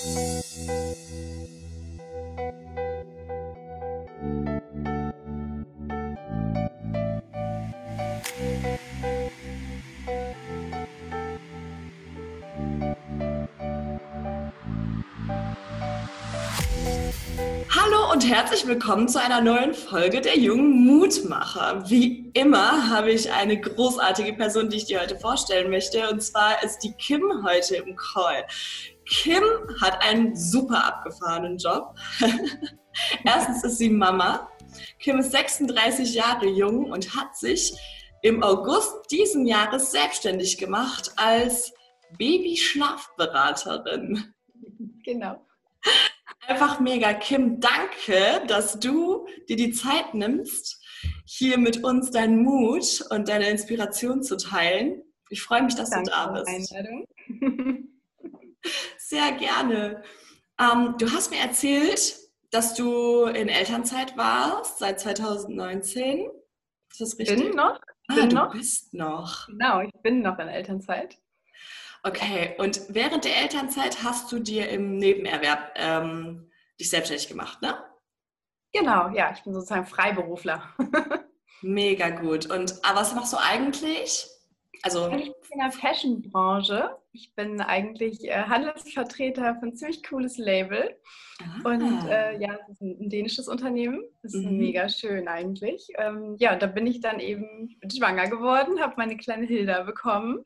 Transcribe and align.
Hallo 0.00 0.30
und 18.12 18.28
herzlich 18.28 18.68
willkommen 18.68 19.08
zu 19.08 19.20
einer 19.20 19.40
neuen 19.40 19.74
Folge 19.74 20.20
der 20.20 20.38
jungen 20.38 20.86
Mutmacher. 20.86 21.82
Wie 21.88 22.30
immer 22.34 22.88
habe 22.88 23.10
ich 23.10 23.32
eine 23.32 23.60
großartige 23.60 24.34
Person, 24.34 24.70
die 24.70 24.76
ich 24.76 24.84
dir 24.84 25.00
heute 25.00 25.18
vorstellen 25.18 25.70
möchte. 25.70 26.08
Und 26.08 26.22
zwar 26.22 26.62
ist 26.62 26.84
die 26.84 26.92
Kim 26.92 27.42
heute 27.44 27.74
im 27.76 27.96
Call. 27.96 28.44
Kim 29.08 29.42
hat 29.80 30.02
einen 30.02 30.36
super 30.36 30.84
abgefahrenen 30.84 31.56
Job. 31.56 31.94
Erstens 33.24 33.64
ist 33.64 33.78
sie 33.78 33.88
Mama. 33.90 34.48
Kim 34.98 35.18
ist 35.18 35.32
36 35.32 36.14
Jahre 36.14 36.46
jung 36.46 36.90
und 36.90 37.16
hat 37.16 37.36
sich 37.36 37.74
im 38.22 38.42
August 38.42 39.10
diesen 39.10 39.46
Jahres 39.46 39.92
selbstständig 39.92 40.58
gemacht 40.58 41.12
als 41.16 41.72
Babyschlafberaterin. 42.18 44.34
Genau. 45.04 45.46
Einfach 46.46 46.80
mega. 46.80 47.14
Kim, 47.14 47.60
danke, 47.60 48.44
dass 48.46 48.78
du 48.80 49.26
dir 49.48 49.56
die 49.56 49.72
Zeit 49.72 50.12
nimmst, 50.14 50.82
hier 51.24 51.58
mit 51.58 51.82
uns 51.84 52.10
deinen 52.10 52.42
Mut 52.42 53.04
und 53.10 53.28
deine 53.28 53.48
Inspiration 53.48 54.22
zu 54.22 54.36
teilen. 54.36 55.02
Ich 55.30 55.42
freue 55.42 55.62
mich, 55.62 55.74
dass 55.74 55.90
danke 55.90 56.10
du 56.10 56.16
da 56.16 56.28
bist. 56.28 56.72
Einladung. 56.72 57.06
Sehr 59.08 59.32
gerne. 59.32 60.02
Ähm, 60.60 60.96
du 60.98 61.10
hast 61.10 61.30
mir 61.30 61.40
erzählt, 61.40 62.14
dass 62.50 62.74
du 62.74 63.24
in 63.24 63.48
Elternzeit 63.48 64.18
warst 64.18 64.80
seit 64.80 65.00
2019. 65.00 66.28
Ist 66.90 67.00
das 67.00 67.18
richtig? 67.18 67.38
Bin 67.38 67.56
noch. 67.56 67.80
Ah, 68.08 68.14
bin 68.16 68.28
du 68.28 68.36
noch. 68.36 68.52
bist 68.52 68.92
noch. 68.92 69.46
Genau, 69.46 69.80
ich 69.80 69.92
bin 70.02 70.20
noch 70.20 70.38
in 70.38 70.48
Elternzeit. 70.48 71.16
Okay, 72.02 72.54
und 72.58 72.82
während 72.90 73.24
der 73.24 73.38
Elternzeit 73.38 74.02
hast 74.02 74.30
du 74.30 74.40
dir 74.40 74.68
im 74.68 74.98
Nebenerwerb 74.98 75.72
ähm, 75.76 76.50
dich 76.78 76.90
selbstständig 76.90 77.28
gemacht, 77.28 77.62
ne? 77.62 77.82
Genau, 78.74 79.08
ja, 79.14 79.32
ich 79.32 79.42
bin 79.42 79.54
sozusagen 79.54 79.86
Freiberufler. 79.86 80.74
Mega 81.62 82.10
gut. 82.10 82.50
Und 82.50 82.84
aber 82.84 83.00
was 83.00 83.14
machst 83.14 83.32
du 83.32 83.38
eigentlich? 83.38 84.28
Also 84.82 85.08
ich 85.08 85.24
bin 85.24 85.34
in 85.52 85.58
der 85.60 85.72
Fashion-Branche. 85.72 86.90
Ich 87.12 87.34
bin 87.34 87.60
eigentlich 87.60 88.24
äh, 88.28 88.44
Handelsvertreter 88.44 89.58
ein 89.60 89.76
ziemlich 89.76 90.02
cooles 90.04 90.38
Label. 90.38 90.96
Ah. 91.40 91.68
Und 91.68 92.08
äh, 92.08 92.38
ja, 92.38 92.58
es 92.62 92.68
ist 92.68 92.80
ein, 92.82 93.10
dänisches 93.10 93.48
Unternehmen. 93.48 94.02
Das 94.22 94.34
ist 94.34 94.44
mhm. 94.44 94.58
mega 94.58 94.88
schön 94.88 95.28
eigentlich. 95.28 95.88
Ähm, 95.98 96.36
ja, 96.38 96.56
da 96.56 96.66
bin 96.66 96.86
ich 96.86 97.00
dann 97.00 97.20
eben 97.20 97.76
schwanger 97.92 98.28
geworden, 98.28 98.80
habe 98.80 98.94
meine 98.96 99.16
kleine 99.16 99.46
Hilda 99.46 99.82
bekommen 99.82 100.44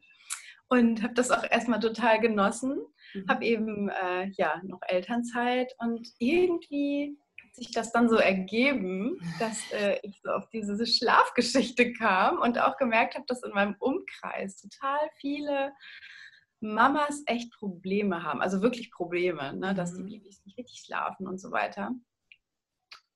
und 0.68 1.02
habe 1.02 1.14
das 1.14 1.30
auch 1.30 1.44
erstmal 1.50 1.80
total 1.80 2.20
genossen. 2.20 2.80
Mhm. 3.14 3.28
Habe 3.28 3.44
eben 3.44 3.88
äh, 3.90 4.30
ja 4.36 4.60
noch 4.64 4.80
Elternzeit 4.88 5.74
und 5.78 6.08
irgendwie 6.18 7.16
sich 7.52 7.70
das 7.70 7.92
dann 7.92 8.08
so 8.08 8.16
ergeben, 8.16 9.20
dass 9.38 9.58
äh, 9.72 9.98
ich 10.02 10.20
so 10.22 10.30
auf 10.30 10.48
diese 10.48 10.86
Schlafgeschichte 10.86 11.92
kam 11.92 12.38
und 12.38 12.58
auch 12.58 12.76
gemerkt 12.78 13.14
habe, 13.14 13.26
dass 13.26 13.42
in 13.42 13.52
meinem 13.52 13.76
Umkreis 13.78 14.56
total 14.56 14.98
viele 15.16 15.72
Mamas 16.60 17.22
echt 17.26 17.52
Probleme 17.52 18.22
haben, 18.22 18.40
also 18.40 18.62
wirklich 18.62 18.90
Probleme, 18.90 19.52
ne, 19.52 19.74
dass 19.74 19.94
die 19.94 20.02
mhm. 20.02 20.08
Babys 20.08 20.44
nicht 20.44 20.58
richtig 20.58 20.80
schlafen 20.80 21.26
und 21.26 21.38
so 21.38 21.50
weiter. 21.50 21.92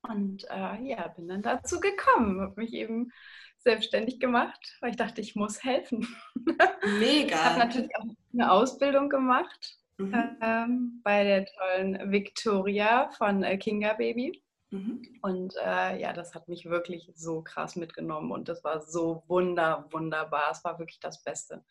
Und 0.02 0.44
äh, 0.50 0.82
ja, 0.82 1.08
bin 1.08 1.28
dann 1.28 1.42
dazu 1.42 1.80
gekommen, 1.80 2.40
habe 2.40 2.60
mich 2.60 2.72
eben 2.72 3.12
selbstständig 3.58 4.20
gemacht, 4.20 4.76
weil 4.80 4.90
ich 4.90 4.96
dachte, 4.96 5.20
ich 5.20 5.34
muss 5.34 5.64
helfen. 5.64 6.06
Mega. 6.98 7.34
Ich 7.34 7.44
habe 7.44 7.58
natürlich 7.58 7.96
auch 7.96 8.04
eine 8.32 8.52
Ausbildung 8.52 9.08
gemacht 9.08 9.78
mhm. 9.98 10.36
ähm, 10.40 11.00
bei 11.02 11.24
der 11.24 11.46
tollen 11.46 12.12
Victoria 12.12 13.10
von 13.10 13.42
äh, 13.42 13.56
Kinga 13.58 13.94
Baby. 13.94 14.42
Mhm. 14.70 15.02
Und 15.22 15.54
äh, 15.64 16.00
ja, 16.00 16.12
das 16.12 16.34
hat 16.34 16.48
mich 16.48 16.66
wirklich 16.66 17.12
so 17.14 17.42
krass 17.42 17.76
mitgenommen 17.76 18.32
und 18.32 18.48
das 18.48 18.64
war 18.64 18.82
so 18.82 19.22
wunder, 19.28 19.86
wunderbar. 19.90 20.50
Es 20.50 20.64
war 20.64 20.78
wirklich 20.78 21.00
das 21.00 21.22
Beste, 21.22 21.64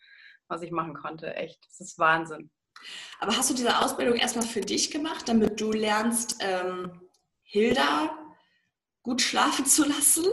was 0.47 0.61
ich 0.61 0.71
machen 0.71 0.93
konnte. 0.93 1.35
Echt, 1.35 1.65
das 1.67 1.81
ist 1.81 1.99
Wahnsinn. 1.99 2.49
Aber 3.19 3.35
hast 3.35 3.49
du 3.49 3.53
diese 3.53 3.79
Ausbildung 3.79 4.15
erstmal 4.15 4.45
für 4.45 4.61
dich 4.61 4.91
gemacht, 4.91 5.27
damit 5.27 5.59
du 5.59 5.71
lernst, 5.71 6.37
ähm, 6.41 7.01
Hilda 7.43 8.17
gut 9.03 9.21
schlafen 9.21 9.65
zu 9.65 9.85
lassen? 9.87 10.25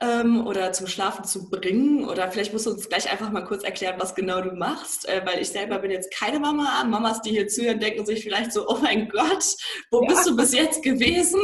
Ähm, 0.00 0.46
oder 0.46 0.72
zum 0.72 0.86
Schlafen 0.86 1.24
zu 1.24 1.50
bringen? 1.50 2.08
Oder 2.08 2.30
vielleicht 2.30 2.52
musst 2.52 2.66
du 2.66 2.70
uns 2.70 2.88
gleich 2.88 3.10
einfach 3.10 3.30
mal 3.30 3.44
kurz 3.44 3.62
erklären, 3.62 4.00
was 4.00 4.14
genau 4.14 4.40
du 4.40 4.52
machst, 4.52 5.08
äh, 5.08 5.22
weil 5.24 5.40
ich 5.40 5.48
selber 5.48 5.78
bin 5.78 5.90
jetzt 5.90 6.12
keine 6.12 6.40
Mama. 6.40 6.84
Mamas, 6.84 7.22
die 7.22 7.30
hier 7.30 7.48
zuhören, 7.48 7.80
denken 7.80 8.06
sich 8.06 8.22
vielleicht 8.22 8.52
so, 8.52 8.68
oh 8.68 8.78
mein 8.82 9.08
Gott, 9.08 9.44
wo 9.90 10.02
ja. 10.02 10.08
bist 10.08 10.26
du 10.26 10.36
bis 10.36 10.52
jetzt 10.52 10.82
gewesen? 10.82 11.40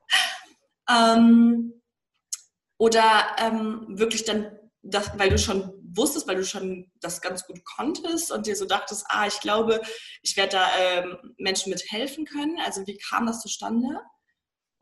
ähm, 0.90 1.80
oder 2.78 3.26
ähm, 3.38 3.86
wirklich 3.88 4.24
dann, 4.24 4.58
das, 4.82 5.16
weil 5.16 5.30
du 5.30 5.38
schon 5.38 5.72
wusstest, 5.94 6.26
weil 6.26 6.36
du 6.36 6.44
schon 6.44 6.90
das 7.00 7.20
ganz 7.20 7.46
gut 7.46 7.64
konntest 7.64 8.32
und 8.32 8.46
dir 8.46 8.56
so 8.56 8.64
dachtest, 8.64 9.04
ah, 9.08 9.26
ich 9.26 9.40
glaube, 9.40 9.80
ich 10.22 10.36
werde 10.36 10.56
da 10.56 10.68
ähm, 10.78 11.34
Menschen 11.38 11.70
mit 11.70 11.90
helfen 11.90 12.24
können. 12.24 12.58
Also 12.64 12.86
wie 12.86 12.98
kam 12.98 13.26
das 13.26 13.40
zustande? 13.40 14.00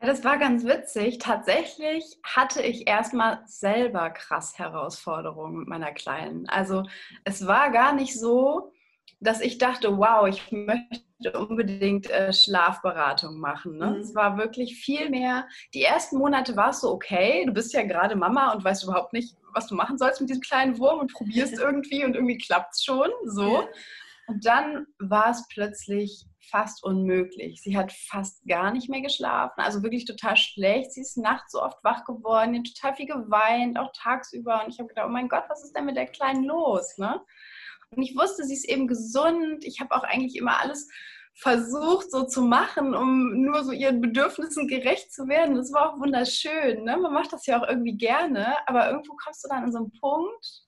Ja, 0.01 0.07
das 0.07 0.25
war 0.25 0.39
ganz 0.39 0.65
witzig. 0.65 1.19
Tatsächlich 1.19 2.19
hatte 2.23 2.63
ich 2.63 2.89
erstmal 2.89 3.43
selber 3.45 4.09
krass 4.11 4.59
Herausforderungen 4.59 5.59
mit 5.59 5.69
meiner 5.69 5.93
Kleinen. 5.93 6.49
Also 6.49 6.85
es 7.25 7.47
war 7.47 7.71
gar 7.71 7.93
nicht 7.93 8.19
so, 8.19 8.73
dass 9.21 9.43
ich 9.43 9.59
dachte, 9.59 9.99
wow, 9.99 10.27
ich 10.27 10.51
möchte 10.51 11.39
unbedingt 11.39 12.09
äh, 12.09 12.33
Schlafberatung 12.33 13.39
machen. 13.39 13.77
Ne? 13.77 13.91
Mhm. 13.91 13.97
Es 13.97 14.15
war 14.15 14.39
wirklich 14.39 14.77
viel 14.77 15.11
mehr, 15.11 15.47
die 15.75 15.83
ersten 15.83 16.17
Monate 16.17 16.57
war 16.57 16.71
es 16.71 16.81
so, 16.81 16.91
okay, 16.91 17.45
du 17.45 17.53
bist 17.53 17.75
ja 17.75 17.83
gerade 17.83 18.17
Mama 18.17 18.53
und 18.55 18.65
weißt 18.65 18.85
überhaupt 18.85 19.13
nicht, 19.13 19.37
was 19.53 19.67
du 19.67 19.75
machen 19.75 19.99
sollst 19.99 20.21
mit 20.23 20.31
diesem 20.31 20.43
kleinen 20.43 20.79
Wurm 20.79 21.01
und 21.01 21.13
probierst 21.13 21.53
irgendwie 21.59 22.05
und 22.07 22.15
irgendwie 22.15 22.39
klappt 22.39 22.75
es 22.75 22.85
schon. 22.85 23.11
So. 23.27 23.69
Und 24.29 24.47
dann 24.47 24.87
war 24.99 25.31
es 25.31 25.47
plötzlich 25.49 26.25
fast 26.51 26.83
unmöglich. 26.85 27.63
Sie 27.63 27.77
hat 27.77 27.93
fast 27.93 28.45
gar 28.47 28.73
nicht 28.73 28.91
mehr 28.91 29.01
geschlafen, 29.01 29.61
also 29.61 29.83
wirklich 29.83 30.05
total 30.05 30.37
schlecht. 30.37 30.93
Sie 30.93 31.01
ist 31.01 31.17
nachts 31.17 31.53
so 31.53 31.63
oft 31.63 31.83
wach 31.85 32.05
geworden, 32.05 32.59
hat 32.59 32.67
total 32.75 32.97
viel 32.97 33.07
geweint, 33.07 33.79
auch 33.79 33.93
tagsüber. 33.95 34.65
Und 34.65 34.73
ich 34.73 34.79
habe 34.79 34.89
gedacht, 34.89 35.07
oh 35.09 35.13
mein 35.13 35.29
Gott, 35.29 35.45
was 35.49 35.65
ist 35.65 35.77
denn 35.77 35.87
mit 35.87 35.97
der 35.97 36.07
Kleinen 36.07 36.45
los? 36.45 36.99
Ne? 36.99 37.21
Und 37.91 38.03
ich 38.03 38.17
wusste, 38.17 38.45
sie 38.45 38.55
ist 38.55 38.69
eben 38.69 38.87
gesund. 38.87 39.65
Ich 39.65 39.81
habe 39.81 39.95
auch 39.95 40.05
eigentlich 40.05 40.37
immer 40.37 40.61
alles 40.61 40.89
versucht 41.35 42.11
so 42.11 42.25
zu 42.25 42.43
machen, 42.43 42.95
um 42.95 43.43
nur 43.43 43.65
so 43.65 43.73
ihren 43.73 44.01
Bedürfnissen 44.01 44.69
gerecht 44.69 45.13
zu 45.13 45.29
werden. 45.29 45.57
Das 45.57 45.73
war 45.73 45.91
auch 45.91 46.01
wunderschön. 46.01 46.85
Ne? 46.85 46.97
Man 46.97 47.15
macht 47.15 47.33
das 47.33 47.47
ja 47.47 47.61
auch 47.61 47.69
irgendwie 47.69 47.97
gerne, 47.97 48.57
aber 48.67 48.91
irgendwo 48.91 49.15
kommst 49.15 49.45
du 49.45 49.49
dann 49.49 49.65
an 49.65 49.73
so 49.73 49.79
einen 49.79 49.93
Punkt. 49.93 50.65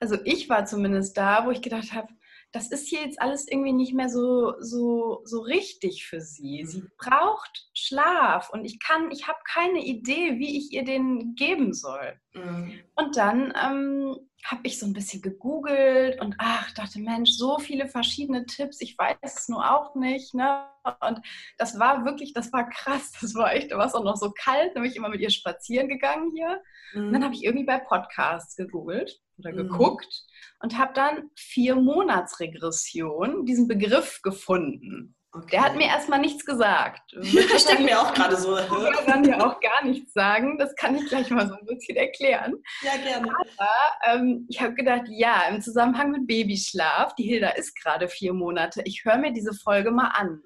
Also 0.00 0.16
ich 0.24 0.48
war 0.48 0.64
zumindest 0.64 1.16
da, 1.16 1.46
wo 1.46 1.50
ich 1.50 1.62
gedacht 1.62 1.92
habe, 1.92 2.08
das 2.52 2.70
ist 2.70 2.88
hier 2.88 3.00
jetzt 3.00 3.20
alles 3.20 3.48
irgendwie 3.48 3.72
nicht 3.72 3.94
mehr 3.94 4.10
so, 4.10 4.54
so, 4.60 5.22
so 5.24 5.40
richtig 5.40 6.04
für 6.06 6.20
sie. 6.20 6.64
Sie 6.64 6.82
mhm. 6.82 6.90
braucht 6.98 7.70
Schlaf 7.72 8.50
und 8.50 8.64
ich 8.64 8.78
kann, 8.78 9.10
ich 9.10 9.26
habe 9.26 9.38
keine 9.50 9.84
Idee, 9.84 10.38
wie 10.38 10.58
ich 10.58 10.72
ihr 10.72 10.84
den 10.84 11.34
geben 11.34 11.72
soll. 11.72 12.20
Mhm. 12.34 12.78
Und 12.94 13.16
dann 13.16 13.54
ähm, 13.60 14.16
habe 14.44 14.62
ich 14.64 14.78
so 14.78 14.86
ein 14.86 14.92
bisschen 14.92 15.22
gegoogelt 15.22 16.20
und 16.20 16.34
ach, 16.38 16.72
dachte, 16.72 16.98
Mensch, 16.98 17.30
so 17.30 17.58
viele 17.58 17.86
verschiedene 17.86 18.44
Tipps, 18.44 18.80
ich 18.80 18.98
weiß 18.98 19.16
es 19.22 19.48
nur 19.48 19.70
auch 19.70 19.94
nicht. 19.94 20.34
Ne? 20.34 20.66
Und 21.00 21.20
das 21.58 21.78
war 21.78 22.04
wirklich, 22.04 22.32
das 22.32 22.52
war 22.52 22.68
krass, 22.68 23.12
das 23.20 23.34
war 23.34 23.52
echt, 23.52 23.70
da 23.70 23.78
war 23.78 23.86
es 23.86 23.94
auch 23.94 24.04
noch 24.04 24.16
so 24.16 24.32
kalt, 24.32 24.74
nämlich 24.74 24.96
immer 24.96 25.08
mit 25.08 25.20
ihr 25.20 25.30
spazieren 25.30 25.88
gegangen 25.88 26.32
hier. 26.34 26.60
Mhm. 26.94 27.06
Und 27.06 27.12
dann 27.12 27.24
habe 27.24 27.34
ich 27.34 27.44
irgendwie 27.44 27.66
bei 27.66 27.78
Podcasts 27.78 28.56
gegoogelt 28.56 29.20
oder 29.38 29.52
mhm. 29.52 29.56
geguckt 29.56 30.24
und 30.60 30.76
habe 30.76 30.92
dann 30.94 31.30
vier 31.36 31.76
Monatsregression, 31.76 33.46
diesen 33.46 33.68
Begriff 33.68 34.22
gefunden. 34.22 35.14
Okay. 35.34 35.48
Der 35.52 35.62
hat 35.62 35.76
mir 35.76 35.86
erstmal 35.86 36.20
nichts 36.20 36.44
gesagt. 36.44 37.16
Ich 37.22 37.64
denke 37.64 37.84
mir 37.84 38.00
auch 38.00 38.12
gerade 38.12 38.36
so. 38.36 38.58
Ich 38.58 39.06
kann 39.06 39.24
ja 39.24 39.38
auch 39.40 39.60
gar 39.60 39.84
nichts 39.84 40.12
sagen. 40.12 40.58
Das 40.58 40.74
kann 40.76 40.94
ich 40.94 41.08
gleich 41.08 41.30
mal 41.30 41.48
so 41.48 41.54
ein 41.54 41.64
bisschen 41.64 41.96
erklären. 41.96 42.54
Ja, 42.82 42.96
gerne. 43.02 43.28
Aber 43.56 44.20
ähm, 44.20 44.46
ich 44.50 44.60
habe 44.60 44.74
gedacht, 44.74 45.04
ja, 45.08 45.48
im 45.48 45.62
Zusammenhang 45.62 46.10
mit 46.10 46.26
Babyschlaf, 46.26 47.14
die 47.14 47.24
Hilda 47.24 47.50
ist 47.50 47.74
gerade 47.82 48.08
vier 48.08 48.34
Monate, 48.34 48.82
ich 48.84 49.04
höre 49.04 49.16
mir 49.16 49.32
diese 49.32 49.54
Folge 49.54 49.90
mal 49.90 50.08
an. 50.08 50.42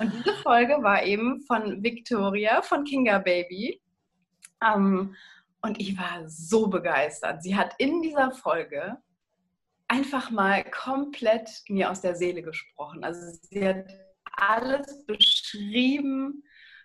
Und 0.00 0.12
diese 0.12 0.34
Folge 0.36 0.78
war 0.80 1.02
eben 1.02 1.42
von 1.42 1.82
Victoria 1.82 2.62
von 2.62 2.84
Kinga 2.84 3.18
Baby. 3.18 3.82
Ähm, 4.64 5.14
und 5.60 5.80
ich 5.80 5.98
war 5.98 6.22
so 6.26 6.68
begeistert. 6.68 7.42
Sie 7.42 7.56
hat 7.56 7.74
in 7.78 8.00
dieser 8.00 8.30
Folge 8.30 8.96
einfach 9.88 10.30
mal 10.30 10.64
komplett 10.64 11.50
mir 11.68 11.90
aus 11.90 12.00
der 12.00 12.14
Seele 12.14 12.42
gesprochen. 12.42 13.04
Also 13.04 13.20
sie 13.42 13.66
hat 13.66 13.84
alles 14.36 15.04
beschrieben, 15.06 16.44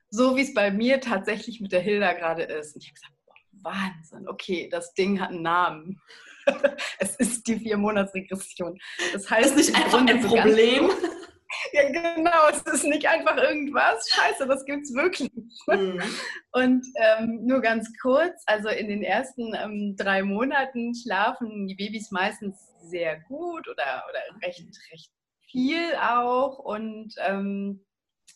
so 0.09 0.36
wie 0.36 0.42
es 0.42 0.53
bei 0.53 0.71
mir 0.71 1.00
tatsächlich 1.00 1.62
mit 1.62 1.71
der 1.71 1.81
Hilda 1.81 2.13
gerade 2.13 2.44
ist. 2.44 2.75
Und 2.75 2.83
ich 2.83 2.89
habe 2.89 2.95
gesagt, 2.95 3.13
boah, 3.25 3.71
Wahnsinn, 3.71 4.27
okay, 4.27 4.69
das 4.69 4.94
Ding 4.94 5.19
hat 5.19 5.30
einen 5.30 5.42
Namen. 5.42 6.01
es 7.00 7.15
ist 7.18 7.48
die 7.48 7.57
Vier-Monats-Regression. 7.57 8.77
Das 9.13 9.30
heißt, 9.30 9.51
das 9.51 9.62
ist 9.62 9.69
nicht 9.69 9.86
einfach 9.86 10.06
ein 10.06 10.21
Problem. 10.21 10.89
ja, 11.74 11.89
genau, 11.89 12.50
es 12.50 12.62
ist 12.74 12.83
nicht 12.86 13.07
einfach 13.07 13.38
irgendwas. 13.38 14.09
Scheiße, 14.09 14.48
das 14.48 14.65
gibt 14.65 14.83
es 14.83 14.94
wirklich. 14.94 15.30
Mhm. 15.68 16.01
Und 16.51 16.86
ähm, 16.95 17.45
nur 17.45 17.62
ganz 17.62 17.89
kurz, 18.01 18.44
also 18.48 18.69
in 18.69 18.88
den 18.88 19.03
ersten 19.03 19.53
ähm, 19.53 19.95
drei 19.98 20.24
Monaten 20.24 20.94
schlafen 20.95 21.68
die 21.68 21.75
Babys 21.75 22.12
meistens 22.12 22.57
sehr 22.81 23.19
gut 23.21 23.68
oder, 23.68 24.03
oder 24.09 24.45
recht, 24.45 24.65
recht 24.92 25.12
viel 25.51 25.95
auch. 25.95 26.59
Und 26.59 27.15
ähm, 27.19 27.86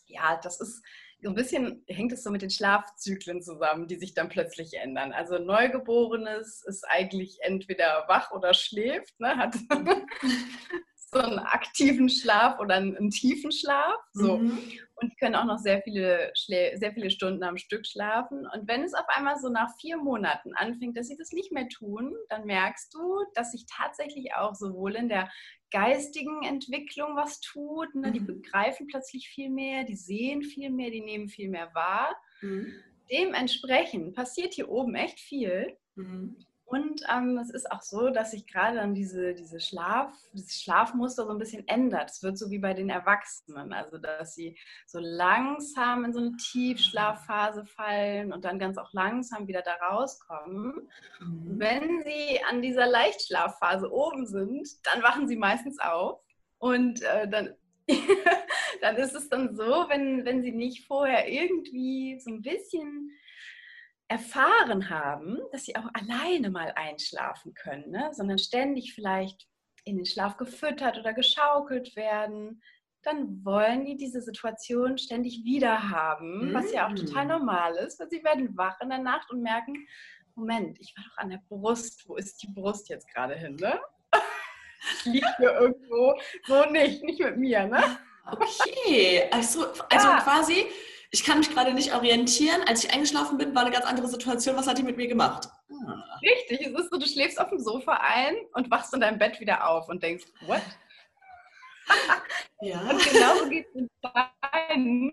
ja, 0.06 0.38
das 0.42 0.60
ist 0.60 0.82
so 1.22 1.30
ein 1.30 1.34
bisschen 1.34 1.82
hängt 1.88 2.12
es 2.12 2.22
so 2.22 2.30
mit 2.30 2.42
den 2.42 2.50
Schlafzyklen 2.50 3.42
zusammen, 3.42 3.88
die 3.88 3.96
sich 3.96 4.14
dann 4.14 4.28
plötzlich 4.28 4.74
ändern. 4.74 5.12
Also 5.12 5.38
Neugeborenes 5.38 6.62
ist 6.64 6.84
eigentlich 6.88 7.38
entweder 7.40 8.04
wach 8.06 8.30
oder 8.30 8.54
schläft, 8.54 9.18
ne? 9.18 9.36
hat 9.36 9.54
so 10.96 11.18
einen 11.18 11.38
aktiven 11.38 12.08
Schlaf 12.08 12.60
oder 12.60 12.76
einen, 12.76 12.96
einen 12.96 13.10
tiefen 13.10 13.50
Schlaf. 13.50 13.96
So. 14.12 14.38
Mhm. 14.38 14.58
Und 14.98 15.12
die 15.12 15.16
können 15.16 15.34
auch 15.34 15.44
noch 15.44 15.58
sehr 15.58 15.82
viele, 15.82 16.32
sehr 16.34 16.92
viele 16.92 17.10
Stunden 17.10 17.42
am 17.42 17.58
Stück 17.58 17.86
schlafen. 17.86 18.46
Und 18.54 18.66
wenn 18.66 18.82
es 18.82 18.94
auf 18.94 19.06
einmal 19.08 19.36
so 19.38 19.50
nach 19.50 19.76
vier 19.78 19.98
Monaten 19.98 20.54
anfängt, 20.54 20.96
dass 20.96 21.08
sie 21.08 21.16
das 21.18 21.32
nicht 21.32 21.52
mehr 21.52 21.68
tun, 21.68 22.14
dann 22.30 22.46
merkst 22.46 22.94
du, 22.94 23.24
dass 23.34 23.52
sich 23.52 23.66
tatsächlich 23.66 24.34
auch 24.34 24.54
sowohl 24.54 24.96
in 24.96 25.08
der 25.08 25.30
geistigen 25.70 26.42
Entwicklung 26.44 27.14
was 27.14 27.40
tut. 27.40 27.94
Ne? 27.94 28.10
Die 28.12 28.20
mhm. 28.20 28.26
begreifen 28.26 28.86
plötzlich 28.86 29.28
viel 29.28 29.50
mehr, 29.50 29.84
die 29.84 29.96
sehen 29.96 30.42
viel 30.42 30.70
mehr, 30.70 30.90
die 30.90 31.02
nehmen 31.02 31.28
viel 31.28 31.50
mehr 31.50 31.74
wahr. 31.74 32.16
Mhm. 32.40 32.72
Dementsprechend 33.10 34.14
passiert 34.14 34.54
hier 34.54 34.70
oben 34.70 34.94
echt 34.94 35.20
viel. 35.20 35.76
Mhm. 35.94 36.36
Und 36.66 37.02
ähm, 37.08 37.38
es 37.38 37.50
ist 37.50 37.70
auch 37.70 37.80
so, 37.80 38.10
dass 38.10 38.32
sich 38.32 38.44
gerade 38.44 38.78
dann 38.78 38.92
diese, 38.92 39.34
diese 39.34 39.60
Schlaf, 39.60 40.12
dieses 40.32 40.60
Schlafmuster 40.60 41.24
so 41.24 41.30
ein 41.30 41.38
bisschen 41.38 41.66
ändert. 41.68 42.10
Es 42.10 42.24
wird 42.24 42.36
so 42.36 42.50
wie 42.50 42.58
bei 42.58 42.74
den 42.74 42.90
Erwachsenen, 42.90 43.72
also 43.72 43.98
dass 43.98 44.34
sie 44.34 44.58
so 44.84 44.98
langsam 45.00 46.04
in 46.04 46.12
so 46.12 46.18
eine 46.18 46.36
Tiefschlafphase 46.36 47.64
fallen 47.66 48.32
und 48.32 48.44
dann 48.44 48.58
ganz 48.58 48.78
auch 48.78 48.92
langsam 48.92 49.46
wieder 49.46 49.62
da 49.62 49.74
rauskommen. 49.74 50.88
Mhm. 51.20 51.60
Wenn 51.60 52.02
sie 52.02 52.42
an 52.50 52.62
dieser 52.62 52.88
Leichtschlafphase 52.88 53.88
oben 53.92 54.26
sind, 54.26 54.68
dann 54.82 55.04
wachen 55.04 55.28
sie 55.28 55.36
meistens 55.36 55.78
auf 55.78 56.20
und 56.58 57.00
äh, 57.02 57.28
dann 57.28 57.54
dann 58.80 58.96
ist 58.96 59.14
es 59.14 59.28
dann 59.28 59.54
so, 59.54 59.86
wenn, 59.88 60.24
wenn 60.24 60.42
sie 60.42 60.50
nicht 60.50 60.84
vorher 60.86 61.28
irgendwie 61.28 62.18
so 62.18 62.30
ein 62.30 62.42
bisschen 62.42 63.12
erfahren 64.08 64.88
haben, 64.88 65.38
dass 65.52 65.64
sie 65.64 65.76
auch 65.76 65.88
alleine 65.94 66.50
mal 66.50 66.72
einschlafen 66.76 67.54
können, 67.54 67.90
ne? 67.90 68.10
sondern 68.12 68.38
ständig 68.38 68.94
vielleicht 68.94 69.48
in 69.84 69.96
den 69.96 70.06
Schlaf 70.06 70.36
gefüttert 70.36 70.98
oder 70.98 71.12
geschaukelt 71.12 71.96
werden, 71.96 72.62
dann 73.02 73.44
wollen 73.44 73.84
die 73.84 73.96
diese 73.96 74.20
Situation 74.20 74.98
ständig 74.98 75.44
wieder 75.44 75.90
haben, 75.90 76.52
was 76.52 76.72
ja 76.72 76.88
auch 76.88 76.94
total 76.94 77.24
mm. 77.24 77.28
normal 77.28 77.76
ist, 77.76 78.00
weil 78.00 78.10
sie 78.10 78.24
werden 78.24 78.56
wach 78.56 78.80
in 78.80 78.88
der 78.88 78.98
Nacht 78.98 79.30
und 79.30 79.42
merken, 79.42 79.86
Moment, 80.34 80.78
ich 80.80 80.92
war 80.96 81.04
doch 81.04 81.16
an 81.18 81.30
der 81.30 81.40
Brust, 81.48 82.06
wo 82.08 82.16
ist 82.16 82.42
die 82.42 82.48
Brust 82.48 82.88
jetzt 82.88 83.08
gerade 83.08 83.34
hin, 83.34 83.56
ne? 83.56 83.80
Liegt 85.04 85.36
hier 85.38 85.52
irgendwo, 85.52 86.14
so 86.46 86.64
nicht, 86.70 87.02
nicht 87.04 87.20
mit 87.20 87.38
mir, 87.38 87.66
ne? 87.66 87.98
Okay, 88.26 89.28
also, 89.30 89.68
also 89.88 90.08
ja. 90.08 90.20
quasi 90.20 90.66
ich 91.10 91.24
kann 91.24 91.38
mich 91.38 91.50
gerade 91.50 91.72
nicht 91.72 91.94
orientieren. 91.94 92.62
Als 92.66 92.84
ich 92.84 92.92
eingeschlafen 92.92 93.38
bin, 93.38 93.54
war 93.54 93.62
eine 93.62 93.70
ganz 93.70 93.86
andere 93.86 94.08
Situation. 94.08 94.56
Was 94.56 94.66
hat 94.66 94.78
die 94.78 94.82
mit 94.82 94.96
mir 94.96 95.08
gemacht? 95.08 95.48
Ah. 95.70 96.04
Richtig, 96.22 96.66
es 96.66 96.72
ist 96.72 96.90
so, 96.90 96.98
du 96.98 97.06
schläfst 97.06 97.40
auf 97.40 97.50
dem 97.50 97.58
Sofa 97.58 98.00
ein 98.02 98.34
und 98.54 98.70
wachst 98.70 98.92
in 98.94 99.00
deinem 99.00 99.18
Bett 99.18 99.40
wieder 99.40 99.68
auf 99.68 99.88
und 99.88 100.02
denkst, 100.02 100.26
what? 100.46 100.62
ja. 102.60 102.80
Und 102.80 103.04
genauso 103.04 103.48
geht 103.48 103.66
es 103.66 103.72
den 103.72 103.90
Beinen 104.00 105.12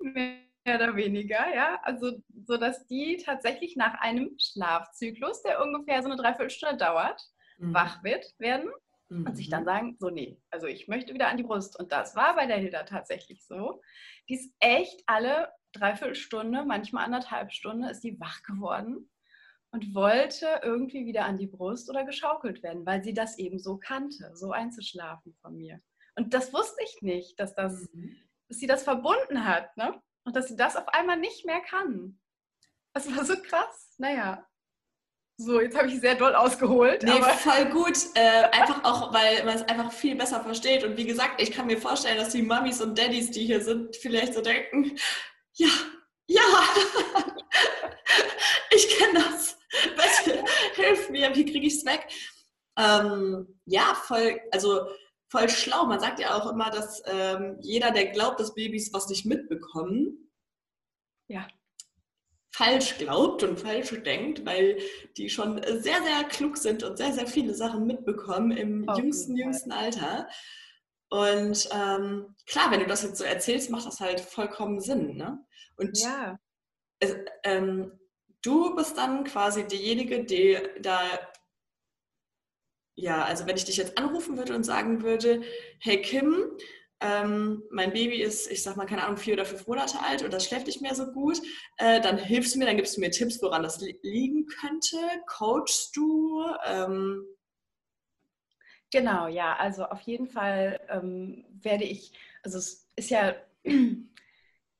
mehr 0.00 0.38
oder 0.66 0.96
weniger, 0.96 1.54
ja. 1.54 1.80
Also, 1.82 2.12
so 2.46 2.56
dass 2.56 2.86
die 2.86 3.18
tatsächlich 3.18 3.76
nach 3.76 3.94
einem 4.00 4.36
Schlafzyklus, 4.38 5.42
der 5.42 5.62
ungefähr 5.62 6.02
so 6.02 6.08
eine 6.08 6.20
Dreiviertelstunde 6.20 6.76
dauert, 6.76 7.20
mhm. 7.58 7.74
wach 7.74 8.02
wird, 8.02 8.26
werden 8.38 8.70
mhm. 9.14 9.26
und 9.26 9.36
sich 9.36 9.48
dann 9.48 9.62
mhm. 9.62 9.66
sagen, 9.66 9.96
so 9.98 10.10
nee, 10.10 10.40
also 10.50 10.66
ich 10.66 10.88
möchte 10.88 11.14
wieder 11.14 11.28
an 11.28 11.36
die 11.36 11.42
Brust. 11.42 11.78
Und 11.78 11.92
das 11.92 12.16
war 12.16 12.34
bei 12.34 12.46
der 12.46 12.58
Hilda 12.58 12.82
tatsächlich 12.84 13.44
so. 13.46 13.80
Die 14.28 14.34
ist 14.34 14.54
echt 14.60 15.02
alle 15.06 15.48
dreiviertel 15.72 16.14
Stunde, 16.14 16.64
manchmal 16.64 17.04
anderthalb 17.04 17.52
Stunden, 17.52 17.84
ist 17.84 18.04
die 18.04 18.18
wach 18.20 18.42
geworden 18.42 19.10
und 19.72 19.94
wollte 19.94 20.60
irgendwie 20.62 21.04
wieder 21.04 21.24
an 21.24 21.36
die 21.36 21.48
Brust 21.48 21.90
oder 21.90 22.04
geschaukelt 22.04 22.62
werden, 22.62 22.86
weil 22.86 23.02
sie 23.02 23.12
das 23.12 23.38
eben 23.38 23.58
so 23.58 23.76
kannte, 23.76 24.30
so 24.34 24.52
einzuschlafen 24.52 25.34
von 25.42 25.56
mir. 25.56 25.80
Und 26.16 26.32
das 26.32 26.52
wusste 26.52 26.80
ich 26.84 27.02
nicht, 27.02 27.40
dass, 27.40 27.54
das, 27.54 27.92
mhm. 27.92 28.16
dass 28.48 28.58
sie 28.58 28.68
das 28.68 28.84
verbunden 28.84 29.44
hat 29.44 29.76
ne? 29.76 30.00
und 30.24 30.36
dass 30.36 30.46
sie 30.46 30.56
das 30.56 30.76
auf 30.76 30.88
einmal 30.88 31.18
nicht 31.18 31.44
mehr 31.44 31.60
kann. 31.60 32.20
Das 32.92 33.14
war 33.16 33.24
so 33.24 33.34
krass. 33.42 33.96
Naja, 33.98 34.46
so, 35.36 35.60
jetzt 35.60 35.76
habe 35.76 35.88
ich 35.88 36.00
sehr 36.00 36.14
doll 36.14 36.34
ausgeholt. 36.34 37.02
Nee, 37.02 37.20
voll 37.20 37.64
gut. 37.72 37.98
Äh, 38.14 38.44
einfach 38.52 38.84
auch, 38.84 39.12
weil 39.12 39.44
man 39.44 39.56
es 39.56 39.62
einfach 39.62 39.92
viel 39.92 40.14
besser 40.14 40.42
versteht. 40.42 40.84
Und 40.84 40.96
wie 40.96 41.06
gesagt, 41.06 41.42
ich 41.42 41.50
kann 41.50 41.66
mir 41.66 41.78
vorstellen, 41.78 42.18
dass 42.18 42.30
die 42.30 42.42
Mummies 42.42 42.80
und 42.80 42.96
Daddys, 42.96 43.32
die 43.32 43.44
hier 43.44 43.60
sind, 43.60 43.96
vielleicht 43.96 44.34
so 44.34 44.40
denken, 44.40 44.96
ja, 45.54 45.68
ja, 46.28 46.42
ich 48.70 48.88
kenne 48.96 49.24
das. 49.24 49.58
Bitte, 49.96 50.44
hilf 50.76 51.10
mir, 51.10 51.34
wie 51.34 51.44
kriege 51.44 51.66
ich 51.66 51.74
es 51.74 51.84
weg? 51.84 52.06
Ähm, 52.78 53.60
ja, 53.64 53.94
voll, 53.94 54.40
also 54.52 54.86
voll 55.28 55.48
schlau. 55.48 55.86
Man 55.86 55.98
sagt 55.98 56.20
ja 56.20 56.36
auch 56.36 56.50
immer, 56.50 56.70
dass 56.70 57.02
ähm, 57.06 57.56
jeder, 57.60 57.90
der 57.90 58.06
glaubt, 58.06 58.38
dass 58.38 58.54
Babys 58.54 58.92
was 58.92 59.08
nicht 59.08 59.26
mitbekommen, 59.26 60.30
ja 61.26 61.48
falsch 62.54 62.98
glaubt 62.98 63.42
und 63.42 63.58
falsch 63.58 63.90
denkt, 64.04 64.46
weil 64.46 64.78
die 65.16 65.28
schon 65.28 65.60
sehr, 65.64 66.00
sehr 66.02 66.24
klug 66.28 66.56
sind 66.56 66.84
und 66.84 66.96
sehr, 66.96 67.12
sehr 67.12 67.26
viele 67.26 67.52
Sachen 67.52 67.84
mitbekommen 67.84 68.52
im 68.52 68.88
Auf 68.88 68.96
jüngsten, 68.96 69.36
jüngsten 69.36 69.72
Alter. 69.72 70.28
Und 71.08 71.68
ähm, 71.72 72.36
klar, 72.46 72.70
wenn 72.70 72.78
du 72.78 72.86
das 72.86 73.02
jetzt 73.02 73.18
so 73.18 73.24
erzählst, 73.24 73.70
macht 73.70 73.86
das 73.86 73.98
halt 73.98 74.20
vollkommen 74.20 74.80
Sinn. 74.80 75.16
Ne? 75.16 75.44
Und 75.76 75.98
ja. 75.98 76.38
es, 77.00 77.16
ähm, 77.42 77.98
du 78.42 78.76
bist 78.76 78.96
dann 78.96 79.24
quasi 79.24 79.66
diejenige, 79.66 80.22
die 80.24 80.56
da, 80.80 81.00
ja, 82.94 83.24
also 83.24 83.48
wenn 83.48 83.56
ich 83.56 83.64
dich 83.64 83.78
jetzt 83.78 83.98
anrufen 83.98 84.38
würde 84.38 84.54
und 84.54 84.62
sagen 84.62 85.02
würde, 85.02 85.42
hey 85.80 86.00
Kim, 86.00 86.56
ähm, 87.00 87.62
mein 87.70 87.92
Baby 87.92 88.22
ist, 88.22 88.50
ich 88.50 88.62
sag 88.62 88.76
mal, 88.76 88.86
keine 88.86 89.04
Ahnung, 89.04 89.16
vier 89.16 89.34
oder 89.34 89.44
fünf 89.44 89.66
Monate 89.66 89.98
alt 90.00 90.22
und 90.22 90.32
das 90.32 90.46
schläft 90.46 90.66
nicht 90.66 90.80
mehr 90.80 90.94
so 90.94 91.06
gut, 91.12 91.40
äh, 91.76 92.00
dann 92.00 92.18
hilfst 92.18 92.54
du 92.54 92.58
mir, 92.58 92.66
dann 92.66 92.76
gibst 92.76 92.96
du 92.96 93.00
mir 93.00 93.10
Tipps, 93.10 93.42
woran 93.42 93.62
das 93.62 93.80
li 93.80 93.98
liegen 94.02 94.46
könnte. 94.46 94.96
Coachst 95.26 95.96
du? 95.96 96.44
Ähm 96.66 97.24
genau, 98.90 99.26
ja, 99.26 99.56
also 99.56 99.84
auf 99.84 100.00
jeden 100.02 100.28
Fall 100.28 100.80
ähm, 100.88 101.44
werde 101.50 101.84
ich, 101.84 102.12
also 102.42 102.58
es 102.58 102.88
ist 102.96 103.10
ja 103.10 103.34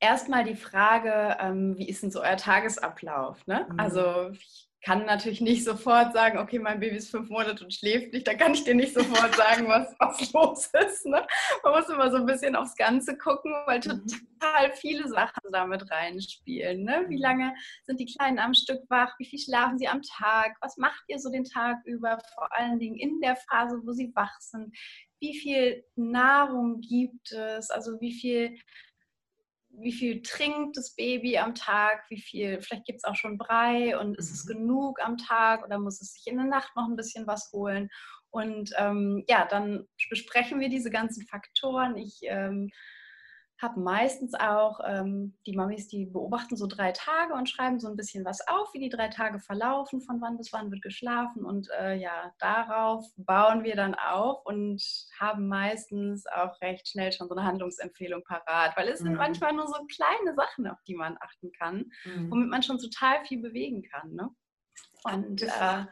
erstmal 0.00 0.44
die 0.44 0.56
Frage, 0.56 1.37
ähm, 1.40 1.76
wie 1.78 1.88
ist 1.88 2.02
denn 2.02 2.11
so 2.11 2.21
euer 2.21 2.37
Tagesablauf? 2.37 3.47
Ne? 3.47 3.66
Mhm. 3.71 3.80
Also 3.80 4.30
ich 4.30 4.68
kann 4.84 5.06
natürlich 5.06 5.40
nicht 5.40 5.64
sofort 5.64 6.12
sagen, 6.12 6.38
okay, 6.38 6.58
mein 6.58 6.78
Baby 6.78 6.96
ist 6.96 7.10
fünf 7.10 7.30
Monate 7.30 7.64
und 7.64 7.72
schläft 7.72 8.12
nicht, 8.12 8.26
da 8.26 8.34
kann 8.34 8.52
ich 8.52 8.64
dir 8.64 8.74
nicht 8.74 8.92
sofort 8.92 9.34
sagen, 9.34 9.66
was, 9.66 9.94
was 9.98 10.32
los 10.32 10.70
ist. 10.86 11.06
Ne? 11.06 11.26
Man 11.62 11.72
muss 11.72 11.88
immer 11.88 12.10
so 12.10 12.18
ein 12.18 12.26
bisschen 12.26 12.54
aufs 12.54 12.76
Ganze 12.76 13.16
gucken, 13.16 13.54
weil 13.64 13.78
mhm. 13.78 14.06
total 14.06 14.72
viele 14.74 15.08
Sachen 15.08 15.42
damit 15.52 15.90
reinspielen. 15.90 16.84
Ne? 16.84 17.06
Wie 17.08 17.16
mhm. 17.16 17.22
lange 17.22 17.54
sind 17.84 17.98
die 17.98 18.14
Kleinen 18.14 18.38
am 18.38 18.52
Stück 18.52 18.82
wach? 18.90 19.14
Wie 19.18 19.24
viel 19.24 19.38
schlafen 19.38 19.78
sie 19.78 19.88
am 19.88 20.02
Tag? 20.02 20.54
Was 20.60 20.76
macht 20.76 21.02
ihr 21.08 21.18
so 21.18 21.30
den 21.30 21.44
Tag 21.44 21.78
über? 21.86 22.18
Vor 22.34 22.54
allen 22.54 22.78
Dingen 22.78 22.96
in 22.96 23.20
der 23.22 23.36
Phase, 23.36 23.80
wo 23.84 23.92
sie 23.92 24.12
wach 24.14 24.38
sind. 24.40 24.76
Wie 25.18 25.34
viel 25.38 25.82
Nahrung 25.96 26.82
gibt 26.82 27.32
es? 27.32 27.70
Also 27.70 27.98
wie 28.00 28.12
viel 28.12 28.58
wie 29.78 29.93
viel 29.93 30.23
trinkt 30.23 30.76
das 30.76 30.95
Baby 30.95 31.38
am 31.38 31.54
Tag, 31.54 32.04
wie 32.09 32.21
viel, 32.21 32.61
vielleicht 32.61 32.87
gibt 32.87 32.99
es 32.99 33.04
auch 33.04 33.16
schon 33.16 33.38
Brei 33.38 33.99
und 33.99 34.16
ist 34.16 34.31
es 34.31 34.45
mhm. 34.45 34.54
genug 34.54 35.00
am 35.02 35.16
Tag 35.16 35.64
oder 35.64 35.78
muss 35.78 36.00
es 36.00 36.14
sich 36.14 36.26
in 36.26 36.37
der 36.37 36.47
Nacht 36.47 36.75
noch 36.76 36.88
ein 36.88 36.97
bisschen 36.97 37.26
was 37.26 37.50
holen. 37.52 37.88
Und 38.31 38.71
ähm, 38.78 39.25
ja, 39.28 39.47
dann 39.47 39.87
besprechen 40.11 40.59
wir 40.59 40.69
diese 40.69 40.90
ganzen 40.90 41.25
Faktoren. 41.26 41.97
Ich 41.97 42.19
ähm, 42.23 42.71
habe 43.64 43.80
meistens 43.80 44.35
auch 44.35 44.78
ähm, 44.87 45.35
die 45.47 45.56
Mamis, 45.56 45.88
die 45.88 46.04
beobachten 46.04 46.56
so 46.56 46.66
drei 46.66 46.92
Tage 46.92 47.33
und 47.33 47.49
schreiben 47.49 47.80
so 47.80 47.88
ein 47.88 47.97
bisschen 47.97 48.25
was 48.25 48.47
auf, 48.47 48.73
wie 48.75 48.78
die 48.78 48.90
drei 48.90 49.09
Tage 49.09 49.40
verlaufen, 49.40 50.02
von 50.02 50.21
wann 50.21 50.37
bis 50.37 50.52
wann 50.52 50.71
wird 50.71 50.83
geschlafen. 50.83 51.44
Und 51.44 51.68
äh, 51.80 51.97
ja, 51.97 52.33
darauf 52.38 53.06
bauen 53.16 53.64
wir 53.64 53.75
dann 53.75 53.94
auf 53.94 54.44
und 54.44 54.83
haben 55.18 55.49
meistens 55.49 56.26
auch 56.26 56.61
recht 56.61 56.87
schnell 56.87 57.11
schon 57.11 57.28
so 57.28 57.35
eine 57.35 57.47
Handlungsempfehlung 57.47 58.23
parat, 58.23 58.76
weil 58.76 58.88
es 58.88 59.00
mhm. 59.00 59.04
sind 59.06 59.16
manchmal 59.16 59.54
nur 59.54 59.66
so 59.66 59.75
kleine 59.87 60.35
Sachen, 60.37 60.68
auf 60.68 60.83
die 60.87 60.94
man 60.94 61.16
achten 61.21 61.50
kann, 61.52 61.90
mhm. 62.04 62.30
womit 62.30 62.50
man 62.50 62.62
schon 62.62 62.78
total 62.78 63.25
viel 63.25 63.40
bewegen 63.40 63.83
kann. 63.83 64.12
Ne? 64.12 64.28
Und 65.04 65.42
äh, 65.42 65.87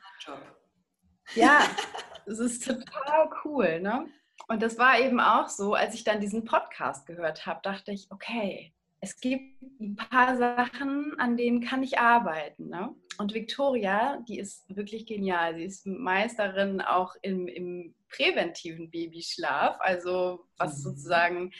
ja, 1.34 1.60
es 2.26 2.38
ist 2.38 2.66
total 2.66 3.30
cool. 3.44 3.80
Ne? 3.80 4.06
Und 4.48 4.62
das 4.62 4.78
war 4.78 4.98
eben 4.98 5.20
auch 5.20 5.48
so, 5.48 5.74
als 5.74 5.94
ich 5.94 6.04
dann 6.04 6.20
diesen 6.20 6.44
Podcast 6.44 7.06
gehört 7.06 7.46
habe, 7.46 7.60
dachte 7.62 7.92
ich, 7.92 8.08
okay, 8.10 8.72
es 9.00 9.18
gibt 9.18 9.60
ein 9.80 9.96
paar 9.96 10.36
Sachen, 10.36 11.18
an 11.18 11.36
denen 11.36 11.60
kann 11.60 11.82
ich 11.82 11.98
arbeiten. 11.98 12.68
Ne? 12.68 12.94
Und 13.18 13.34
Victoria, 13.34 14.22
die 14.28 14.38
ist 14.38 14.64
wirklich 14.74 15.06
genial. 15.06 15.56
Sie 15.56 15.64
ist 15.64 15.86
Meisterin 15.86 16.80
auch 16.80 17.16
im, 17.22 17.48
im 17.48 17.94
präventiven 18.08 18.90
Babyschlaf, 18.90 19.76
also 19.80 20.46
was 20.56 20.78
mhm. 20.78 20.82
sozusagen 20.82 21.52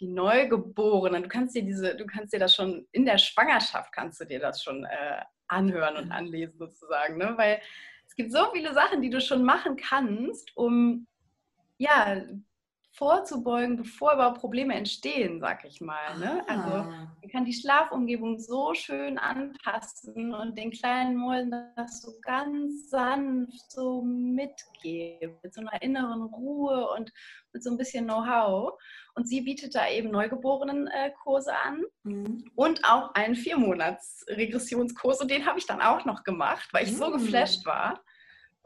die 0.00 0.08
Neugeborenen, 0.08 1.22
du 1.22 1.28
kannst 1.28 1.54
dir 1.54 1.62
diese, 1.62 1.96
du 1.96 2.06
kannst 2.06 2.32
dir 2.32 2.38
das 2.38 2.54
schon 2.54 2.86
in 2.92 3.06
der 3.06 3.18
Schwangerschaft 3.18 3.92
kannst 3.92 4.20
du 4.20 4.26
dir 4.26 4.38
das 4.38 4.62
schon 4.62 4.84
äh, 4.84 5.22
anhören 5.48 5.96
und 5.96 6.12
anlesen 6.12 6.58
sozusagen, 6.58 7.16
ne? 7.18 7.34
weil 7.36 7.60
es 8.06 8.14
gibt 8.14 8.32
so 8.32 8.50
viele 8.52 8.74
Sachen, 8.74 9.02
die 9.02 9.10
du 9.10 9.20
schon 9.20 9.42
machen 9.42 9.76
kannst, 9.76 10.56
um 10.56 11.06
ja, 11.78 12.22
vorzubeugen, 12.96 13.76
bevor 13.76 14.14
überhaupt 14.14 14.40
Probleme 14.40 14.74
entstehen, 14.74 15.38
sag 15.38 15.64
ich 15.66 15.80
mal. 15.82 16.18
Ne? 16.18 16.42
Also 16.48 16.76
ah. 16.76 17.12
man 17.20 17.30
kann 17.30 17.44
die 17.44 17.52
Schlafumgebung 17.52 18.38
so 18.38 18.72
schön 18.72 19.18
anpassen 19.18 20.34
und 20.34 20.56
den 20.56 20.70
kleinen 20.70 21.16
Mäusen 21.16 21.52
das 21.76 22.00
so 22.00 22.14
ganz 22.22 22.88
sanft 22.88 23.70
so 23.70 24.00
mitgeben, 24.02 25.36
mit 25.42 25.52
so 25.52 25.60
einer 25.60 25.82
inneren 25.82 26.22
Ruhe 26.22 26.88
und 26.96 27.12
mit 27.52 27.62
so 27.62 27.70
ein 27.70 27.76
bisschen 27.76 28.06
Know-how. 28.06 28.72
Und 29.14 29.28
sie 29.28 29.42
bietet 29.42 29.74
da 29.74 29.88
eben 29.90 30.10
Neugeborenen-Kurse 30.10 31.52
an 31.54 31.82
mhm. 32.02 32.50
und 32.54 32.82
auch 32.84 33.14
einen 33.14 33.34
Viermonats-Regressionskurs. 33.34 35.20
Und 35.20 35.30
den 35.30 35.44
habe 35.44 35.58
ich 35.58 35.66
dann 35.66 35.82
auch 35.82 36.06
noch 36.06 36.24
gemacht, 36.24 36.70
weil 36.72 36.84
ich 36.84 36.92
mhm. 36.92 36.96
so 36.96 37.10
geflasht 37.10 37.66
war. 37.66 38.02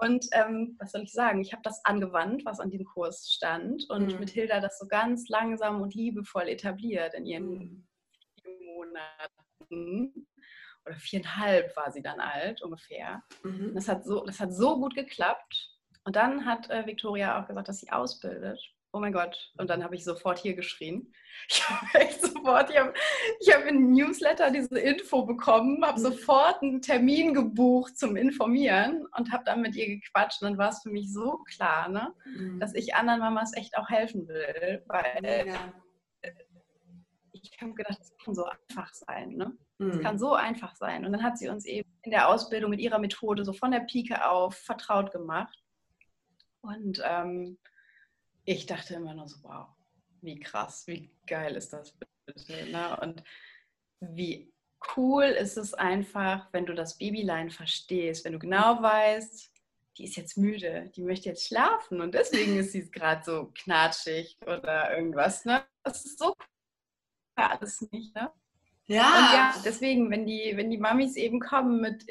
Und 0.00 0.26
ähm, 0.32 0.76
was 0.78 0.92
soll 0.92 1.02
ich 1.02 1.12
sagen? 1.12 1.42
Ich 1.42 1.52
habe 1.52 1.62
das 1.62 1.84
angewandt, 1.84 2.44
was 2.46 2.58
an 2.58 2.70
dem 2.70 2.84
Kurs 2.84 3.30
stand 3.30 3.84
und 3.90 4.14
mhm. 4.14 4.20
mit 4.20 4.30
Hilda 4.30 4.60
das 4.60 4.78
so 4.78 4.86
ganz 4.86 5.28
langsam 5.28 5.82
und 5.82 5.94
liebevoll 5.94 6.48
etabliert 6.48 7.12
in 7.14 7.26
ihren 7.26 7.48
mhm. 7.50 7.88
vier 8.40 8.52
Monaten. 8.74 10.26
Oder 10.86 10.96
viereinhalb 10.96 11.76
war 11.76 11.92
sie 11.92 12.00
dann 12.00 12.18
alt 12.18 12.62
ungefähr. 12.62 13.22
Mhm. 13.42 13.74
Das, 13.74 13.88
hat 13.88 14.04
so, 14.06 14.24
das 14.24 14.40
hat 14.40 14.54
so 14.54 14.80
gut 14.80 14.94
geklappt. 14.94 15.76
Und 16.04 16.16
dann 16.16 16.46
hat 16.46 16.70
äh, 16.70 16.86
Victoria 16.86 17.38
auch 17.38 17.46
gesagt, 17.46 17.68
dass 17.68 17.80
sie 17.80 17.92
ausbildet 17.92 18.58
oh 18.92 19.00
mein 19.00 19.12
Gott. 19.12 19.52
Und 19.56 19.70
dann 19.70 19.84
habe 19.84 19.94
ich 19.94 20.04
sofort 20.04 20.38
hier 20.38 20.54
geschrien. 20.54 21.12
Ich 21.48 21.68
habe 21.68 21.86
echt 21.94 22.20
sofort, 22.20 22.70
ich 22.70 22.78
habe 22.78 22.92
hab 23.48 23.66
in 23.66 23.92
Newsletter 23.92 24.50
diese 24.50 24.78
Info 24.78 25.24
bekommen, 25.24 25.82
habe 25.84 25.98
mhm. 25.98 26.04
sofort 26.04 26.60
einen 26.60 26.82
Termin 26.82 27.32
gebucht 27.32 27.98
zum 27.98 28.14
Informieren 28.16 29.06
und 29.16 29.32
habe 29.32 29.44
dann 29.44 29.62
mit 29.62 29.74
ihr 29.74 29.86
gequatscht. 29.86 30.42
Und 30.42 30.50
dann 30.50 30.58
war 30.58 30.68
es 30.68 30.82
für 30.82 30.90
mich 30.90 31.10
so 31.10 31.38
klar, 31.54 31.88
ne, 31.88 32.12
mhm. 32.26 32.60
dass 32.60 32.74
ich 32.74 32.94
anderen 32.94 33.20
Mamas 33.20 33.56
echt 33.56 33.78
auch 33.78 33.88
helfen 33.88 34.28
will, 34.28 34.82
weil 34.86 35.46
ja. 35.46 35.72
ich 37.32 37.50
habe 37.60 37.72
gedacht, 37.74 37.98
es 38.00 38.12
kann 38.22 38.34
so 38.34 38.44
einfach 38.44 38.92
sein. 38.92 39.30
Ne? 39.30 39.56
Es 39.78 39.96
mhm. 39.96 40.00
kann 40.02 40.18
so 40.18 40.34
einfach 40.34 40.76
sein. 40.76 41.06
Und 41.06 41.12
dann 41.12 41.22
hat 41.22 41.38
sie 41.38 41.48
uns 41.48 41.64
eben 41.64 41.88
in 42.02 42.10
der 42.10 42.28
Ausbildung 42.28 42.70
mit 42.70 42.80
ihrer 42.80 42.98
Methode 42.98 43.44
so 43.44 43.52
von 43.52 43.70
der 43.70 43.80
Pike 43.80 44.28
auf 44.28 44.56
vertraut 44.56 45.10
gemacht. 45.10 45.58
Und 46.60 47.00
ähm, 47.04 47.56
ich 48.44 48.66
dachte 48.66 48.94
immer 48.94 49.14
nur 49.14 49.28
so, 49.28 49.36
wow, 49.42 49.66
wie 50.22 50.38
krass, 50.38 50.86
wie 50.86 51.10
geil 51.26 51.56
ist 51.56 51.72
das 51.72 51.92
bitte. 51.92 52.70
Ne? 52.70 52.98
Und 53.00 53.22
wie 54.00 54.52
cool 54.96 55.24
ist 55.24 55.56
es 55.56 55.74
einfach, 55.74 56.48
wenn 56.52 56.66
du 56.66 56.74
das 56.74 56.98
Babylein 56.98 57.50
verstehst, 57.50 58.24
wenn 58.24 58.32
du 58.32 58.38
genau 58.38 58.82
weißt, 58.82 59.50
die 59.98 60.04
ist 60.04 60.16
jetzt 60.16 60.38
müde, 60.38 60.90
die 60.96 61.02
möchte 61.02 61.28
jetzt 61.28 61.46
schlafen 61.46 62.00
und 62.00 62.14
deswegen 62.14 62.58
ist 62.58 62.72
sie 62.72 62.90
gerade 62.90 63.22
so 63.24 63.52
knatschig 63.54 64.38
oder 64.46 64.96
irgendwas. 64.96 65.44
Ne? 65.44 65.64
Das 65.82 66.04
ist 66.04 66.18
so 66.18 66.34
alles 67.34 67.80
nicht. 67.90 68.14
Ne? 68.14 68.32
Ja. 68.86 69.04
Und 69.04 69.34
ja, 69.34 69.54
deswegen, 69.64 70.10
wenn 70.10 70.26
die, 70.26 70.52
wenn 70.56 70.70
die 70.70 70.78
Mamis 70.78 71.16
eben 71.16 71.40
kommen 71.40 71.80
mit 71.80 72.06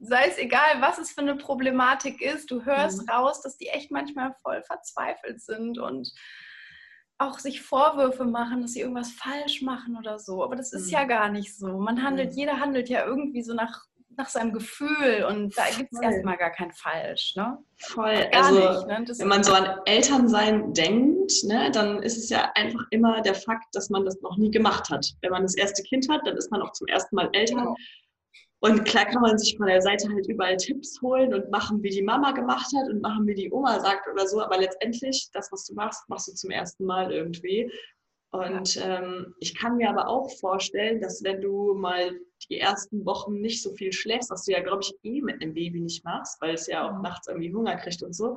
sei 0.00 0.26
es 0.28 0.38
egal, 0.38 0.80
was 0.80 0.98
es 0.98 1.10
für 1.10 1.20
eine 1.20 1.36
Problematik 1.36 2.20
ist, 2.22 2.50
du 2.50 2.64
hörst 2.64 3.02
mhm. 3.02 3.08
raus, 3.10 3.42
dass 3.42 3.56
die 3.56 3.68
echt 3.68 3.90
manchmal 3.90 4.34
voll 4.42 4.62
verzweifelt 4.62 5.40
sind 5.40 5.78
und 5.78 6.12
auch 7.18 7.40
sich 7.40 7.62
Vorwürfe 7.62 8.24
machen, 8.24 8.62
dass 8.62 8.72
sie 8.72 8.80
irgendwas 8.80 9.10
falsch 9.10 9.60
machen 9.62 9.96
oder 9.96 10.18
so. 10.18 10.44
Aber 10.44 10.54
das 10.54 10.72
ist 10.72 10.86
mhm. 10.86 10.92
ja 10.92 11.04
gar 11.04 11.28
nicht 11.28 11.56
so. 11.56 11.78
Man 11.78 12.02
handelt, 12.02 12.32
mhm. 12.32 12.38
jeder 12.38 12.60
handelt 12.60 12.88
ja 12.88 13.04
irgendwie 13.04 13.42
so 13.42 13.54
nach, 13.54 13.86
nach 14.16 14.28
seinem 14.28 14.52
Gefühl 14.52 15.26
und 15.28 15.56
da 15.58 15.64
gibt 15.76 15.92
es 15.92 16.00
erstmal 16.00 16.36
gar 16.36 16.50
kein 16.50 16.72
Falsch. 16.72 17.34
Ne? 17.36 17.58
Voll. 17.78 18.14
Gar 18.30 18.44
also, 18.44 18.58
nicht, 18.60 18.86
ne? 18.86 19.18
wenn 19.18 19.28
man 19.28 19.42
so 19.42 19.52
an 19.52 19.80
Elternsein 19.84 20.72
denkt, 20.74 21.32
ne, 21.44 21.72
dann 21.72 22.02
ist 22.04 22.18
es 22.18 22.30
ja 22.30 22.52
einfach 22.54 22.84
immer 22.90 23.20
der 23.20 23.34
Fakt, 23.34 23.66
dass 23.72 23.90
man 23.90 24.04
das 24.04 24.20
noch 24.20 24.36
nie 24.36 24.52
gemacht 24.52 24.88
hat. 24.88 25.04
Wenn 25.20 25.32
man 25.32 25.42
das 25.42 25.56
erste 25.56 25.82
Kind 25.82 26.08
hat, 26.08 26.20
dann 26.24 26.36
ist 26.36 26.52
man 26.52 26.62
auch 26.62 26.72
zum 26.72 26.86
ersten 26.86 27.16
Mal 27.16 27.30
Eltern. 27.32 27.58
Genau. 27.58 27.76
Und 28.60 28.84
klar 28.84 29.06
kann 29.06 29.22
man 29.22 29.38
sich 29.38 29.56
von 29.56 29.66
der 29.66 29.80
Seite 29.80 30.08
halt 30.08 30.26
überall 30.28 30.56
Tipps 30.56 31.00
holen 31.00 31.32
und 31.32 31.50
machen, 31.50 31.82
wie 31.82 31.90
die 31.90 32.02
Mama 32.02 32.32
gemacht 32.32 32.66
hat 32.76 32.88
und 32.90 33.00
machen, 33.00 33.26
wie 33.26 33.34
die 33.34 33.52
Oma 33.52 33.78
sagt 33.78 34.08
oder 34.08 34.26
so. 34.26 34.42
Aber 34.42 34.58
letztendlich, 34.58 35.28
das, 35.32 35.52
was 35.52 35.64
du 35.64 35.74
machst, 35.74 36.08
machst 36.08 36.28
du 36.28 36.32
zum 36.34 36.50
ersten 36.50 36.84
Mal 36.84 37.12
irgendwie. 37.12 37.70
Und 38.30 38.78
ähm, 38.82 39.34
ich 39.38 39.56
kann 39.56 39.76
mir 39.76 39.88
aber 39.88 40.08
auch 40.08 40.30
vorstellen, 40.38 41.00
dass 41.00 41.22
wenn 41.22 41.40
du 41.40 41.74
mal 41.74 42.18
die 42.50 42.58
ersten 42.58 43.04
Wochen 43.06 43.40
nicht 43.40 43.62
so 43.62 43.72
viel 43.72 43.92
schläfst, 43.92 44.30
was 44.30 44.44
du 44.44 44.52
ja, 44.52 44.60
glaube 44.60 44.82
ich, 44.82 44.92
eh 45.02 45.22
mit 45.22 45.40
einem 45.40 45.54
Baby 45.54 45.80
nicht 45.80 46.04
machst, 46.04 46.40
weil 46.40 46.54
es 46.54 46.66
ja 46.66 46.86
auch 46.86 46.96
mhm. 46.96 47.02
nachts 47.02 47.28
irgendwie 47.28 47.54
Hunger 47.54 47.76
kriegt 47.76 48.02
und 48.02 48.14
so, 48.14 48.36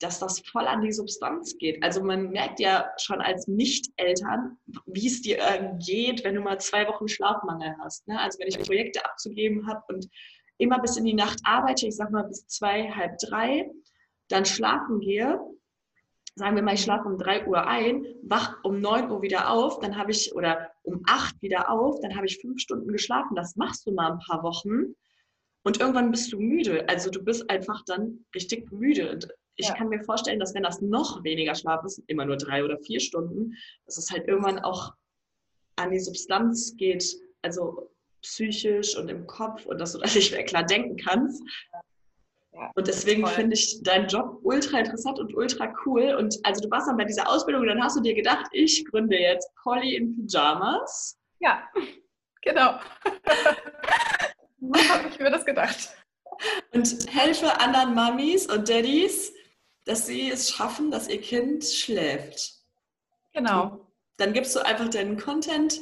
dass 0.00 0.18
das 0.18 0.40
voll 0.40 0.66
an 0.66 0.80
die 0.80 0.92
Substanz 0.92 1.58
geht. 1.58 1.82
Also 1.82 2.02
man 2.02 2.30
merkt 2.30 2.60
ja 2.60 2.90
schon 2.96 3.20
als 3.20 3.46
Nicht-Eltern, 3.46 4.56
wie 4.86 5.06
es 5.06 5.22
dir 5.22 5.38
äh, 5.38 5.72
geht, 5.78 6.24
wenn 6.24 6.34
du 6.34 6.40
mal 6.40 6.58
zwei 6.58 6.86
Wochen 6.88 7.08
Schlafmangel 7.08 7.74
hast. 7.80 8.06
Ne? 8.08 8.18
Also 8.18 8.38
wenn 8.38 8.48
ich 8.48 8.58
Projekte 8.58 9.04
abzugeben 9.04 9.66
habe 9.66 9.82
und 9.88 10.08
immer 10.58 10.80
bis 10.80 10.96
in 10.96 11.04
die 11.04 11.14
Nacht 11.14 11.40
arbeite, 11.44 11.86
ich 11.86 11.96
sag 11.96 12.10
mal 12.10 12.24
bis 12.24 12.46
zwei, 12.46 12.90
halb 12.90 13.18
drei, 13.18 13.70
dann 14.28 14.44
schlafen 14.44 15.00
gehe, 15.00 15.38
sagen 16.34 16.56
wir 16.56 16.62
mal, 16.62 16.74
ich 16.74 16.82
schlafe 16.82 17.08
um 17.08 17.18
drei 17.18 17.46
Uhr 17.46 17.66
ein, 17.66 18.06
wach 18.22 18.56
um 18.62 18.80
neun 18.80 19.10
Uhr 19.10 19.22
wieder 19.22 19.50
auf, 19.50 19.80
dann 19.80 19.96
habe 19.96 20.10
ich, 20.10 20.34
oder 20.34 20.70
um 20.82 21.02
acht 21.06 21.40
wieder 21.42 21.70
auf, 21.70 22.00
dann 22.00 22.14
habe 22.16 22.26
ich 22.26 22.40
fünf 22.40 22.60
Stunden 22.60 22.88
geschlafen. 22.88 23.34
Das 23.34 23.56
machst 23.56 23.86
du 23.86 23.92
mal 23.92 24.12
ein 24.12 24.18
paar 24.18 24.42
Wochen. 24.42 24.94
Und 25.66 25.80
irgendwann 25.80 26.12
bist 26.12 26.32
du 26.32 26.38
müde. 26.38 26.88
Also 26.88 27.10
du 27.10 27.24
bist 27.24 27.50
einfach 27.50 27.82
dann 27.86 28.24
richtig 28.36 28.70
müde. 28.70 29.10
Und 29.10 29.26
ich 29.56 29.66
ja. 29.66 29.74
kann 29.74 29.88
mir 29.88 30.00
vorstellen, 30.04 30.38
dass 30.38 30.54
wenn 30.54 30.62
das 30.62 30.80
noch 30.80 31.24
weniger 31.24 31.56
Schlaf 31.56 31.84
ist, 31.84 32.00
immer 32.06 32.24
nur 32.24 32.36
drei 32.36 32.62
oder 32.62 32.78
vier 32.78 33.00
Stunden, 33.00 33.52
dass 33.84 33.98
es 33.98 34.08
halt 34.12 34.28
irgendwann 34.28 34.60
auch 34.60 34.92
an 35.74 35.90
die 35.90 35.98
Substanz 35.98 36.76
geht, 36.76 37.16
also 37.42 37.90
psychisch 38.22 38.96
und 38.96 39.08
im 39.08 39.26
Kopf 39.26 39.66
und 39.66 39.80
dass 39.80 39.92
du 39.92 39.98
da 40.02 40.06
nicht 40.06 40.30
mehr 40.30 40.44
klar 40.44 40.62
denken 40.62 40.98
kannst. 40.98 41.42
Ja, 42.52 42.70
und 42.76 42.86
deswegen 42.86 43.26
finde 43.26 43.54
ich 43.54 43.82
deinen 43.82 44.06
Job 44.06 44.38
ultra 44.44 44.78
interessant 44.78 45.18
und 45.18 45.34
ultra 45.34 45.74
cool. 45.84 46.14
Und 46.14 46.38
also 46.44 46.60
du 46.60 46.70
warst 46.70 46.86
dann 46.86 46.96
bei 46.96 47.06
dieser 47.06 47.28
Ausbildung 47.28 47.62
und 47.62 47.68
dann 47.68 47.82
hast 47.82 47.96
du 47.96 48.02
dir 48.02 48.14
gedacht, 48.14 48.46
ich 48.52 48.84
gründe 48.84 49.18
jetzt 49.18 49.52
Polly 49.64 49.96
in 49.96 50.14
Pyjamas. 50.14 51.18
Ja, 51.40 51.68
genau. 52.42 52.78
Habe 54.88 55.08
ich 55.08 55.18
mir 55.18 55.30
das 55.30 55.44
gedacht. 55.44 55.90
Und 56.72 57.06
helfe 57.12 57.60
anderen 57.60 57.94
Mamis 57.94 58.46
und 58.46 58.68
Daddys, 58.68 59.32
dass 59.84 60.06
sie 60.06 60.30
es 60.30 60.50
schaffen, 60.50 60.90
dass 60.90 61.08
ihr 61.08 61.20
Kind 61.20 61.64
schläft. 61.64 62.54
Genau. 63.32 63.86
Dann 64.18 64.32
gibst 64.32 64.54
du 64.54 64.64
einfach 64.64 64.88
deinen 64.88 65.18
Content 65.18 65.80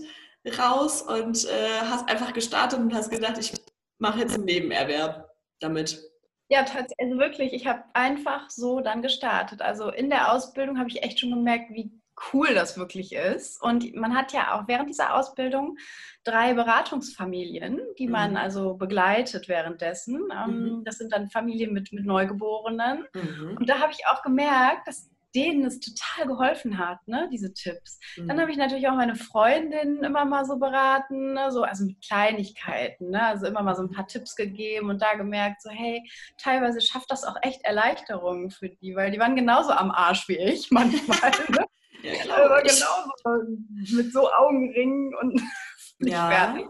raus 0.59 1.03
und 1.03 1.45
äh, 1.47 1.81
hast 1.81 2.09
einfach 2.09 2.33
gestartet 2.33 2.79
und 2.79 2.95
hast 2.95 3.11
gedacht, 3.11 3.39
ich 3.39 3.53
mache 3.99 4.21
jetzt 4.21 4.35
einen 4.35 4.45
Nebenerwerb 4.45 5.31
damit. 5.61 6.03
Ja, 6.51 6.63
tatsächlich, 6.63 6.99
also 6.99 7.19
wirklich, 7.19 7.53
ich 7.53 7.67
habe 7.67 7.83
einfach 7.95 8.51
so 8.51 8.81
dann 8.81 9.03
gestartet. 9.03 9.63
Also 9.63 9.91
in 9.91 10.11
der 10.11 10.33
Ausbildung 10.33 10.79
habe 10.79 10.91
ich 10.91 11.03
echt 11.03 11.19
schon 11.19 11.31
gemerkt, 11.31 11.71
wie 11.71 11.91
cool 12.33 12.55
das 12.55 12.77
wirklich 12.79 13.13
ist. 13.13 13.63
Und 13.63 13.95
man 13.95 14.15
hat 14.15 14.33
ja 14.33 14.55
auch 14.55 14.69
während 14.69 14.89
dieser 14.89 15.15
Ausbildung 15.15 15.77
drei 16.25 16.55
Beratungsfamilien, 16.55 17.81
die 17.99 18.09
man 18.09 18.33
mhm. 18.33 18.37
also 18.37 18.75
begleitet 18.75 19.49
währenddessen. 19.49 20.21
Ähm, 20.33 20.79
mhm. 20.79 20.85
Das 20.85 20.99
sind 20.99 21.13
dann 21.13 21.29
Familien 21.29 21.73
mit, 21.73 21.93
mit 21.93 22.05
Neugeborenen. 22.05 23.07
Mhm. 23.15 23.57
Und 23.59 23.69
da 23.69 23.81
habe 23.81 23.93
ich 23.93 24.07
auch 24.07 24.23
gemerkt, 24.23 24.89
dass 24.89 25.11
denen 25.35 25.65
es 25.65 25.81
total 25.81 26.27
geholfen 26.27 26.79
hat, 26.79 27.07
ne, 27.09 27.29
diese 27.33 27.53
Tipps. 27.53 27.99
Mhm. 28.17 28.29
Dann 28.29 28.41
habe 28.41 28.51
ich 28.51 28.57
natürlich 28.57 28.89
auch 28.89 28.95
meine 28.95 29.17
Freundin 29.17 30.03
immer 30.05 30.25
mal 30.25 30.45
so 30.45 30.59
beraten, 30.59 31.35
ne, 31.35 31.51
so, 31.51 31.65
also 31.65 31.85
mit 31.85 32.01
Kleinigkeiten, 32.07 33.11
ne, 33.11 33.27
also 33.27 33.47
immer 33.47 33.63
mal 33.63 33.75
so 33.75 33.83
ein 33.83 33.91
paar 33.91 34.07
Tipps 34.07 34.37
gegeben 34.37 34.91
und 34.91 35.03
da 35.03 35.15
gemerkt, 35.15 35.63
so 35.63 35.71
hey, 35.71 36.09
teilweise 36.39 36.81
schafft 36.81 37.11
das 37.11 37.25
auch 37.25 37.37
echt 37.43 37.65
Erleichterungen 37.65 38.51
für 38.51 38.69
die, 38.69 38.95
weil 38.95 39.11
die 39.11 39.19
waren 39.19 39.37
genauso 39.37 39.73
am 39.73 39.91
Arsch 39.91 40.29
wie 40.29 40.39
ich 40.39 40.71
manchmal. 40.71 41.33
ne? 41.49 41.67
ja, 42.13 42.23
genau. 42.23 42.35
Also 42.35 43.07
genauso 43.25 43.97
mit 43.97 44.13
so 44.13 44.33
Augenringen 44.33 45.15
und 45.15 45.41
ja. 46.01 46.31
fertig. 46.31 46.67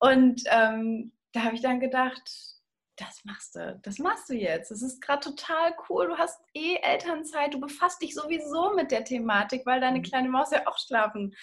Und 0.00 0.42
ähm, 0.50 1.12
da 1.32 1.44
habe 1.44 1.54
ich 1.54 1.62
dann 1.62 1.80
gedacht, 1.80 2.54
das 2.96 3.24
machst 3.24 3.56
du, 3.56 3.80
das 3.82 3.98
machst 3.98 4.28
du 4.28 4.34
jetzt. 4.34 4.70
Das 4.70 4.82
ist 4.82 5.00
gerade 5.00 5.20
total 5.20 5.74
cool. 5.88 6.08
Du 6.08 6.16
hast 6.16 6.40
eh 6.54 6.76
Elternzeit, 6.76 7.52
du 7.52 7.58
befasst 7.58 8.00
dich 8.02 8.14
sowieso 8.14 8.74
mit 8.74 8.90
der 8.90 9.04
Thematik, 9.04 9.66
weil 9.66 9.80
deine 9.80 9.98
mhm. 9.98 10.02
kleine 10.02 10.28
Maus 10.28 10.52
ja 10.52 10.66
auch 10.66 10.78
schlafen 10.78 11.34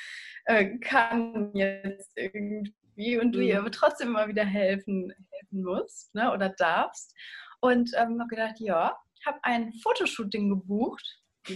äh, 0.45 0.77
kann 0.77 1.51
jetzt 1.53 2.11
irgendwie 2.15 3.17
und 3.17 3.33
du 3.33 3.39
mhm. 3.39 3.45
ihr 3.45 3.59
aber 3.59 3.71
trotzdem 3.71 4.09
immer 4.09 4.27
wieder 4.27 4.45
helfen, 4.45 5.13
helfen 5.31 5.63
musst 5.63 6.13
ne, 6.15 6.31
oder 6.31 6.49
darfst. 6.49 7.13
Und 7.59 7.91
ähm, 7.95 8.19
habe 8.19 8.29
gedacht, 8.29 8.59
ja, 8.59 8.97
habe 9.25 9.39
ein 9.43 9.73
Fotoshooting 9.73 10.49
gebucht. 10.49 11.19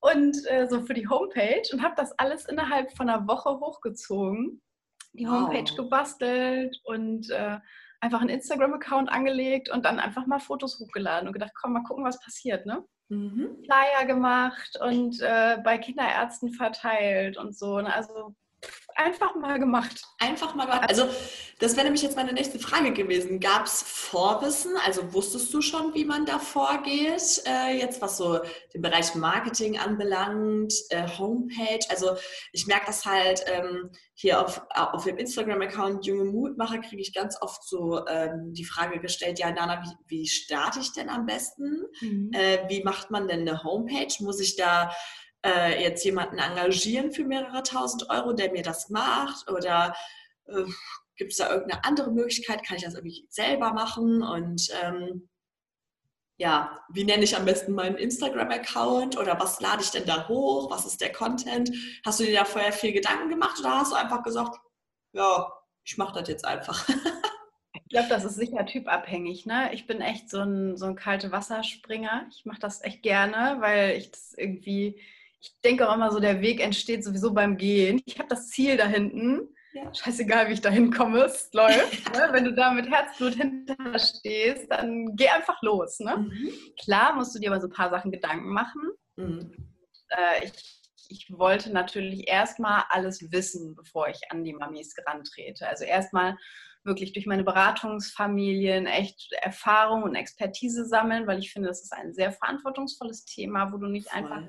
Und 0.00 0.36
äh, 0.46 0.68
so 0.68 0.82
für 0.82 0.94
die 0.94 1.08
Homepage 1.08 1.62
und 1.72 1.82
habe 1.82 1.94
das 1.96 2.12
alles 2.18 2.46
innerhalb 2.46 2.96
von 2.96 3.08
einer 3.08 3.26
Woche 3.26 3.58
hochgezogen, 3.58 4.62
die 5.14 5.26
Homepage 5.26 5.70
wow. 5.70 5.76
gebastelt 5.76 6.80
und 6.84 7.30
äh, 7.30 7.58
einfach 8.00 8.20
einen 8.20 8.30
Instagram-Account 8.30 9.10
angelegt 9.10 9.70
und 9.70 9.84
dann 9.84 9.98
einfach 9.98 10.26
mal 10.26 10.38
Fotos 10.38 10.78
hochgeladen 10.78 11.26
und 11.26 11.32
gedacht, 11.32 11.52
komm, 11.54 11.72
mal 11.72 11.82
gucken, 11.82 12.04
was 12.04 12.20
passiert, 12.20 12.66
ne? 12.66 12.84
Mhm. 13.08 13.64
Flyer 13.64 14.06
gemacht 14.06 14.78
und 14.80 15.20
äh, 15.20 15.58
bei 15.62 15.78
Kinderärzten 15.78 16.52
verteilt 16.52 17.36
und 17.36 17.56
so. 17.56 17.80
Ne? 17.80 17.92
Also 17.94 18.34
einfach 18.96 19.34
mal 19.34 19.58
gemacht. 19.58 20.02
Einfach 20.18 20.54
mal 20.54 20.64
gemacht. 20.64 20.88
Also 20.88 21.08
das 21.58 21.74
wäre 21.74 21.84
nämlich 21.84 22.02
jetzt 22.02 22.16
meine 22.16 22.32
nächste 22.32 22.58
Frage 22.58 22.92
gewesen. 22.92 23.40
Gab 23.40 23.66
es 23.66 23.82
Vorwissen? 23.82 24.72
Also 24.84 25.12
wusstest 25.12 25.52
du 25.54 25.62
schon, 25.62 25.94
wie 25.94 26.04
man 26.04 26.26
da 26.26 26.38
vorgeht? 26.38 27.42
Äh, 27.46 27.78
jetzt 27.78 28.02
was 28.02 28.16
so 28.16 28.40
den 28.74 28.82
Bereich 28.82 29.14
Marketing 29.14 29.78
anbelangt, 29.78 30.72
äh, 30.90 31.06
Homepage. 31.18 31.80
Also 31.88 32.16
ich 32.52 32.66
merke 32.66 32.86
das 32.86 33.04
halt 33.06 33.44
ähm, 33.46 33.90
hier 34.14 34.40
auf, 34.40 34.62
auf 34.74 35.04
dem 35.04 35.18
Instagram-Account 35.18 36.06
Junge 36.06 36.24
Mutmacher 36.24 36.78
kriege 36.78 37.02
ich 37.02 37.14
ganz 37.14 37.40
oft 37.40 37.66
so 37.66 38.06
ähm, 38.06 38.52
die 38.52 38.64
Frage 38.64 39.00
gestellt, 39.00 39.38
ja 39.38 39.50
Nana, 39.50 39.82
wie, 39.82 40.18
wie 40.18 40.26
starte 40.26 40.80
ich 40.80 40.92
denn 40.92 41.08
am 41.08 41.26
besten? 41.26 41.84
Mhm. 42.00 42.30
Äh, 42.32 42.68
wie 42.68 42.82
macht 42.82 43.10
man 43.10 43.28
denn 43.28 43.40
eine 43.40 43.62
Homepage? 43.62 44.12
Muss 44.20 44.40
ich 44.40 44.56
da 44.56 44.90
äh, 45.46 45.82
jetzt 45.82 46.04
jemanden 46.04 46.38
engagieren 46.38 47.12
für 47.12 47.24
mehrere 47.24 47.62
tausend 47.62 48.10
Euro, 48.10 48.32
der 48.32 48.52
mir 48.52 48.62
das 48.62 48.90
macht? 48.90 49.50
Oder 49.50 49.94
äh, 50.46 50.64
gibt 51.16 51.32
es 51.32 51.38
da 51.38 51.50
irgendeine 51.50 51.84
andere 51.84 52.10
Möglichkeit? 52.10 52.64
Kann 52.64 52.76
ich 52.76 52.84
das 52.84 52.94
irgendwie 52.94 53.26
selber 53.30 53.72
machen? 53.72 54.22
Und 54.22 54.68
ähm, 54.82 55.28
ja, 56.38 56.78
wie 56.90 57.04
nenne 57.04 57.24
ich 57.24 57.36
am 57.36 57.46
besten 57.46 57.72
meinen 57.72 57.96
Instagram-Account 57.96 59.16
oder 59.16 59.40
was 59.40 59.60
lade 59.60 59.82
ich 59.82 59.90
denn 59.90 60.04
da 60.04 60.28
hoch? 60.28 60.70
Was 60.70 60.84
ist 60.84 61.00
der 61.00 61.12
Content? 61.12 61.70
Hast 62.04 62.20
du 62.20 62.24
dir 62.24 62.38
da 62.38 62.44
vorher 62.44 62.72
viel 62.72 62.92
Gedanken 62.92 63.30
gemacht 63.30 63.58
oder 63.60 63.78
hast 63.78 63.92
du 63.92 63.96
einfach 63.96 64.22
gesagt, 64.22 64.58
ja, 65.12 65.50
ich 65.84 65.96
mache 65.96 66.18
das 66.18 66.28
jetzt 66.28 66.44
einfach? 66.44 66.86
Ich 67.88 67.90
glaube, 67.90 68.08
das 68.08 68.24
ist 68.24 68.34
sicher 68.34 68.66
typabhängig. 68.66 69.46
Ne? 69.46 69.72
Ich 69.72 69.86
bin 69.86 70.00
echt 70.00 70.28
so 70.28 70.40
ein, 70.40 70.76
so 70.76 70.86
ein 70.86 70.96
kalte 70.96 71.30
Wasserspringer. 71.30 72.26
Ich 72.32 72.44
mache 72.44 72.58
das 72.58 72.82
echt 72.82 73.02
gerne, 73.02 73.58
weil 73.60 73.96
ich 73.96 74.10
das 74.10 74.34
irgendwie, 74.36 75.00
ich 75.40 75.54
denke 75.64 75.88
auch 75.88 75.94
immer 75.94 76.10
so, 76.10 76.20
der 76.20 76.40
Weg 76.40 76.60
entsteht 76.60 77.04
sowieso 77.04 77.32
beim 77.32 77.56
Gehen. 77.56 78.00
Ich 78.06 78.18
habe 78.18 78.28
das 78.28 78.48
Ziel 78.48 78.76
da 78.76 78.86
hinten. 78.86 79.48
Ja. 79.72 79.92
Scheißegal, 79.94 80.48
wie 80.48 80.54
ich 80.54 80.62
da 80.62 80.70
hinkomme, 80.70 81.24
es 81.24 81.50
läuft. 81.52 82.12
ne? 82.14 82.28
Wenn 82.32 82.44
du 82.44 82.54
da 82.54 82.72
mit 82.72 82.90
Herzblut 82.90 83.34
hinter 83.34 83.98
stehst, 83.98 84.70
dann 84.70 85.14
geh 85.16 85.28
einfach 85.28 85.60
los. 85.60 86.00
Ne? 86.00 86.16
Mhm. 86.16 86.50
Klar 86.82 87.14
musst 87.14 87.34
du 87.34 87.38
dir 87.38 87.50
aber 87.50 87.60
so 87.60 87.66
ein 87.66 87.72
paar 87.72 87.90
Sachen 87.90 88.10
Gedanken 88.10 88.48
machen. 88.48 88.90
Mhm. 89.16 89.52
Äh, 90.08 90.46
ich, 90.46 90.80
ich 91.08 91.26
wollte 91.30 91.70
natürlich 91.72 92.26
erstmal 92.26 92.84
alles 92.88 93.30
wissen, 93.30 93.74
bevor 93.74 94.08
ich 94.08 94.20
an 94.30 94.44
die 94.44 94.54
Mamis 94.54 94.94
rantrete. 95.06 95.68
Also 95.68 95.84
erstmal 95.84 96.36
wirklich 96.84 97.12
durch 97.12 97.26
meine 97.26 97.44
Beratungsfamilien 97.44 98.86
echt 98.86 99.32
Erfahrung 99.42 100.04
und 100.04 100.14
Expertise 100.14 100.86
sammeln, 100.86 101.26
weil 101.26 101.38
ich 101.38 101.52
finde, 101.52 101.68
das 101.68 101.82
ist 101.82 101.92
ein 101.92 102.14
sehr 102.14 102.32
verantwortungsvolles 102.32 103.26
Thema, 103.26 103.72
wo 103.72 103.76
du 103.76 103.88
nicht 103.88 104.08
Voll. 104.08 104.22
einfach 104.22 104.42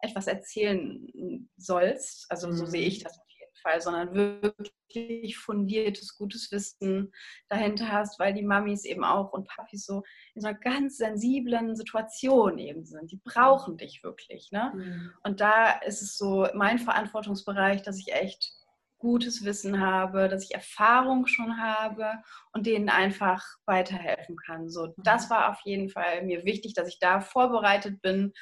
etwas 0.00 0.26
erzählen 0.26 1.48
sollst. 1.56 2.26
Also 2.30 2.52
so 2.52 2.66
sehe 2.66 2.86
ich 2.86 3.00
mhm. 3.00 3.04
das 3.04 3.18
auf 3.18 3.26
jeden 3.28 3.56
Fall, 3.62 3.80
sondern 3.80 4.42
wirklich 4.42 5.38
fundiertes, 5.38 6.16
gutes 6.16 6.50
Wissen 6.52 7.12
dahinter 7.48 7.90
hast, 7.90 8.18
weil 8.18 8.34
die 8.34 8.42
Mamis 8.42 8.84
eben 8.84 9.04
auch 9.04 9.32
und 9.32 9.48
Papis 9.48 9.84
so 9.86 10.02
in 10.34 10.42
so 10.42 10.48
einer 10.48 10.58
ganz 10.58 10.98
sensiblen 10.98 11.76
Situation 11.76 12.58
eben 12.58 12.84
sind. 12.84 13.10
Die 13.10 13.20
brauchen 13.24 13.76
dich 13.76 14.02
wirklich. 14.02 14.50
Ne? 14.52 14.72
Mhm. 14.74 15.12
Und 15.22 15.40
da 15.40 15.70
ist 15.80 16.02
es 16.02 16.16
so 16.16 16.46
mein 16.54 16.78
Verantwortungsbereich, 16.78 17.82
dass 17.82 17.98
ich 17.98 18.12
echt 18.12 18.52
gutes 18.98 19.44
Wissen 19.44 19.80
habe, 19.80 20.28
dass 20.28 20.44
ich 20.44 20.54
Erfahrung 20.54 21.26
schon 21.26 21.60
habe 21.60 22.10
und 22.52 22.66
denen 22.66 22.88
einfach 22.88 23.44
weiterhelfen 23.66 24.36
kann. 24.36 24.70
So, 24.70 24.94
das 24.96 25.26
mhm. 25.26 25.30
war 25.30 25.50
auf 25.50 25.60
jeden 25.64 25.88
Fall 25.88 26.24
mir 26.24 26.44
wichtig, 26.44 26.74
dass 26.74 26.88
ich 26.88 26.98
da 26.98 27.20
vorbereitet 27.20 28.00
bin 28.00 28.32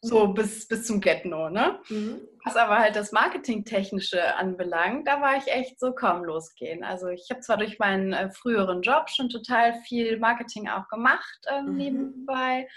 so 0.00 0.28
bis, 0.28 0.68
bis 0.68 0.86
zum 0.86 1.00
Get-No, 1.00 1.50
ne? 1.50 1.80
Mhm. 1.88 2.20
Was 2.44 2.56
aber 2.56 2.78
halt 2.78 2.96
das 2.96 3.12
Marketingtechnische 3.12 4.36
anbelangt, 4.36 5.06
da 5.08 5.20
war 5.20 5.36
ich 5.36 5.48
echt 5.48 5.80
so 5.80 5.92
kaum 5.92 6.24
losgehen. 6.24 6.84
Also 6.84 7.08
ich 7.08 7.28
habe 7.30 7.40
zwar 7.40 7.56
durch 7.56 7.78
meinen 7.78 8.12
äh, 8.12 8.30
früheren 8.30 8.82
Job 8.82 9.10
schon 9.10 9.28
total 9.28 9.74
viel 9.82 10.18
Marketing 10.18 10.68
auch 10.68 10.88
gemacht 10.88 11.38
ähm, 11.50 11.72
mhm. 11.72 11.76
nebenbei 11.76 12.68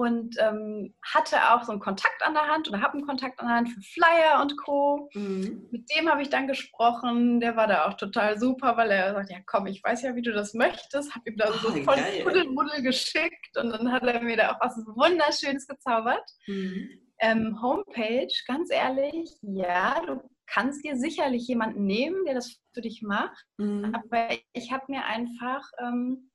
und 0.00 0.36
ähm, 0.38 0.94
hatte 1.04 1.36
auch 1.52 1.62
so 1.62 1.72
einen 1.72 1.80
Kontakt 1.80 2.22
an 2.22 2.32
der 2.32 2.48
Hand 2.48 2.70
oder 2.70 2.80
habe 2.80 2.94
einen 2.94 3.06
Kontakt 3.06 3.38
an 3.38 3.48
der 3.48 3.56
Hand 3.56 3.68
für 3.68 3.82
Flyer 3.82 4.40
und 4.40 4.56
Co. 4.56 5.10
Mhm. 5.12 5.68
Mit 5.70 5.90
dem 5.94 6.08
habe 6.08 6.22
ich 6.22 6.30
dann 6.30 6.46
gesprochen. 6.46 7.38
Der 7.38 7.54
war 7.54 7.66
da 7.66 7.86
auch 7.86 7.94
total 7.94 8.38
super, 8.38 8.78
weil 8.78 8.90
er 8.90 9.12
sagt, 9.12 9.30
ja 9.30 9.36
komm, 9.44 9.66
ich 9.66 9.84
weiß 9.84 10.00
ja, 10.00 10.16
wie 10.16 10.22
du 10.22 10.32
das 10.32 10.54
möchtest. 10.54 11.14
Habe 11.14 11.28
ihm 11.28 11.36
da 11.36 11.52
so 11.52 11.68
oh, 11.68 11.82
voll 11.82 11.98
Muddelmuddel 12.24 12.80
geschickt 12.80 13.58
und 13.58 13.68
dann 13.68 13.92
hat 13.92 14.02
er 14.04 14.22
mir 14.22 14.38
da 14.38 14.52
auch 14.52 14.60
was 14.60 14.74
Wunderschönes 14.86 15.66
gezaubert. 15.66 16.24
Mhm. 16.46 16.88
Ähm, 17.20 17.58
Homepage, 17.60 18.32
ganz 18.46 18.70
ehrlich, 18.72 19.30
ja, 19.42 20.00
du 20.06 20.22
kannst 20.46 20.82
dir 20.82 20.96
sicherlich 20.96 21.46
jemanden 21.46 21.84
nehmen, 21.84 22.24
der 22.24 22.32
das 22.32 22.58
für 22.72 22.80
dich 22.80 23.02
macht. 23.02 23.44
Mhm. 23.58 23.94
Aber 23.94 24.34
ich 24.54 24.72
habe 24.72 24.84
mir 24.88 25.04
einfach... 25.04 25.62
Ähm, 25.78 26.29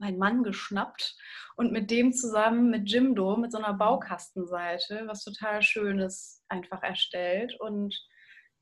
meinen 0.00 0.18
Mann 0.18 0.42
geschnappt 0.42 1.16
und 1.56 1.72
mit 1.72 1.90
dem 1.90 2.12
zusammen 2.12 2.70
mit 2.70 2.90
Jimdo 2.90 3.36
mit 3.36 3.52
so 3.52 3.58
einer 3.58 3.74
Baukastenseite 3.74 5.04
was 5.06 5.24
total 5.24 5.62
Schönes 5.62 6.42
einfach 6.48 6.82
erstellt 6.82 7.58
und 7.60 7.94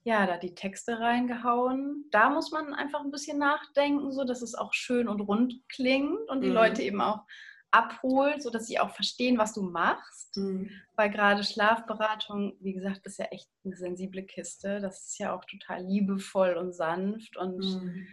ja, 0.04 0.26
da 0.26 0.38
die 0.38 0.54
Texte 0.54 1.00
reingehauen. 1.00 2.06
Da 2.10 2.30
muss 2.30 2.50
man 2.50 2.72
einfach 2.72 3.00
ein 3.00 3.10
bisschen 3.10 3.38
nachdenken, 3.38 4.12
so 4.12 4.24
dass 4.24 4.42
es 4.42 4.54
auch 4.54 4.72
schön 4.72 5.08
und 5.08 5.20
rund 5.20 5.54
klingt 5.68 6.30
und 6.30 6.40
die 6.40 6.48
mhm. 6.48 6.54
Leute 6.54 6.82
eben 6.82 7.00
auch 7.00 7.24
abholt, 7.70 8.42
sodass 8.42 8.66
sie 8.66 8.78
auch 8.78 8.94
verstehen, 8.94 9.36
was 9.36 9.52
du 9.52 9.62
machst. 9.62 10.36
Mhm. 10.36 10.70
Weil 10.96 11.10
gerade 11.10 11.44
Schlafberatung, 11.44 12.56
wie 12.60 12.72
gesagt, 12.72 13.04
ist 13.04 13.18
ja 13.18 13.26
echt 13.26 13.48
eine 13.64 13.76
sensible 13.76 14.24
Kiste. 14.24 14.80
Das 14.80 15.08
ist 15.08 15.18
ja 15.18 15.34
auch 15.34 15.44
total 15.44 15.84
liebevoll 15.84 16.56
und 16.56 16.72
sanft 16.72 17.36
und 17.36 17.58
mhm. 17.58 18.06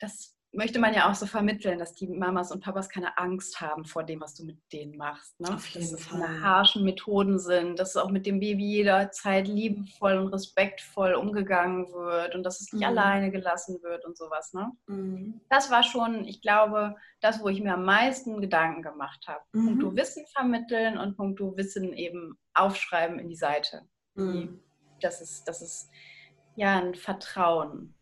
das 0.00 0.36
möchte 0.52 0.78
man 0.78 0.92
ja 0.92 1.10
auch 1.10 1.14
so 1.14 1.24
vermitteln, 1.24 1.78
dass 1.78 1.94
die 1.94 2.06
Mamas 2.06 2.52
und 2.52 2.62
Papas 2.62 2.90
keine 2.90 3.16
Angst 3.16 3.60
haben 3.60 3.84
vor 3.86 4.04
dem, 4.04 4.20
was 4.20 4.34
du 4.34 4.44
mit 4.44 4.58
denen 4.72 4.96
machst. 4.96 5.40
Ne? 5.40 5.54
Auf 5.54 5.66
jeden 5.68 5.90
dass 5.90 6.00
es 6.00 6.10
keine 6.10 6.42
harschen 6.42 6.84
Methoden 6.84 7.38
sind, 7.38 7.78
dass 7.78 7.96
auch 7.96 8.10
mit 8.10 8.26
dem 8.26 8.38
Baby 8.38 8.64
jederzeit 8.64 9.48
liebevoll 9.48 10.18
und 10.18 10.28
respektvoll 10.28 11.14
umgegangen 11.14 11.90
wird 11.92 12.34
und 12.34 12.42
dass 12.42 12.60
es 12.60 12.72
nicht 12.72 12.82
mhm. 12.82 12.88
alleine 12.88 13.30
gelassen 13.30 13.82
wird 13.82 14.04
und 14.04 14.16
sowas. 14.16 14.52
Ne? 14.52 14.70
Mhm. 14.86 15.40
Das 15.48 15.70
war 15.70 15.82
schon, 15.82 16.26
ich 16.26 16.42
glaube, 16.42 16.96
das, 17.20 17.42
wo 17.42 17.48
ich 17.48 17.62
mir 17.62 17.74
am 17.74 17.84
meisten 17.84 18.40
Gedanken 18.42 18.82
gemacht 18.82 19.24
habe. 19.26 19.42
Mhm. 19.52 19.66
Punkto 19.66 19.96
Wissen 19.96 20.26
vermitteln 20.34 20.98
und 20.98 21.16
punkto 21.16 21.56
Wissen 21.56 21.94
eben 21.94 22.36
aufschreiben 22.52 23.18
in 23.18 23.28
die 23.28 23.36
Seite. 23.36 23.86
Mhm. 24.14 24.60
Das 25.00 25.22
ist, 25.22 25.48
das 25.48 25.62
ist 25.62 25.90
ja 26.56 26.78
ein 26.78 26.94
Vertrauen. 26.94 27.94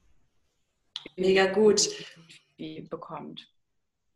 Mega 1.16 1.46
gut 1.46 1.88
irgendwie 2.56 2.82
bekommt. 2.82 3.48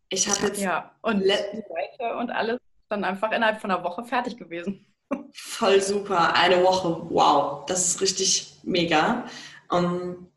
Ich 0.08 0.28
habe 0.28 0.46
jetzt. 0.46 0.60
Ja, 0.60 0.94
und 1.02 1.22
die 1.22 1.28
Seite 1.28 2.16
und 2.18 2.30
alles 2.30 2.58
dann 2.88 3.04
einfach 3.04 3.32
innerhalb 3.32 3.60
von 3.60 3.70
einer 3.70 3.82
Woche 3.82 4.04
fertig 4.04 4.36
gewesen. 4.36 4.86
Voll 5.32 5.80
super, 5.80 6.34
eine 6.34 6.62
Woche. 6.62 7.06
Wow, 7.10 7.64
das 7.66 7.88
ist 7.88 8.00
richtig 8.00 8.60
mega. 8.62 9.26
Um, 9.70 10.30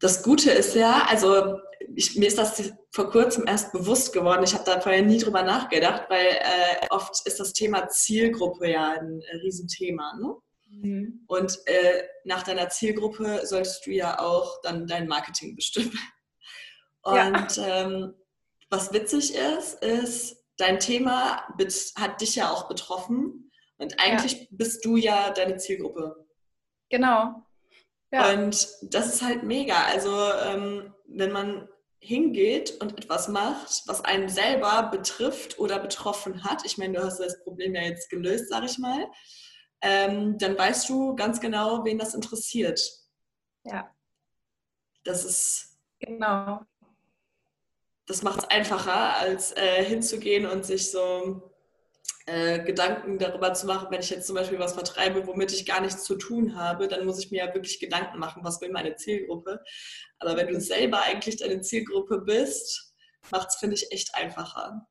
das 0.00 0.22
Gute 0.22 0.50
ist 0.50 0.74
ja, 0.74 1.06
also 1.08 1.58
ich, 1.94 2.16
mir 2.16 2.26
ist 2.26 2.38
das 2.38 2.72
vor 2.90 3.10
kurzem 3.10 3.46
erst 3.46 3.72
bewusst 3.72 4.12
geworden. 4.12 4.44
Ich 4.44 4.54
habe 4.54 4.64
da 4.64 4.80
vorher 4.80 5.02
nie 5.02 5.18
drüber 5.18 5.42
nachgedacht, 5.42 6.04
weil 6.08 6.26
äh, 6.26 6.86
oft 6.90 7.26
ist 7.26 7.40
das 7.40 7.52
Thema 7.52 7.88
Zielgruppe 7.88 8.70
ja 8.70 8.92
ein 8.92 9.22
Riesenthema. 9.42 10.14
Ne? 10.20 10.34
Mhm. 10.82 11.24
Und 11.26 11.58
äh, 11.66 12.04
nach 12.24 12.42
deiner 12.42 12.68
Zielgruppe 12.68 13.40
solltest 13.44 13.86
du 13.86 13.90
ja 13.90 14.18
auch 14.18 14.60
dann 14.62 14.86
dein 14.86 15.06
Marketing 15.06 15.54
bestimmen. 15.56 15.98
Und 17.02 17.56
ja. 17.56 17.82
ähm, 17.82 18.14
was 18.70 18.92
witzig 18.92 19.34
ist, 19.34 19.82
ist, 19.82 20.36
dein 20.56 20.80
Thema 20.80 21.46
hat 21.96 22.20
dich 22.20 22.34
ja 22.36 22.50
auch 22.50 22.68
betroffen. 22.68 23.52
Und 23.76 24.00
eigentlich 24.00 24.40
ja. 24.40 24.46
bist 24.50 24.84
du 24.84 24.96
ja 24.96 25.30
deine 25.30 25.56
Zielgruppe. 25.56 26.26
Genau. 26.88 27.34
Ja. 28.10 28.32
Und 28.32 28.68
das 28.82 29.12
ist 29.12 29.22
halt 29.22 29.42
mega. 29.42 29.84
Also 29.84 30.10
ähm, 30.44 30.94
wenn 31.08 31.32
man 31.32 31.68
hingeht 31.98 32.80
und 32.80 32.98
etwas 32.98 33.28
macht, 33.28 33.82
was 33.86 34.04
einen 34.04 34.28
selber 34.28 34.88
betrifft 34.92 35.58
oder 35.58 35.78
betroffen 35.78 36.44
hat, 36.44 36.64
ich 36.64 36.78
meine, 36.78 36.98
du 36.98 37.04
hast 37.04 37.18
das 37.18 37.42
Problem 37.42 37.74
ja 37.74 37.82
jetzt 37.82 38.10
gelöst, 38.10 38.48
sag 38.48 38.64
ich 38.64 38.78
mal, 38.78 39.06
ähm, 39.84 40.38
dann 40.38 40.56
weißt 40.56 40.88
du 40.88 41.14
ganz 41.14 41.40
genau, 41.40 41.84
wen 41.84 41.98
das 41.98 42.14
interessiert. 42.14 42.80
Ja. 43.64 43.94
Das 45.04 45.24
ist. 45.24 45.76
Genau. 46.00 46.62
Das 48.06 48.22
macht 48.22 48.40
es 48.40 48.50
einfacher, 48.50 49.16
als 49.16 49.52
äh, 49.52 49.84
hinzugehen 49.84 50.46
und 50.46 50.64
sich 50.64 50.90
so 50.90 51.52
äh, 52.26 52.60
Gedanken 52.60 53.18
darüber 53.18 53.52
zu 53.52 53.66
machen, 53.66 53.88
wenn 53.90 54.00
ich 54.00 54.10
jetzt 54.10 54.26
zum 54.26 54.36
Beispiel 54.36 54.58
was 54.58 54.72
vertreibe, 54.72 55.26
womit 55.26 55.52
ich 55.52 55.66
gar 55.66 55.82
nichts 55.82 56.04
zu 56.04 56.16
tun 56.16 56.56
habe, 56.56 56.88
dann 56.88 57.04
muss 57.04 57.18
ich 57.18 57.30
mir 57.30 57.44
ja 57.44 57.54
wirklich 57.54 57.78
Gedanken 57.78 58.18
machen, 58.18 58.42
was 58.42 58.60
will 58.62 58.70
meine 58.70 58.96
Zielgruppe. 58.96 59.62
Aber 60.18 60.36
wenn 60.36 60.48
du 60.48 60.60
selber 60.60 61.02
eigentlich 61.02 61.36
deine 61.36 61.60
Zielgruppe 61.60 62.22
bist, 62.22 62.94
macht 63.30 63.48
es, 63.48 63.56
finde 63.56 63.76
ich, 63.76 63.92
echt 63.92 64.14
einfacher. 64.14 64.86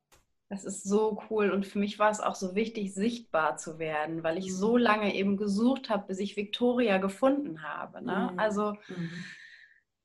Das 0.53 0.65
ist 0.65 0.83
so 0.83 1.19
cool 1.31 1.49
und 1.49 1.65
für 1.65 1.79
mich 1.79 1.97
war 1.97 2.11
es 2.11 2.19
auch 2.19 2.35
so 2.35 2.53
wichtig, 2.53 2.93
sichtbar 2.93 3.57
zu 3.57 3.79
werden, 3.79 4.23
weil 4.23 4.37
ich 4.37 4.55
so 4.55 4.73
mhm. 4.73 4.83
lange 4.83 5.15
eben 5.15 5.35
gesucht 5.35 5.89
habe, 5.89 6.05
bis 6.05 6.19
ich 6.19 6.37
Victoria 6.37 6.99
gefunden 6.99 7.63
habe. 7.63 8.05
Ne? 8.05 8.29
Mhm. 8.31 8.39
Also 8.39 8.73
mhm. 8.87 9.09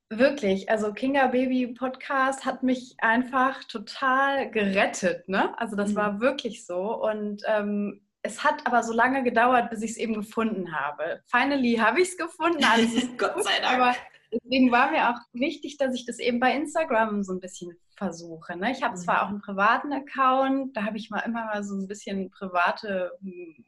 wirklich, 0.08 0.70
also 0.70 0.94
Kinga 0.94 1.26
Baby 1.26 1.66
Podcast 1.74 2.46
hat 2.46 2.62
mich 2.62 2.94
einfach 2.96 3.62
total 3.64 4.50
gerettet. 4.50 5.28
Ne? 5.28 5.52
Also 5.60 5.76
das 5.76 5.90
mhm. 5.90 5.96
war 5.96 6.20
wirklich 6.22 6.64
so 6.64 6.94
und 6.96 7.42
ähm, 7.46 8.00
es 8.22 8.42
hat 8.42 8.66
aber 8.66 8.82
so 8.82 8.94
lange 8.94 9.22
gedauert, 9.22 9.68
bis 9.68 9.82
ich 9.82 9.90
es 9.90 9.96
eben 9.98 10.14
gefunden 10.14 10.74
habe. 10.74 11.20
Finally 11.26 11.76
habe 11.76 12.00
ich 12.00 12.08
es 12.08 12.16
gefunden, 12.16 12.64
alles 12.64 12.94
ist 12.94 13.18
Gott 13.18 13.44
sei 13.44 13.60
Dank. 13.60 13.82
Aber 13.82 13.94
deswegen 14.32 14.70
war 14.70 14.90
mir 14.90 15.10
auch 15.10 15.20
wichtig, 15.32 15.76
dass 15.76 15.94
ich 15.94 16.06
das 16.06 16.18
eben 16.18 16.40
bei 16.40 16.54
Instagram 16.54 17.22
so 17.22 17.32
ein 17.32 17.40
bisschen 17.40 17.76
versuche. 17.96 18.56
Ne? 18.56 18.72
Ich 18.72 18.82
habe 18.82 18.96
mhm. 18.96 19.00
zwar 19.00 19.22
auch 19.22 19.28
einen 19.28 19.40
privaten 19.40 19.92
Account, 19.92 20.76
da 20.76 20.84
habe 20.84 20.96
ich 20.96 21.10
mal 21.10 21.20
immer 21.20 21.46
mal 21.46 21.62
so 21.64 21.74
ein 21.74 21.88
bisschen 21.88 22.30
private 22.30 23.12
hm, 23.20 23.64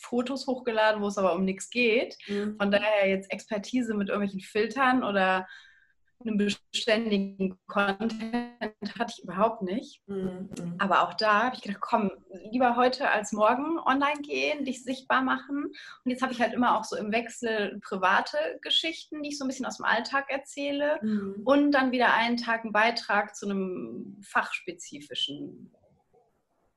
Fotos 0.00 0.46
hochgeladen, 0.46 1.02
wo 1.02 1.06
es 1.06 1.18
aber 1.18 1.34
um 1.34 1.44
nichts 1.44 1.70
geht. 1.70 2.16
Mhm. 2.28 2.56
Von 2.58 2.70
daher 2.70 3.08
jetzt 3.08 3.30
Expertise 3.30 3.94
mit 3.94 4.08
irgendwelchen 4.08 4.40
Filtern 4.40 5.04
oder 5.04 5.46
einen 6.26 6.36
beständigen 6.36 7.58
Content 7.66 8.98
hatte 8.98 9.14
ich 9.16 9.24
überhaupt 9.24 9.62
nicht. 9.62 10.00
Mhm. 10.06 10.50
Aber 10.78 11.02
auch 11.02 11.14
da 11.14 11.44
habe 11.44 11.56
ich 11.56 11.62
gedacht, 11.62 11.80
komm, 11.80 12.10
lieber 12.50 12.76
heute 12.76 13.10
als 13.10 13.32
morgen 13.32 13.78
online 13.78 14.20
gehen, 14.22 14.64
dich 14.64 14.84
sichtbar 14.84 15.22
machen. 15.22 15.64
Und 16.04 16.10
jetzt 16.10 16.22
habe 16.22 16.32
ich 16.32 16.40
halt 16.40 16.52
immer 16.52 16.78
auch 16.78 16.84
so 16.84 16.96
im 16.96 17.12
Wechsel 17.12 17.80
private 17.82 18.36
Geschichten, 18.62 19.22
die 19.22 19.30
ich 19.30 19.38
so 19.38 19.44
ein 19.44 19.48
bisschen 19.48 19.66
aus 19.66 19.76
dem 19.76 19.86
Alltag 19.86 20.30
erzähle. 20.30 20.98
Mhm. 21.02 21.42
Und 21.44 21.72
dann 21.72 21.92
wieder 21.92 22.12
einen 22.14 22.36
Tag 22.36 22.64
einen 22.64 22.72
Beitrag 22.72 23.34
zu 23.34 23.46
einem 23.46 24.20
fachspezifischen 24.22 25.72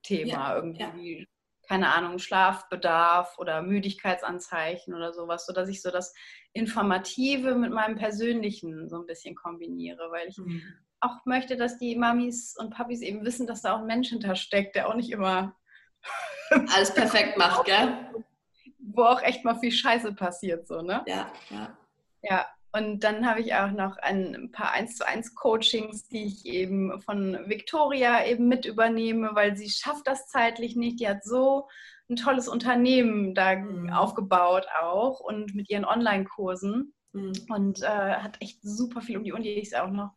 Thema 0.03 0.31
ja, 0.31 0.55
irgendwie. 0.55 1.19
Ja 1.19 1.25
keine 1.67 1.93
Ahnung, 1.93 2.19
Schlafbedarf 2.19 3.37
oder 3.37 3.61
Müdigkeitsanzeichen 3.61 4.93
oder 4.93 5.13
sowas, 5.13 5.45
sodass 5.45 5.69
ich 5.69 5.81
so 5.81 5.91
das 5.91 6.13
Informative 6.53 7.55
mit 7.55 7.71
meinem 7.71 7.97
Persönlichen 7.97 8.87
so 8.89 8.97
ein 8.97 9.05
bisschen 9.05 9.35
kombiniere, 9.35 10.11
weil 10.11 10.27
ich 10.27 10.37
mhm. 10.37 10.61
auch 10.99 11.25
möchte, 11.25 11.57
dass 11.57 11.77
die 11.77 11.95
Mamis 11.95 12.55
und 12.57 12.73
Papis 12.73 13.01
eben 13.01 13.25
wissen, 13.25 13.47
dass 13.47 13.61
da 13.61 13.75
auch 13.75 13.79
ein 13.79 13.87
Mensch 13.87 14.09
hintersteckt, 14.09 14.75
der 14.75 14.89
auch 14.89 14.95
nicht 14.95 15.11
immer 15.11 15.55
alles 16.49 16.93
perfekt 16.93 17.37
macht, 17.37 17.65
gell? 17.65 17.93
Wo 18.79 19.03
auch 19.03 19.21
echt 19.21 19.43
mal 19.43 19.59
viel 19.59 19.71
Scheiße 19.71 20.13
passiert, 20.13 20.67
so, 20.67 20.81
ne? 20.81 21.03
Ja, 21.07 21.31
ja. 21.49 21.77
Ja, 22.21 22.45
und 22.75 23.05
dann 23.05 23.25
habe 23.25 23.39
ich 23.39 23.53
auch 23.55 23.71
noch 23.71 23.95
ein 23.97 24.51
paar 24.51 24.71
1 24.71 24.97
zu 24.97 25.07
1 25.07 25.33
Coachings, 25.33 26.09
die 26.09 26.25
ich 26.25 26.45
eben 26.45 27.01
von 27.01 27.37
Victoria 27.47 28.25
eben 28.25 28.49
mit 28.49 28.65
übernehme, 28.65 29.29
weil 29.33 29.55
sie 29.55 29.69
schafft 29.69 30.07
das 30.07 30.27
zeitlich 30.27 30.75
nicht. 30.75 30.99
Die 30.99 31.07
hat 31.07 31.23
so 31.23 31.69
ein 32.09 32.17
tolles 32.17 32.49
Unternehmen 32.49 33.33
da 33.33 33.55
mhm. 33.55 33.91
aufgebaut 33.91 34.67
auch 34.81 35.21
und 35.21 35.55
mit 35.55 35.69
ihren 35.69 35.85
Online-Kursen 35.85 36.93
mhm. 37.13 37.33
und 37.47 37.81
äh, 37.81 37.85
hat 37.85 38.41
echt 38.41 38.59
super 38.61 38.99
viel 39.01 39.17
um 39.17 39.23
die 39.23 39.31
Uni. 39.31 39.53
ist 39.53 39.75
auch 39.75 39.89
noch 39.89 40.11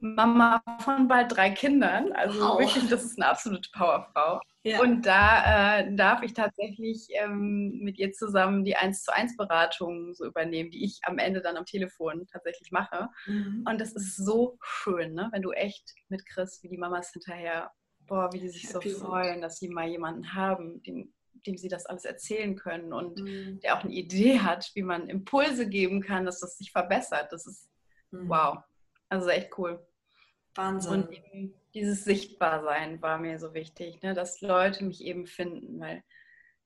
Mama 0.00 0.62
von 0.80 1.08
bald 1.08 1.36
drei 1.36 1.50
Kindern. 1.50 2.12
Also 2.12 2.40
wow. 2.40 2.58
wirklich, 2.58 2.88
das 2.88 3.04
ist 3.04 3.18
eine 3.18 3.28
absolute 3.28 3.68
Powerfrau. 3.72 4.40
Ja. 4.62 4.80
Und 4.80 5.06
da 5.06 5.78
äh, 5.80 5.94
darf 5.94 6.22
ich 6.22 6.34
tatsächlich 6.34 7.08
ähm, 7.10 7.78
mit 7.80 7.98
ihr 7.98 8.12
zusammen 8.12 8.64
die 8.64 8.76
1 8.76 9.02
zu 9.02 9.14
1 9.14 9.36
Beratung 9.36 10.14
so 10.14 10.26
übernehmen, 10.26 10.70
die 10.70 10.84
ich 10.84 11.00
am 11.04 11.18
Ende 11.18 11.40
dann 11.40 11.56
am 11.56 11.64
Telefon 11.64 12.26
tatsächlich 12.30 12.70
mache. 12.70 13.08
Mhm. 13.26 13.64
Und 13.68 13.80
das 13.80 13.92
ist 13.92 14.16
so 14.16 14.58
schön, 14.62 15.14
ne? 15.14 15.28
wenn 15.32 15.42
du 15.42 15.52
echt 15.52 15.94
mit 16.08 16.26
Chris, 16.26 16.62
wie 16.62 16.68
die 16.68 16.78
Mamas 16.78 17.12
hinterher, 17.12 17.70
boah, 18.06 18.32
wie 18.32 18.40
die 18.40 18.48
sich 18.48 18.72
Happy 18.72 18.90
so 18.90 19.06
freuen, 19.06 19.40
dass 19.40 19.58
sie 19.58 19.68
mal 19.68 19.88
jemanden 19.88 20.34
haben, 20.34 20.82
dem, 20.82 21.12
dem 21.46 21.56
sie 21.56 21.68
das 21.68 21.86
alles 21.86 22.04
erzählen 22.04 22.56
können 22.56 22.92
und 22.92 23.20
mhm. 23.20 23.60
der 23.60 23.76
auch 23.76 23.84
eine 23.84 23.92
Idee 23.92 24.40
hat, 24.40 24.70
wie 24.74 24.82
man 24.82 25.08
Impulse 25.08 25.68
geben 25.68 26.02
kann, 26.02 26.24
dass 26.26 26.40
das 26.40 26.58
sich 26.58 26.72
verbessert. 26.72 27.28
Das 27.30 27.46
ist 27.46 27.70
mhm. 28.10 28.28
wow. 28.28 28.58
Also 29.08 29.28
echt 29.30 29.56
cool. 29.58 29.86
Wahnsinn. 30.54 31.04
Und 31.04 31.12
eben 31.12 31.54
dieses 31.74 32.04
Sichtbarsein 32.04 33.00
war 33.02 33.18
mir 33.18 33.38
so 33.38 33.54
wichtig, 33.54 34.02
ne? 34.02 34.14
dass 34.14 34.40
Leute 34.40 34.84
mich 34.84 35.04
eben 35.04 35.26
finden, 35.26 35.80
weil 35.80 36.02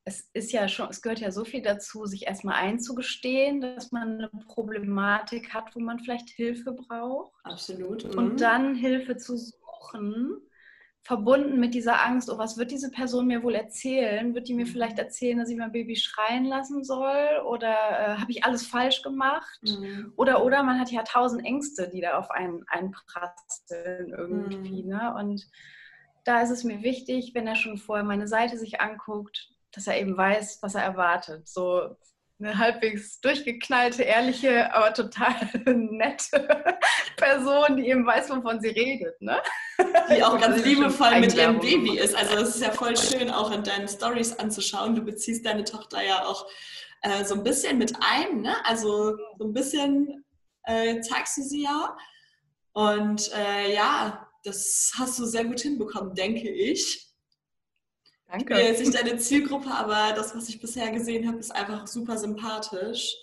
es 0.05 0.29
ist 0.33 0.53
ja 0.53 0.67
schon, 0.69 0.89
es 0.91 1.01
gehört 1.01 1.21
ja 1.21 1.31
so 1.31 1.45
viel 1.45 1.63
dazu, 1.63 2.07
sich 2.07 2.27
erstmal 2.27 2.57
einzugestehen, 2.57 3.61
dass 3.61 3.93
man 3.93 4.19
eine 4.19 4.31
Problematik 4.47 5.55
hat, 5.55 5.75
wo 5.77 5.81
man 5.81 6.01
vielleicht 6.01 6.29
Hilfe 6.31 6.73
braucht. 6.73 7.33
Absolut. 7.45 8.05
Mhm. 8.05 8.19
Und 8.19 8.41
dann 8.41 8.75
Hilfe 8.75 9.17
zu 9.17 9.37
suchen 9.37 10.41
verbunden 11.03 11.59
mit 11.59 11.75
dieser 11.75 12.05
Angst, 12.05 12.31
oh, 12.31 12.39
was 12.39 12.57
wird 12.57 12.71
diese 12.71 12.91
Person 12.91 13.27
mir 13.27 13.43
wohl 13.43 13.57
erzählen? 13.57 14.35
Wird 14.35 14.49
die 14.49 14.55
mir 14.55 14.67
mhm. 14.67 14.71
vielleicht 14.71 14.99
erzählen, 14.99 15.39
dass 15.39 15.51
ich 15.51 15.59
mein 15.59 15.73
Baby 15.73 15.97
schreien 15.97 16.45
lassen 16.45 16.85
soll? 16.85 17.43
Oder 17.45 17.71
äh, 17.73 18.17
habe 18.19 18.31
ich 18.31 18.45
alles 18.45 18.67
falsch 18.67 19.03
gemacht? 19.03 19.61
Mhm. 19.63 20.13
Oder, 20.17 20.45
oder 20.45 20.63
man 20.63 20.79
hat 20.79 20.93
ja 20.93 21.03
tausend 21.03 21.45
Ängste, 21.45 21.89
die 21.89 22.01
da 22.01 22.19
auf 22.19 22.31
einen 22.31 22.65
einprasseln 22.69 24.15
irgendwie. 24.17 24.85
Mhm. 24.85 24.89
Ne? 24.91 25.15
Und 25.19 25.49
da 26.25 26.41
ist 26.41 26.51
es 26.51 26.63
mir 26.63 26.83
wichtig, 26.83 27.33
wenn 27.35 27.49
er 27.49 27.57
schon 27.57 27.79
vorher 27.79 28.05
meine 28.05 28.29
Seite 28.29 28.57
sich 28.57 28.81
anguckt, 28.81 29.51
dass 29.73 29.89
er 29.89 30.01
eben 30.01 30.17
weiß, 30.17 30.61
was 30.63 30.77
er 30.77 30.83
erwartet. 30.83 31.49
So 31.49 31.97
eine 32.43 32.59
halbwegs 32.59 33.21
durchgeknallte, 33.21 34.03
ehrliche, 34.03 34.75
aber 34.75 34.93
total 34.93 35.35
nette 35.65 36.65
Person, 37.17 37.77
die 37.77 37.89
eben 37.89 38.07
weiß, 38.07 38.31
wovon 38.31 38.61
sie 38.61 38.69
redet. 38.69 39.21
Ne? 39.21 39.41
Die 40.11 40.23
auch 40.23 40.39
ganz 40.41 40.65
liebevoll 40.65 41.21
mit 41.21 41.35
ihrem 41.35 41.61
Baby 41.61 41.99
ist. 41.99 42.17
Also 42.17 42.37
es 42.39 42.57
ist 42.57 42.63
ja 42.63 42.73
voll 42.73 42.97
schön, 42.97 43.31
auch 43.31 43.53
in 43.53 43.63
deinen 43.63 43.89
Stories 43.89 44.39
anzuschauen. 44.39 44.95
Du 44.95 45.03
beziehst 45.03 45.47
deine 45.47 45.65
Tochter 45.65 46.03
ja 46.03 46.25
auch 46.25 46.47
äh, 47.03 47.25
so 47.25 47.35
ein 47.35 47.45
bisschen 47.45 47.79
mit 47.79 47.93
ein. 48.01 48.43
Ne? 48.43 48.55
Also 48.65 49.17
so 49.39 49.45
ein 49.45 49.53
bisschen 49.53 50.25
äh, 50.65 51.01
zeigst 51.01 51.39
du 51.39 51.43
sie 51.43 51.63
ja. 51.63 51.97
Und 52.73 53.31
äh, 53.35 53.75
ja, 53.75 54.29
das 54.45 54.93
hast 54.99 55.19
du 55.19 55.27
sehr 55.27 55.45
gut 55.45 55.61
hinbekommen, 55.61 56.15
denke 56.15 56.51
ich. 56.51 57.12
Danke. 58.33 58.55
Ich 58.55 58.61
bin 58.61 58.67
jetzt 58.67 58.81
nicht 58.81 58.95
deine 58.95 59.19
Zielgruppe, 59.19 59.71
aber 59.71 60.15
das, 60.15 60.35
was 60.35 60.49
ich 60.49 60.59
bisher 60.59 60.91
gesehen 60.91 61.29
habe, 61.29 61.37
ist 61.37 61.55
einfach 61.55 61.87
super 61.87 62.17
sympathisch. 62.17 63.15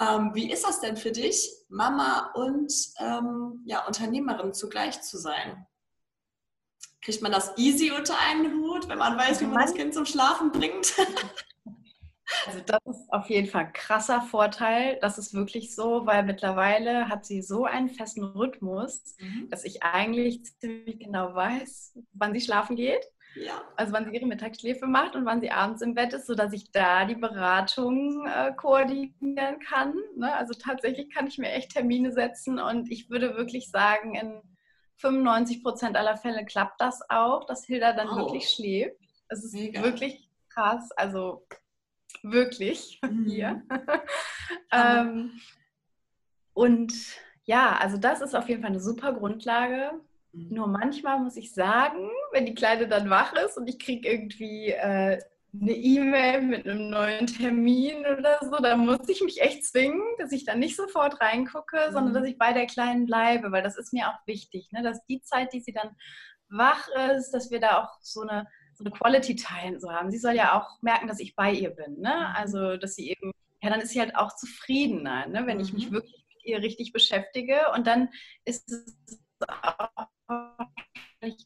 Ähm, 0.00 0.30
wie 0.32 0.48
ist 0.48 0.64
das 0.64 0.80
denn 0.80 0.96
für 0.96 1.10
dich, 1.10 1.50
Mama 1.68 2.30
und 2.34 2.72
ähm, 3.00 3.64
ja, 3.66 3.84
Unternehmerin 3.84 4.54
zugleich 4.54 5.02
zu 5.02 5.18
sein? 5.18 5.66
Kriegt 7.02 7.20
man 7.20 7.32
das 7.32 7.52
easy 7.56 7.90
unter 7.90 8.16
einen 8.16 8.54
Hut, 8.60 8.88
wenn 8.88 8.98
man 8.98 9.18
weiß, 9.18 9.40
wie 9.40 9.46
man 9.46 9.62
das 9.62 9.74
Kind 9.74 9.92
zum 9.92 10.06
Schlafen 10.06 10.52
bringt? 10.52 10.94
Also 12.46 12.60
das 12.60 12.80
ist 12.86 13.12
auf 13.12 13.28
jeden 13.28 13.46
Fall 13.46 13.66
ein 13.66 13.72
krasser 13.74 14.22
Vorteil. 14.22 14.98
Das 15.02 15.18
ist 15.18 15.34
wirklich 15.34 15.74
so, 15.74 16.06
weil 16.06 16.22
mittlerweile 16.22 17.10
hat 17.10 17.26
sie 17.26 17.42
so 17.42 17.66
einen 17.66 17.90
festen 17.90 18.24
Rhythmus, 18.24 19.14
mhm. 19.18 19.50
dass 19.50 19.62
ich 19.64 19.82
eigentlich 19.82 20.42
ziemlich 20.58 20.98
genau 20.98 21.34
weiß, 21.34 21.98
wann 22.14 22.32
sie 22.32 22.40
schlafen 22.40 22.76
geht 22.76 23.04
Ja. 23.34 23.62
Also 23.76 23.92
wann 23.92 24.04
sie 24.04 24.14
ihre 24.14 24.26
Mittagsschläfe 24.26 24.86
macht 24.86 25.16
und 25.16 25.24
wann 25.24 25.40
sie 25.40 25.50
abends 25.50 25.82
im 25.82 25.94
Bett 25.94 26.12
ist, 26.12 26.26
sodass 26.26 26.52
ich 26.52 26.70
da 26.70 27.04
die 27.04 27.14
Beratung 27.14 28.26
äh, 28.26 28.52
koordinieren 28.54 29.58
kann. 29.60 29.94
Ne? 30.16 30.32
Also 30.32 30.54
tatsächlich 30.54 31.12
kann 31.12 31.26
ich 31.26 31.38
mir 31.38 31.50
echt 31.50 31.72
Termine 31.72 32.12
setzen 32.12 32.58
und 32.58 32.90
ich 32.90 33.10
würde 33.10 33.36
wirklich 33.36 33.70
sagen, 33.70 34.14
in 34.14 34.40
95 34.96 35.62
Prozent 35.62 35.96
aller 35.96 36.16
Fälle 36.16 36.44
klappt 36.44 36.80
das 36.80 37.00
auch, 37.08 37.44
dass 37.46 37.66
Hilda 37.66 37.92
dann 37.92 38.08
wow. 38.08 38.18
wirklich 38.18 38.48
schläft. 38.48 38.96
Es 39.28 39.44
ist 39.44 39.54
Mega. 39.54 39.82
wirklich 39.82 40.28
krass, 40.48 40.92
also 40.92 41.46
wirklich 42.22 43.00
mhm. 43.08 43.24
hier. 43.26 43.62
ähm, 44.70 45.32
und 46.52 46.92
ja, 47.44 47.76
also 47.76 47.96
das 47.96 48.20
ist 48.20 48.34
auf 48.34 48.48
jeden 48.48 48.62
Fall 48.62 48.70
eine 48.70 48.80
super 48.80 49.12
Grundlage. 49.12 49.92
Mhm. 50.34 50.48
Nur 50.50 50.66
manchmal 50.66 51.20
muss 51.20 51.36
ich 51.36 51.52
sagen, 51.52 52.10
wenn 52.32 52.46
die 52.46 52.54
Kleine 52.54 52.88
dann 52.88 53.08
wach 53.10 53.32
ist 53.34 53.56
und 53.56 53.68
ich 53.68 53.78
kriege 53.78 54.08
irgendwie 54.08 54.70
äh, 54.70 55.20
eine 55.60 55.72
E-Mail 55.72 56.42
mit 56.42 56.66
einem 56.66 56.90
neuen 56.90 57.26
Termin 57.26 58.00
oder 58.00 58.38
so, 58.42 58.56
dann 58.58 58.80
muss 58.80 59.08
ich 59.08 59.22
mich 59.22 59.40
echt 59.40 59.64
zwingen, 59.64 60.02
dass 60.18 60.32
ich 60.32 60.44
dann 60.44 60.58
nicht 60.58 60.76
sofort 60.76 61.20
reingucke, 61.20 61.76
mhm. 61.88 61.92
sondern 61.92 62.14
dass 62.14 62.24
ich 62.24 62.38
bei 62.38 62.52
der 62.52 62.66
Kleinen 62.66 63.06
bleibe, 63.06 63.52
weil 63.52 63.62
das 63.62 63.78
ist 63.78 63.92
mir 63.92 64.08
auch 64.08 64.26
wichtig, 64.26 64.68
ne? 64.72 64.82
dass 64.82 65.04
die 65.06 65.22
Zeit, 65.22 65.52
die 65.52 65.60
sie 65.60 65.72
dann 65.72 65.90
wach 66.48 66.88
ist, 67.16 67.30
dass 67.30 67.50
wir 67.50 67.60
da 67.60 67.82
auch 67.82 67.98
so 68.00 68.22
eine, 68.22 68.46
so 68.74 68.84
eine 68.84 68.92
Quality 68.92 69.36
Time 69.36 69.78
so 69.78 69.90
haben. 69.90 70.10
Sie 70.10 70.18
soll 70.18 70.34
ja 70.34 70.58
auch 70.58 70.82
merken, 70.82 71.06
dass 71.06 71.20
ich 71.20 71.36
bei 71.36 71.52
ihr 71.52 71.70
bin. 71.70 72.00
Ne? 72.00 72.14
Mhm. 72.14 72.36
Also, 72.36 72.76
dass 72.76 72.96
sie 72.96 73.10
eben, 73.10 73.30
ja, 73.62 73.70
dann 73.70 73.80
ist 73.80 73.90
sie 73.90 74.00
halt 74.00 74.16
auch 74.16 74.34
zufriedener, 74.34 75.26
ne? 75.28 75.46
wenn 75.46 75.60
ich 75.60 75.72
mich 75.72 75.90
mhm. 75.90 75.94
wirklich 75.94 76.24
mit 76.28 76.44
ihr 76.44 76.58
richtig 76.58 76.92
beschäftige. 76.92 77.60
Und 77.74 77.86
dann 77.86 78.08
ist 78.44 78.70
es 78.70 79.23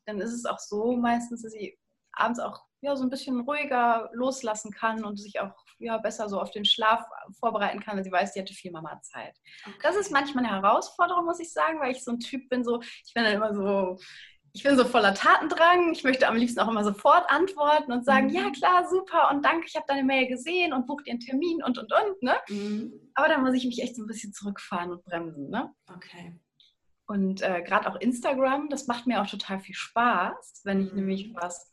dann 0.06 0.20
ist 0.20 0.32
es 0.32 0.44
auch 0.44 0.58
so 0.58 0.96
meistens, 0.96 1.42
dass 1.42 1.52
sie 1.52 1.78
abends 2.12 2.40
auch 2.40 2.62
ja, 2.80 2.94
so 2.96 3.02
ein 3.04 3.10
bisschen 3.10 3.40
ruhiger 3.40 4.08
loslassen 4.12 4.72
kann 4.72 5.04
und 5.04 5.16
sich 5.16 5.40
auch 5.40 5.52
ja, 5.78 5.98
besser 5.98 6.28
so 6.28 6.40
auf 6.40 6.50
den 6.50 6.64
Schlaf 6.64 7.04
vorbereiten 7.38 7.80
kann, 7.80 7.96
weil 7.96 8.04
sie 8.04 8.12
weiß, 8.12 8.34
sie 8.34 8.40
hatte 8.40 8.54
viel 8.54 8.70
Mama-Zeit. 8.70 9.36
Okay. 9.66 9.76
Das 9.82 9.96
ist 9.96 10.12
manchmal 10.12 10.44
eine 10.44 10.54
Herausforderung, 10.54 11.24
muss 11.24 11.40
ich 11.40 11.52
sagen, 11.52 11.80
weil 11.80 11.92
ich 11.92 12.04
so 12.04 12.12
ein 12.12 12.20
Typ 12.20 12.48
bin, 12.48 12.64
so, 12.64 12.80
ich 12.80 13.12
bin 13.14 13.24
dann 13.24 13.34
immer 13.34 13.54
so, 13.54 13.98
ich 14.52 14.62
bin 14.62 14.76
so 14.76 14.84
voller 14.84 15.14
Tatendrang. 15.14 15.92
Ich 15.92 16.04
möchte 16.04 16.26
am 16.26 16.36
liebsten 16.36 16.60
auch 16.60 16.68
immer 16.68 16.82
sofort 16.82 17.30
antworten 17.30 17.92
und 17.92 18.04
sagen, 18.04 18.28
mhm. 18.28 18.34
ja 18.34 18.50
klar, 18.50 18.88
super 18.88 19.30
und 19.30 19.44
danke, 19.44 19.66
ich 19.66 19.76
habe 19.76 19.84
deine 19.86 20.04
Mail 20.04 20.26
gesehen 20.26 20.72
und 20.72 20.86
bucht 20.86 21.06
den 21.06 21.20
Termin 21.20 21.62
und 21.64 21.78
und 21.78 21.92
und. 21.92 22.22
Ne? 22.22 22.36
Mhm. 22.48 22.92
Aber 23.14 23.28
da 23.28 23.38
muss 23.38 23.54
ich 23.54 23.66
mich 23.66 23.82
echt 23.82 23.96
so 23.96 24.02
ein 24.02 24.06
bisschen 24.06 24.32
zurückfahren 24.32 24.90
und 24.90 25.04
bremsen. 25.04 25.50
Ne? 25.50 25.72
Okay. 25.94 26.38
Und 27.08 27.40
äh, 27.40 27.62
gerade 27.62 27.90
auch 27.90 27.96
Instagram, 27.96 28.68
das 28.68 28.86
macht 28.86 29.06
mir 29.06 29.22
auch 29.22 29.26
total 29.26 29.58
viel 29.60 29.74
Spaß, 29.74 30.60
wenn 30.64 30.82
ich 30.82 30.90
mhm. 30.90 30.98
nämlich 30.98 31.34
was 31.34 31.70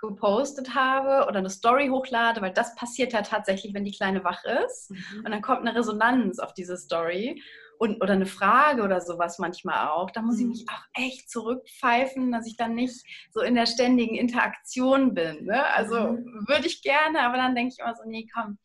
gepostet 0.00 0.74
habe 0.74 1.28
oder 1.28 1.40
eine 1.40 1.50
Story 1.50 1.88
hochlade, 1.88 2.40
weil 2.40 2.54
das 2.54 2.74
passiert 2.74 3.12
ja 3.12 3.20
tatsächlich, 3.20 3.74
wenn 3.74 3.84
die 3.84 3.92
Kleine 3.92 4.24
wach 4.24 4.42
ist. 4.64 4.90
Mhm. 4.90 5.24
Und 5.24 5.30
dann 5.30 5.42
kommt 5.42 5.60
eine 5.60 5.74
Resonanz 5.74 6.38
auf 6.38 6.54
diese 6.54 6.78
Story 6.78 7.42
und, 7.78 8.02
oder 8.02 8.14
eine 8.14 8.24
Frage 8.24 8.82
oder 8.82 9.02
sowas 9.02 9.38
manchmal 9.38 9.88
auch. 9.88 10.10
Da 10.10 10.22
muss 10.22 10.38
ich 10.38 10.44
mhm. 10.44 10.50
mich 10.50 10.64
auch 10.70 10.84
echt 10.94 11.30
zurückpfeifen, 11.30 12.32
dass 12.32 12.46
ich 12.46 12.56
dann 12.56 12.74
nicht 12.74 13.04
so 13.32 13.42
in 13.42 13.54
der 13.54 13.66
ständigen 13.66 14.16
Interaktion 14.16 15.12
bin. 15.12 15.44
Ne? 15.44 15.62
Also 15.74 16.12
mhm. 16.12 16.46
würde 16.48 16.66
ich 16.66 16.82
gerne, 16.82 17.20
aber 17.20 17.36
dann 17.36 17.54
denke 17.54 17.74
ich 17.74 17.80
immer 17.84 17.94
so, 17.94 18.08
nee, 18.08 18.26
komm, 18.34 18.56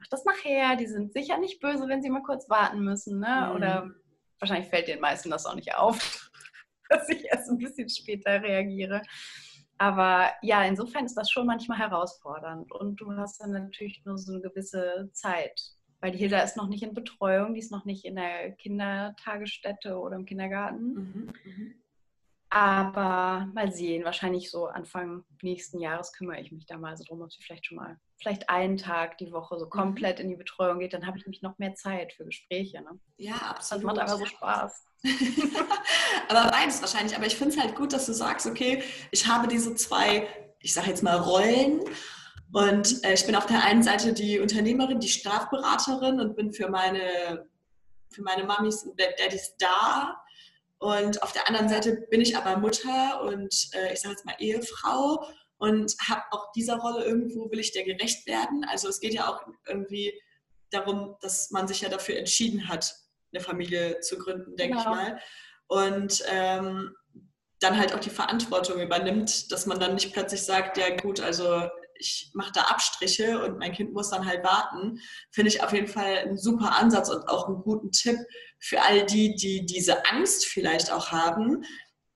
mach 0.00 0.08
das 0.08 0.24
nachher. 0.24 0.74
Die 0.74 0.88
sind 0.88 1.12
sicher 1.12 1.38
nicht 1.38 1.60
böse, 1.60 1.86
wenn 1.86 2.02
sie 2.02 2.10
mal 2.10 2.24
kurz 2.24 2.50
warten 2.50 2.80
müssen. 2.80 3.20
Ne? 3.20 3.46
Mhm. 3.48 3.56
Oder 3.56 3.90
wahrscheinlich 4.40 4.68
fällt 4.68 4.88
den 4.88 5.00
meisten 5.00 5.30
das 5.30 5.46
auch 5.46 5.54
nicht 5.54 5.74
auf, 5.74 6.30
dass 6.88 7.08
ich 7.08 7.24
erst 7.26 7.50
ein 7.50 7.58
bisschen 7.58 7.88
später 7.88 8.42
reagiere. 8.42 9.02
Aber 9.78 10.30
ja, 10.42 10.62
insofern 10.64 11.06
ist 11.06 11.14
das 11.14 11.30
schon 11.30 11.46
manchmal 11.46 11.78
herausfordernd. 11.78 12.70
Und 12.70 13.00
du 13.00 13.12
hast 13.16 13.40
dann 13.40 13.52
natürlich 13.52 14.02
nur 14.04 14.18
so 14.18 14.32
eine 14.32 14.42
gewisse 14.42 15.08
Zeit. 15.12 15.58
Weil 16.00 16.12
die 16.12 16.18
Hilda 16.18 16.40
ist 16.40 16.56
noch 16.56 16.68
nicht 16.68 16.82
in 16.82 16.92
Betreuung, 16.94 17.54
die 17.54 17.60
ist 17.60 17.72
noch 17.72 17.84
nicht 17.84 18.04
in 18.04 18.16
der 18.16 18.52
Kindertagesstätte 18.52 19.98
oder 19.98 20.16
im 20.16 20.26
Kindergarten. 20.26 20.92
Mhm, 20.92 21.32
mhm. 21.44 21.74
Aber 22.52 23.48
mal 23.54 23.72
sehen, 23.72 24.04
wahrscheinlich 24.04 24.50
so 24.50 24.66
Anfang 24.66 25.24
nächsten 25.40 25.78
Jahres 25.78 26.12
kümmere 26.12 26.40
ich 26.40 26.50
mich 26.50 26.66
da 26.66 26.78
mal 26.78 26.96
so 26.96 27.04
drum, 27.04 27.22
ob 27.22 27.32
sie 27.32 27.40
vielleicht 27.40 27.66
schon 27.66 27.76
mal, 27.76 27.96
vielleicht 28.18 28.50
einen 28.50 28.76
Tag 28.76 29.18
die 29.18 29.30
Woche 29.30 29.56
so 29.56 29.66
mhm. 29.66 29.70
komplett 29.70 30.18
in 30.18 30.28
die 30.28 30.34
Betreuung 30.34 30.80
geht, 30.80 30.92
dann 30.92 31.06
habe 31.06 31.16
ich 31.16 31.24
nämlich 31.24 31.42
noch 31.42 31.58
mehr 31.58 31.76
Zeit 31.76 32.12
für 32.12 32.24
Gespräche. 32.24 32.82
Ne? 32.82 32.98
Ja, 33.18 33.36
absolut. 33.36 33.84
Das 33.84 33.86
macht 33.86 33.98
einfach 34.00 34.18
so 34.18 34.26
Spaß. 34.26 34.84
aber 36.28 36.50
beides 36.50 36.80
wahrscheinlich. 36.80 37.16
Aber 37.16 37.26
ich 37.26 37.36
finde 37.36 37.54
es 37.54 37.60
halt 37.60 37.76
gut, 37.76 37.92
dass 37.92 38.06
du 38.06 38.12
sagst, 38.12 38.48
okay, 38.48 38.82
ich 39.12 39.28
habe 39.28 39.46
diese 39.46 39.76
zwei, 39.76 40.26
ich 40.58 40.74
sage 40.74 40.88
jetzt 40.88 41.04
mal 41.04 41.18
Rollen. 41.18 41.82
Und 42.52 43.04
äh, 43.04 43.14
ich 43.14 43.24
bin 43.26 43.36
auf 43.36 43.46
der 43.46 43.62
einen 43.62 43.84
Seite 43.84 44.12
die 44.12 44.40
Unternehmerin, 44.40 44.98
die 44.98 45.08
Strafberaterin 45.08 46.18
und 46.18 46.34
bin 46.34 46.52
für 46.52 46.68
meine, 46.68 47.46
für 48.10 48.22
meine 48.22 48.42
Mamis 48.42 48.82
und 48.82 48.98
Daddys 48.98 49.54
da 49.56 50.20
und 50.80 51.22
auf 51.22 51.32
der 51.32 51.46
anderen 51.46 51.68
Seite 51.68 52.06
bin 52.10 52.22
ich 52.22 52.36
aber 52.38 52.58
Mutter 52.58 53.22
und 53.22 53.68
äh, 53.74 53.92
ich 53.92 54.00
sage 54.00 54.14
jetzt 54.14 54.24
mal 54.24 54.34
Ehefrau 54.38 55.26
und 55.58 55.94
habe 56.08 56.22
auch 56.30 56.50
dieser 56.52 56.78
Rolle 56.78 57.04
irgendwo, 57.04 57.50
will 57.50 57.60
ich 57.60 57.72
der 57.72 57.84
gerecht 57.84 58.26
werden. 58.26 58.64
Also 58.64 58.88
es 58.88 58.98
geht 58.98 59.12
ja 59.12 59.28
auch 59.28 59.46
irgendwie 59.66 60.18
darum, 60.70 61.16
dass 61.20 61.50
man 61.50 61.68
sich 61.68 61.82
ja 61.82 61.90
dafür 61.90 62.16
entschieden 62.16 62.66
hat, 62.66 62.94
eine 63.30 63.44
Familie 63.44 64.00
zu 64.00 64.18
gründen, 64.18 64.56
denke 64.56 64.78
genau. 64.78 64.90
ich 64.90 64.96
mal. 64.96 65.20
Und 65.66 66.24
ähm, 66.28 66.96
dann 67.60 67.78
halt 67.78 67.92
auch 67.92 68.00
die 68.00 68.08
Verantwortung 68.08 68.80
übernimmt, 68.80 69.52
dass 69.52 69.66
man 69.66 69.78
dann 69.78 69.94
nicht 69.94 70.14
plötzlich 70.14 70.42
sagt, 70.42 70.78
ja 70.78 70.96
gut, 70.96 71.20
also 71.20 71.68
ich 72.00 72.30
mache 72.34 72.52
da 72.52 72.62
Abstriche 72.62 73.44
und 73.44 73.58
mein 73.58 73.72
Kind 73.72 73.92
muss 73.92 74.10
dann 74.10 74.26
halt 74.26 74.42
warten, 74.42 75.00
finde 75.30 75.50
ich 75.50 75.62
auf 75.62 75.72
jeden 75.72 75.86
Fall 75.86 76.18
einen 76.18 76.38
super 76.38 76.76
Ansatz 76.76 77.10
und 77.10 77.28
auch 77.28 77.46
einen 77.46 77.62
guten 77.62 77.92
Tipp 77.92 78.18
für 78.58 78.82
all 78.82 79.04
die, 79.04 79.34
die 79.34 79.64
diese 79.66 80.04
Angst 80.06 80.46
vielleicht 80.46 80.90
auch 80.90 81.12
haben. 81.12 81.64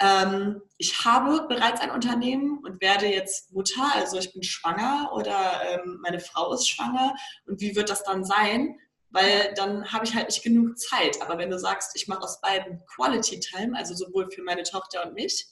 Ähm, 0.00 0.60
ich 0.78 1.04
habe 1.04 1.46
bereits 1.48 1.80
ein 1.80 1.90
Unternehmen 1.90 2.58
und 2.64 2.80
werde 2.80 3.06
jetzt 3.06 3.52
Mutter, 3.52 3.94
also 3.94 4.18
ich 4.18 4.32
bin 4.32 4.42
schwanger 4.42 5.10
oder 5.14 5.60
ähm, 5.68 6.00
meine 6.02 6.20
Frau 6.20 6.52
ist 6.52 6.68
schwanger. 6.68 7.14
Und 7.46 7.60
wie 7.60 7.76
wird 7.76 7.90
das 7.90 8.02
dann 8.02 8.24
sein? 8.24 8.78
Weil 9.10 9.54
dann 9.54 9.92
habe 9.92 10.04
ich 10.04 10.14
halt 10.14 10.26
nicht 10.26 10.42
genug 10.42 10.76
Zeit. 10.76 11.22
Aber 11.22 11.38
wenn 11.38 11.50
du 11.50 11.58
sagst, 11.58 11.92
ich 11.94 12.08
mache 12.08 12.22
aus 12.22 12.40
beiden 12.40 12.84
Quality 12.86 13.38
Time, 13.38 13.76
also 13.76 13.94
sowohl 13.94 14.28
für 14.30 14.42
meine 14.42 14.64
Tochter 14.64 15.06
und 15.06 15.14
mich, 15.14 15.46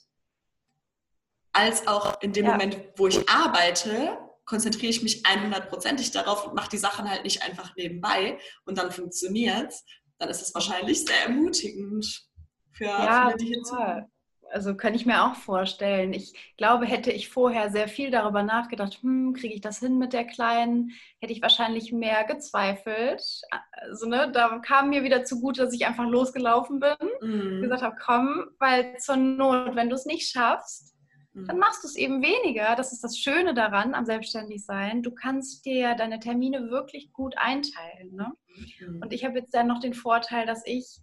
als 1.53 1.87
auch 1.87 2.21
in 2.21 2.33
dem 2.33 2.45
ja. 2.45 2.51
Moment, 2.51 2.77
wo 2.97 3.07
ich 3.07 3.29
arbeite, 3.29 4.17
konzentriere 4.45 4.89
ich 4.89 5.03
mich 5.03 5.23
100%ig 5.23 6.11
darauf 6.11 6.47
und 6.47 6.55
mache 6.55 6.69
die 6.69 6.77
Sachen 6.77 7.09
halt 7.09 7.23
nicht 7.23 7.43
einfach 7.43 7.75
nebenbei 7.75 8.37
und 8.65 8.77
dann 8.77 8.91
funktioniert 8.91 9.69
es, 9.69 9.85
dann 10.17 10.29
ist 10.29 10.41
es 10.41 10.53
wahrscheinlich 10.53 11.05
sehr 11.05 11.27
ermutigend 11.27 12.27
für 12.71 12.85
ja, 12.85 13.27
viele, 13.27 13.37
die 13.37 13.45
hier 13.45 13.63
zuhören. 13.63 14.05
Also 14.51 14.75
kann 14.75 14.93
ich 14.93 15.07
mir 15.07 15.23
auch 15.23 15.35
vorstellen. 15.35 16.13
Ich 16.13 16.33
glaube, 16.57 16.85
hätte 16.85 17.11
ich 17.11 17.29
vorher 17.29 17.71
sehr 17.71 17.87
viel 17.87 18.11
darüber 18.11 18.43
nachgedacht, 18.43 18.99
hm, 19.01 19.33
kriege 19.33 19.55
ich 19.55 19.61
das 19.61 19.79
hin 19.79 19.97
mit 19.97 20.13
der 20.13 20.25
Kleinen, 20.25 20.91
hätte 21.19 21.33
ich 21.33 21.41
wahrscheinlich 21.41 21.91
mehr 21.91 22.23
gezweifelt. 22.25 23.23
Also, 23.71 24.07
ne, 24.07 24.31
da 24.31 24.59
kam 24.59 24.89
mir 24.89 25.03
wieder 25.03 25.23
zugute, 25.23 25.63
dass 25.63 25.73
ich 25.73 25.87
einfach 25.87 26.07
losgelaufen 26.07 26.79
bin. 26.79 26.95
Mhm. 27.21 27.61
gesagt 27.61 27.81
habe, 27.81 27.95
komm, 27.99 28.45
weil 28.59 28.97
zur 28.97 29.15
Not, 29.15 29.75
wenn 29.75 29.89
du 29.89 29.95
es 29.95 30.05
nicht 30.05 30.29
schaffst, 30.29 30.92
dann 31.33 31.55
mhm. 31.55 31.59
machst 31.59 31.83
du 31.83 31.87
es 31.87 31.95
eben 31.95 32.21
weniger. 32.21 32.75
Das 32.75 32.93
ist 32.93 33.03
das 33.03 33.17
Schöne 33.17 33.53
daran 33.53 33.95
am 33.95 34.05
Selbstständigsein. 34.05 35.01
Du 35.01 35.11
kannst 35.11 35.65
dir 35.65 35.95
deine 35.95 36.19
Termine 36.19 36.69
wirklich 36.69 37.11
gut 37.11 37.35
einteilen. 37.37 38.13
Ne? 38.13 38.31
Mhm. 38.79 39.01
Und 39.01 39.13
ich 39.13 39.25
habe 39.25 39.39
jetzt 39.39 39.53
dann 39.53 39.67
noch 39.67 39.79
den 39.79 39.95
Vorteil, 39.95 40.45
dass 40.45 40.61
ich, 40.65 40.99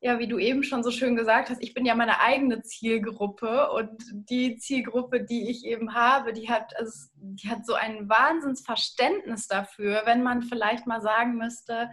ja, 0.00 0.18
wie 0.18 0.26
du 0.26 0.38
eben 0.38 0.64
schon 0.64 0.82
so 0.82 0.90
schön 0.90 1.14
gesagt 1.14 1.50
hast, 1.50 1.62
ich 1.62 1.74
bin 1.74 1.86
ja 1.86 1.94
meine 1.94 2.20
eigene 2.20 2.62
Zielgruppe 2.62 3.70
und 3.70 4.02
die 4.28 4.56
Zielgruppe, 4.56 5.24
die 5.24 5.48
ich 5.48 5.64
eben 5.64 5.94
habe, 5.94 6.32
die 6.32 6.48
hat, 6.48 6.76
also, 6.76 7.10
die 7.14 7.48
hat 7.48 7.64
so 7.64 7.74
ein 7.74 8.08
Wahnsinnsverständnis 8.08 9.46
dafür, 9.46 10.02
wenn 10.06 10.22
man 10.24 10.42
vielleicht 10.42 10.86
mal 10.86 11.00
sagen 11.00 11.36
müsste, 11.36 11.90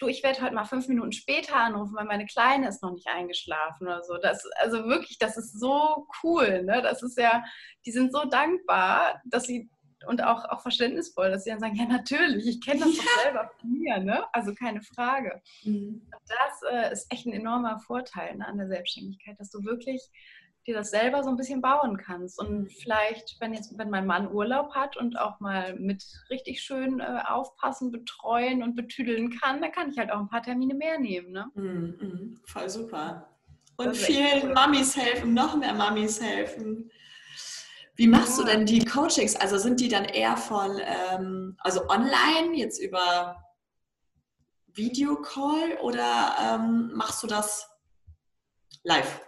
du, 0.00 0.08
ich 0.08 0.22
werde 0.22 0.42
heute 0.42 0.54
mal 0.54 0.64
fünf 0.64 0.88
Minuten 0.88 1.12
später 1.12 1.56
anrufen, 1.56 1.94
weil 1.94 2.06
meine 2.06 2.26
Kleine 2.26 2.68
ist 2.68 2.82
noch 2.82 2.92
nicht 2.92 3.06
eingeschlafen 3.06 3.86
oder 3.86 4.02
so. 4.02 4.16
Das, 4.16 4.44
also 4.60 4.84
wirklich, 4.86 5.18
das 5.18 5.36
ist 5.36 5.58
so 5.58 6.06
cool. 6.22 6.62
Ne? 6.62 6.82
Das 6.82 7.02
ist 7.02 7.18
ja, 7.18 7.44
die 7.86 7.92
sind 7.92 8.12
so 8.12 8.24
dankbar, 8.24 9.20
dass 9.24 9.44
sie 9.44 9.70
und 10.06 10.24
auch, 10.24 10.46
auch 10.46 10.62
verständnisvoll, 10.62 11.30
dass 11.30 11.44
sie 11.44 11.50
dann 11.50 11.60
sagen, 11.60 11.74
ja 11.74 11.84
natürlich, 11.84 12.46
ich 12.46 12.60
kenne 12.64 12.80
das 12.80 12.96
ja. 12.96 13.02
doch 13.02 13.22
selber 13.22 13.50
von 13.60 13.70
mir, 13.70 13.98
ne? 13.98 14.24
Also 14.32 14.54
keine 14.54 14.80
Frage. 14.80 15.42
Mhm. 15.62 16.08
Das 16.26 16.72
äh, 16.72 16.92
ist 16.92 17.12
echt 17.12 17.26
ein 17.26 17.34
enormer 17.34 17.78
Vorteil 17.80 18.36
ne, 18.36 18.46
an 18.46 18.56
der 18.56 18.68
Selbstständigkeit, 18.68 19.38
dass 19.38 19.50
du 19.50 19.62
wirklich 19.62 20.00
dir 20.70 20.76
das 20.76 20.90
selber 20.90 21.22
so 21.22 21.30
ein 21.30 21.36
bisschen 21.36 21.60
bauen 21.60 21.96
kannst. 21.96 22.38
Und 22.38 22.72
vielleicht, 22.72 23.36
wenn 23.40 23.52
jetzt, 23.52 23.76
wenn 23.76 23.90
mein 23.90 24.06
Mann 24.06 24.32
Urlaub 24.32 24.74
hat 24.74 24.96
und 24.96 25.18
auch 25.18 25.40
mal 25.40 25.74
mit 25.76 26.04
richtig 26.30 26.62
schön 26.62 27.00
äh, 27.00 27.22
aufpassen, 27.26 27.90
betreuen 27.90 28.62
und 28.62 28.76
betüdeln 28.76 29.30
kann, 29.38 29.60
dann 29.60 29.72
kann 29.72 29.90
ich 29.90 29.98
halt 29.98 30.10
auch 30.10 30.20
ein 30.20 30.28
paar 30.28 30.42
Termine 30.42 30.74
mehr 30.74 30.98
nehmen. 30.98 31.32
Ne? 31.32 31.50
Mm, 31.54 32.04
mm, 32.04 32.40
voll 32.44 32.68
super. 32.68 33.28
Und 33.76 33.96
vielen 33.96 34.44
cool. 34.44 34.52
Mamis 34.52 34.96
helfen, 34.96 35.34
noch 35.34 35.56
mehr 35.56 35.74
Mamis 35.74 36.20
helfen. 36.20 36.90
Wie 37.96 38.06
machst 38.06 38.38
du 38.38 38.44
denn 38.44 38.64
die 38.64 38.84
Coachings? 38.84 39.36
Also 39.36 39.58
sind 39.58 39.80
die 39.80 39.88
dann 39.88 40.04
eher 40.04 40.36
von, 40.36 40.80
ähm, 40.80 41.56
also 41.60 41.88
online, 41.88 42.56
jetzt 42.56 42.78
über 42.78 43.36
Videocall 44.68 45.78
oder 45.82 46.34
ähm, 46.40 46.92
machst 46.94 47.22
du 47.22 47.26
das 47.26 47.68
live? 48.84 49.20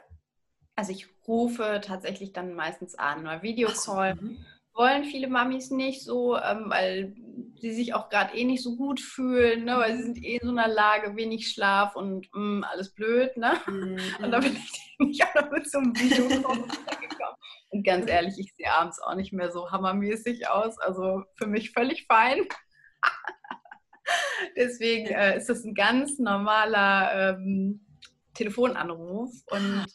Also 0.77 0.93
ich 0.93 1.12
rufe 1.27 1.81
tatsächlich 1.85 2.33
dann 2.33 2.55
meistens 2.55 2.95
an, 2.95 3.25
weil 3.25 3.43
Videocall 3.43 4.17
so, 4.17 4.23
mhm. 4.23 4.45
wollen 4.75 5.05
viele 5.05 5.29
Mamis 5.29 5.71
nicht 5.71 6.03
so, 6.05 6.37
ähm, 6.37 6.65
weil 6.69 7.15
sie 7.61 7.73
sich 7.73 7.95
auch 7.95 8.09
gerade 8.09 8.37
eh 8.37 8.45
nicht 8.45 8.63
so 8.63 8.77
gut 8.77 9.01
fühlen, 9.01 9.65
ne? 9.65 9.77
weil 9.77 9.97
sie 9.97 10.03
sind 10.03 10.23
eh 10.23 10.37
in 10.37 10.47
so 10.47 10.51
einer 10.51 10.69
Lage, 10.69 11.17
wenig 11.17 11.49
Schlaf 11.49 11.95
und 11.97 12.29
mh, 12.35 12.41
mm, 12.41 12.65
alles 12.65 12.93
blöd. 12.95 13.37
Ne? 13.37 13.53
Mhm. 13.67 13.99
Und 14.23 14.31
da 14.31 14.41
bin 14.41 14.57
ich 14.57 14.97
nicht 14.99 15.25
auch 15.25 15.35
noch 15.35 15.51
mit 15.51 15.71
so 15.71 15.79
einem 15.79 15.95
Videocall 15.95 16.57
gekommen. 16.57 17.37
Und 17.71 17.85
ganz 17.85 18.09
ehrlich, 18.09 18.35
ich 18.39 18.53
sehe 18.55 18.71
abends 18.71 19.01
auch 19.01 19.15
nicht 19.15 19.33
mehr 19.33 19.51
so 19.51 19.71
hammermäßig 19.71 20.49
aus. 20.49 20.79
Also 20.79 21.23
für 21.37 21.47
mich 21.47 21.71
völlig 21.71 22.07
fein. 22.07 22.41
Deswegen 24.57 25.07
äh, 25.07 25.39
ist 25.39 25.49
das 25.49 25.65
ein 25.65 25.75
ganz 25.75 26.19
normaler 26.19 27.37
ähm, 27.39 27.87
Telefonanruf 28.35 29.31
und 29.51 29.87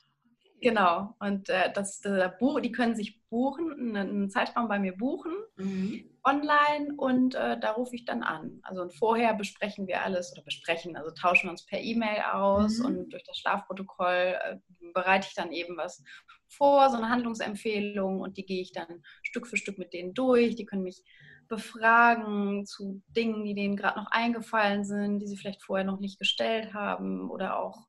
Genau, 0.60 1.16
und 1.20 1.50
äh, 1.50 1.72
das, 1.72 2.04
äh, 2.04 2.32
die 2.64 2.72
können 2.72 2.96
sich 2.96 3.22
buchen, 3.30 3.96
einen 3.96 4.30
Zeitraum 4.32 4.68
bei 4.68 4.80
mir 4.80 4.98
buchen, 4.98 5.34
mhm. 5.56 6.10
online 6.24 6.96
und 6.98 7.36
äh, 7.36 7.60
da 7.60 7.72
rufe 7.72 7.96
ich 7.96 8.06
dann 8.06 8.24
an. 8.24 8.60
Also 8.64 8.82
und 8.82 8.96
vorher 8.96 9.36
besprechen 9.36 9.86
wir 9.88 10.02
alles 10.02 10.32
oder 10.34 10.44
besprechen, 10.44 10.96
also 10.96 11.12
tauschen 11.12 11.50
uns 11.50 11.66
per 11.66 11.80
E-Mail 11.80 12.24
aus 12.34 12.80
mhm. 12.80 12.86
und 12.86 13.14
durch 13.14 13.24
das 13.24 13.38
Schlafprotokoll 13.38 14.36
äh, 14.44 14.58
bereite 14.94 15.28
ich 15.30 15.36
dann 15.36 15.52
eben 15.52 15.78
was 15.78 16.04
vor, 16.48 16.90
so 16.90 16.98
eine 16.98 17.10
Handlungsempfehlung 17.10 18.22
und 18.22 18.38
die 18.38 18.46
gehe 18.46 18.62
ich 18.62 18.72
dann 18.72 19.04
Stück 19.22 19.46
für 19.46 19.58
Stück 19.58 19.78
mit 19.78 19.94
denen 19.94 20.14
durch. 20.16 20.56
Die 20.56 20.66
können 20.66 20.84
mich 20.84 21.04
befragen 21.48 22.66
zu 22.66 23.02
Dingen, 23.08 23.46
die 23.46 23.54
denen 23.54 23.78
gerade 23.78 24.00
noch 24.00 24.12
eingefallen 24.12 24.84
sind, 24.84 25.20
die 25.20 25.28
sie 25.28 25.38
vielleicht 25.38 25.64
vorher 25.64 25.86
noch 25.86 26.00
nicht 26.00 26.20
gestellt 26.20 26.74
haben 26.74 27.30
oder 27.30 27.60
auch 27.60 27.87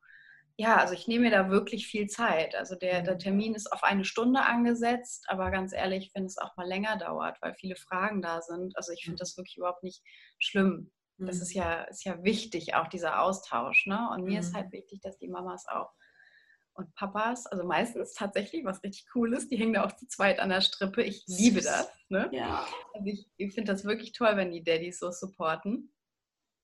ja, 0.61 0.77
also 0.77 0.92
ich 0.92 1.07
nehme 1.07 1.27
mir 1.27 1.31
da 1.31 1.51
wirklich 1.51 1.87
viel 1.87 2.09
Zeit. 2.09 2.57
Also 2.57 2.75
der, 2.75 3.03
der 3.03 3.14
mhm. 3.14 3.18
Termin 3.21 3.55
ist 3.55 3.73
auf 3.73 3.85
eine 3.85 4.05
Stunde 4.05 4.40
angesetzt, 4.40 5.27
aber 5.29 5.53
ganz 5.53 5.73
ehrlich, 5.73 6.11
wenn 6.14 6.25
es 6.25 6.37
auch 6.37 6.57
mal 6.57 6.66
länger 6.66 6.99
dauert, 6.99 7.40
weil 7.40 7.55
viele 7.55 7.77
Fragen 7.77 8.21
da 8.23 8.42
sind. 8.42 8.77
Also 8.77 8.92
ich 8.92 9.05
finde 9.05 9.14
mhm. 9.14 9.21
das 9.21 9.37
wirklich 9.37 9.57
überhaupt 9.57 9.85
nicht 9.85 10.03
schlimm. 10.40 10.90
Das 11.16 11.40
ist 11.40 11.55
mhm. 11.55 11.62
ja, 11.62 11.83
ist 11.83 12.05
ja 12.05 12.25
wichtig, 12.25 12.75
auch 12.75 12.88
dieser 12.88 13.23
Austausch. 13.23 13.87
Ne? 13.87 14.09
Und 14.12 14.25
mir 14.25 14.40
ist 14.40 14.53
halt 14.53 14.73
wichtig, 14.73 15.01
dass 15.01 15.16
die 15.18 15.29
Mamas 15.29 15.66
auch 15.68 15.92
und 16.75 16.94
Papas, 16.94 17.47
also 17.47 17.64
meistens 17.64 18.14
tatsächlich, 18.14 18.64
was 18.64 18.85
richtig 18.85 19.07
cool 19.14 19.35
ist, 19.35 19.51
die 19.51 19.57
hängen 19.57 19.75
da 19.75 19.85
auch 19.85 19.97
zu 19.97 20.07
zweit 20.07 20.38
an 20.38 20.49
der 20.49 20.61
Strippe. 20.61 21.03
Ich 21.03 21.25
liebe 21.27 21.61
das. 21.61 21.90
Ne? 22.09 22.31
Ja. 22.33 22.64
Also 22.94 23.07
ich, 23.07 23.29
ich 23.37 23.53
finde 23.53 23.73
das 23.73 23.85
wirklich 23.85 24.12
toll, 24.12 24.37
wenn 24.37 24.53
die 24.53 24.62
Daddys 24.62 25.01
so 25.01 25.11
supporten. 25.11 25.92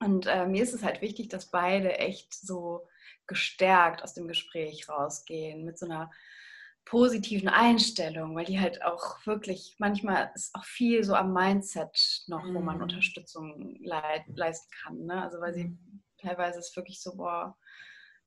Und 0.00 0.26
äh, 0.26 0.46
mir 0.46 0.62
ist 0.62 0.72
es 0.72 0.84
halt 0.84 1.02
wichtig, 1.02 1.28
dass 1.28 1.50
beide 1.50 1.98
echt 1.98 2.32
so 2.32 2.86
gestärkt 3.26 4.02
aus 4.02 4.14
dem 4.14 4.28
Gespräch 4.28 4.88
rausgehen, 4.88 5.64
mit 5.64 5.78
so 5.78 5.86
einer 5.86 6.10
positiven 6.84 7.48
Einstellung, 7.48 8.36
weil 8.36 8.44
die 8.44 8.60
halt 8.60 8.82
auch 8.84 9.24
wirklich, 9.26 9.76
manchmal 9.78 10.30
ist 10.34 10.54
auch 10.54 10.64
viel 10.64 11.02
so 11.02 11.14
am 11.14 11.32
Mindset 11.32 12.24
noch, 12.26 12.44
wo 12.44 12.60
man 12.60 12.76
mhm. 12.76 12.82
Unterstützung 12.82 13.78
leisten 13.82 14.70
kann. 14.82 15.06
Ne? 15.06 15.22
Also 15.22 15.40
weil 15.40 15.54
sie 15.54 15.64
mhm. 15.64 16.02
teilweise 16.20 16.58
ist 16.58 16.76
wirklich 16.76 17.00
so, 17.00 17.16
boah, 17.16 17.56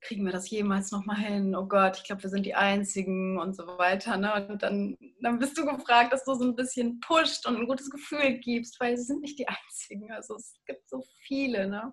kriegen 0.00 0.24
wir 0.24 0.32
das 0.32 0.50
jemals 0.50 0.90
nochmal 0.90 1.18
hin? 1.18 1.54
Oh 1.54 1.66
Gott, 1.66 1.98
ich 1.98 2.04
glaube, 2.04 2.22
wir 2.22 2.30
sind 2.30 2.46
die 2.46 2.54
Einzigen 2.54 3.38
und 3.38 3.54
so 3.54 3.66
weiter. 3.78 4.16
Ne? 4.16 4.48
Und 4.48 4.62
dann, 4.62 4.96
dann 5.20 5.38
bist 5.38 5.56
du 5.58 5.64
gefragt, 5.64 6.12
dass 6.12 6.24
du 6.24 6.34
so 6.34 6.44
ein 6.44 6.56
bisschen 6.56 7.00
pusht 7.00 7.46
und 7.46 7.56
ein 7.56 7.66
gutes 7.66 7.90
Gefühl 7.90 8.38
gibst, 8.38 8.80
weil 8.80 8.96
sie 8.96 9.04
sind 9.04 9.20
nicht 9.20 9.38
die 9.38 9.48
Einzigen. 9.48 10.10
Also 10.12 10.36
es 10.36 10.54
gibt 10.66 10.88
so 10.88 11.02
viele. 11.26 11.68
Ne? 11.68 11.92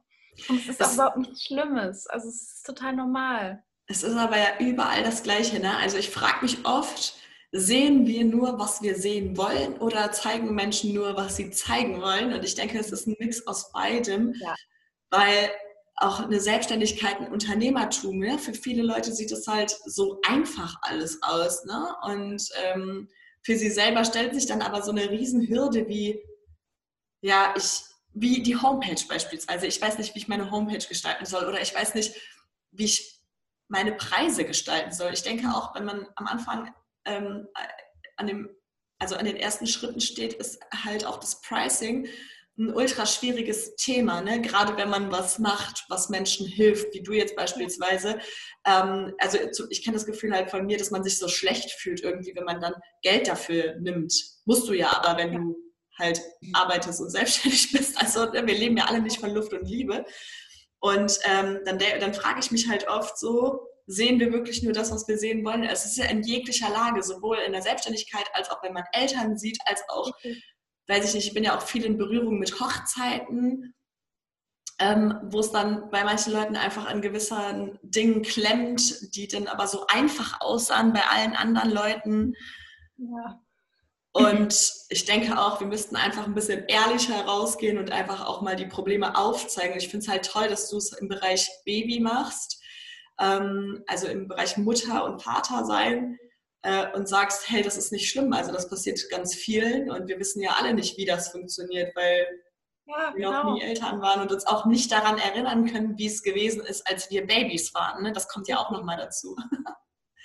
Und 0.50 0.62
es 0.62 0.68
ist 0.68 0.84
auch 0.84 0.94
überhaupt 0.94 1.18
nichts 1.18 1.44
Schlimmes. 1.44 2.08
Also 2.08 2.30
es 2.30 2.54
ist 2.54 2.66
total 2.66 2.96
normal. 2.96 3.64
Es 3.88 4.04
ist 4.04 4.16
aber 4.16 4.38
ja 4.38 4.58
überall 4.60 5.04
das 5.04 5.24
Gleiche. 5.24 5.60
Ne? 5.60 5.76
Also 5.78 5.98
ich 5.98 6.10
frage 6.10 6.44
mich 6.44 6.66
oft, 6.66 7.16
sehen 7.52 8.06
wir 8.06 8.26
nur, 8.26 8.60
was 8.60 8.82
wir 8.82 8.96
sehen 8.96 9.38
wollen 9.38 9.78
oder 9.78 10.12
zeigen 10.12 10.54
Menschen 10.56 10.94
nur, 10.94 11.16
was 11.16 11.38
sie 11.38 11.52
zeigen 11.52 12.02
wollen? 12.02 12.34
Und 12.34 12.44
ich 12.44 12.56
denke, 12.56 12.78
es 12.80 12.92
ist 12.92 13.08
ein 13.08 13.16
Mix 13.20 13.46
aus 13.48 13.72
beidem, 13.72 14.34
ja. 14.40 14.56
weil 15.10 15.52
auch 15.98 16.20
eine 16.20 16.42
Selbstständigkeit, 16.42 17.22
ein 17.22 17.32
Unternehmertum, 17.32 18.20
ne? 18.20 18.38
für 18.38 18.54
viele 18.54 18.84
Leute 18.84 19.14
sieht 19.14 19.32
es 19.32 19.48
halt 19.48 19.74
so 19.86 20.20
einfach 20.28 20.76
alles 20.82 21.24
aus. 21.24 21.64
Ne? 21.64 21.96
Und 22.04 22.44
ähm, 22.64 23.08
für 23.44 23.56
sie 23.56 23.70
selber 23.70 24.04
stellt 24.04 24.34
sich 24.34 24.48
dann 24.48 24.62
aber 24.62 24.82
so 24.82 24.92
eine 24.92 25.10
Riesenhürde 25.10 25.88
wie, 25.88 26.20
ja, 27.22 27.54
ich, 27.56 27.84
wie 28.16 28.42
die 28.42 28.56
Homepage 28.56 29.02
beispielsweise. 29.08 29.68
Ich 29.68 29.82
weiß 29.82 29.98
nicht, 29.98 30.16
wie 30.16 30.20
ich 30.20 30.28
meine 30.28 30.50
Homepage 30.50 30.86
gestalten 30.88 31.26
soll 31.26 31.46
oder 31.46 31.62
ich 31.62 31.76
weiß 31.76 31.94
nicht, 31.96 32.16
wie 32.72 32.86
ich 32.86 33.20
meine 33.68 33.92
Preise 33.92 34.46
gestalten 34.46 34.94
soll. 34.94 35.14
Ich 35.14 35.24
denke 35.24 35.50
auch, 35.50 35.76
wenn 35.76 35.86
man 35.86 36.08
am 36.16 36.26
Anfang 36.26 36.74
ähm, 37.04 37.48
an 38.16 38.28
dem, 38.28 38.50
also 39.00 39.16
an 39.16 39.26
den 39.26 39.36
ersten 39.36 39.68
Schritten 39.68 40.00
steht, 40.00 40.34
ist 40.34 40.60
halt 40.74 41.06
auch 41.06 41.20
das 41.20 41.42
Pricing 41.42 42.08
ein 42.58 42.74
ultra 42.74 43.06
schwieriges 43.06 43.76
Thema, 43.76 44.22
ne? 44.22 44.40
gerade 44.40 44.78
wenn 44.78 44.90
man 44.90 45.12
was 45.12 45.40
macht, 45.40 45.84
was 45.90 46.08
Menschen 46.08 46.48
hilft, 46.48 46.94
wie 46.94 47.04
du 47.04 47.12
jetzt 47.12 47.36
beispielsweise. 47.36 48.18
Ähm, 48.66 49.14
also 49.18 49.38
ich 49.70 49.84
kenne 49.84 49.98
das 49.98 50.06
Gefühl 50.06 50.32
halt 50.32 50.50
von 50.50 50.66
mir, 50.66 50.78
dass 50.78 50.90
man 50.90 51.04
sich 51.04 51.18
so 51.18 51.28
schlecht 51.28 51.72
fühlt 51.72 52.00
irgendwie, 52.00 52.34
wenn 52.34 52.46
man 52.46 52.62
dann 52.62 52.76
Geld 53.02 53.28
dafür 53.28 53.76
nimmt. 53.82 54.14
Musst 54.46 54.70
du 54.70 54.74
ja 54.74 55.04
aber, 55.04 55.18
wenn 55.18 55.34
du 55.34 55.65
halt 55.98 56.22
arbeitest 56.54 57.02
und 57.02 57.10
selbstständig 57.10 57.72
bist. 57.74 58.00
Also 58.00 58.26
ne, 58.32 58.46
wir 58.46 58.58
leben 58.58 58.78
ja 58.78 58.86
alle 58.86 59.02
nicht 59.02 59.20
von 59.20 59.32
Luft 59.32 59.54
und 59.54 59.68
Liebe. 59.68 60.06
Und 60.80 61.20
ähm, 61.24 61.60
dann, 61.66 61.80
dann 61.80 62.14
frage 62.14 62.40
ich 62.40 62.52
mich 62.52 62.70
halt 62.70 62.88
oft 62.88 63.18
so, 63.18 63.68
sehen 63.88 64.20
wir 64.20 64.32
wirklich 64.32 64.64
nur 64.64 64.74
das, 64.74 64.92
was 64.92 65.08
wir 65.08 65.18
sehen 65.18 65.44
wollen? 65.46 65.64
Es 65.64 65.86
ist 65.86 65.98
ja 65.98 66.06
in 66.06 66.24
jeglicher 66.24 66.70
Lage, 66.70 67.04
sowohl 67.04 67.38
in 67.38 67.54
der 67.54 67.62
Selbstständigkeit 67.62 68.26
als 68.34 68.50
auch 68.50 68.62
wenn 68.64 68.74
man 68.74 68.84
Eltern 68.92 69.38
sieht, 69.38 69.58
als 69.66 69.82
auch, 69.90 70.12
weiß 70.88 71.08
ich 71.08 71.14
nicht, 71.14 71.28
ich 71.28 71.34
bin 71.34 71.44
ja 71.44 71.58
auch 71.58 71.62
viel 71.62 71.86
in 71.86 71.98
Berührung 71.98 72.40
mit 72.40 72.60
Hochzeiten, 72.60 73.74
ähm, 74.80 75.18
wo 75.24 75.40
es 75.40 75.52
dann 75.52 75.90
bei 75.90 76.04
manchen 76.04 76.34
Leuten 76.34 76.56
einfach 76.56 76.86
an 76.86 77.02
gewissen 77.02 77.80
Dingen 77.82 78.24
klemmt, 78.24 79.16
die 79.16 79.28
dann 79.28 79.48
aber 79.48 79.68
so 79.68 79.88
einfach 79.88 80.42
aussahen 80.42 80.92
bei 80.92 81.04
allen 81.04 81.34
anderen 81.34 81.72
Leuten. 81.72 82.34
Ja. 82.98 83.40
Und 84.16 84.74
ich 84.88 85.04
denke 85.04 85.38
auch, 85.38 85.60
wir 85.60 85.68
müssten 85.68 85.98
einfach 85.98 86.26
ein 86.26 86.34
bisschen 86.34 86.64
ehrlicher 86.70 87.26
rausgehen 87.26 87.78
und 87.78 87.92
einfach 87.92 88.26
auch 88.26 88.42
mal 88.42 88.56
die 88.56 88.66
Probleme 88.66 89.18
aufzeigen. 89.18 89.76
Ich 89.76 89.90
finde 89.90 90.06
es 90.06 90.08
halt 90.10 90.26
toll, 90.26 90.48
dass 90.48 90.70
du 90.70 90.78
es 90.78 90.94
im 90.94 91.10
Bereich 91.10 91.50
Baby 91.66 92.00
machst, 92.00 92.64
ähm, 93.20 93.84
also 93.88 94.08
im 94.08 94.30
Bereich 94.30 94.56
Mutter 94.56 95.04
und 95.04 95.22
Vater 95.22 95.66
sein 95.66 96.18
äh, 96.62 96.94
und 96.96 97.10
sagst, 97.10 97.50
hey, 97.50 97.62
das 97.62 97.76
ist 97.76 97.92
nicht 97.92 98.10
schlimm. 98.10 98.32
Also 98.32 98.54
das 98.54 98.70
passiert 98.70 99.02
ganz 99.10 99.36
vielen 99.36 99.92
und 99.92 100.08
wir 100.08 100.18
wissen 100.18 100.42
ja 100.42 100.52
alle 100.58 100.74
nicht, 100.74 100.96
wie 100.96 101.04
das 101.04 101.28
funktioniert, 101.28 101.94
weil 101.94 102.26
ja, 102.86 103.12
wir 103.16 103.26
genau. 103.26 103.44
noch 103.44 103.54
nie 103.56 103.64
Eltern 103.64 104.02
waren 104.02 104.22
und 104.22 104.32
uns 104.32 104.48
auch 104.48 104.66
nicht 104.66 104.94
daran 104.94 105.18
erinnern 105.18 105.66
können, 105.66 105.98
wie 105.98 106.08
es 106.08 106.24
gewesen 106.24 106.62
ist, 106.62 106.88
als 106.90 107.12
wir 107.12 107.28
Babys 107.28 107.74
waren. 107.74 108.04
Ne? 108.04 108.14
Das 108.14 108.30
kommt 108.30 108.48
ja 108.48 108.60
auch 108.60 108.72
nochmal 108.72 108.96
dazu. 108.96 109.36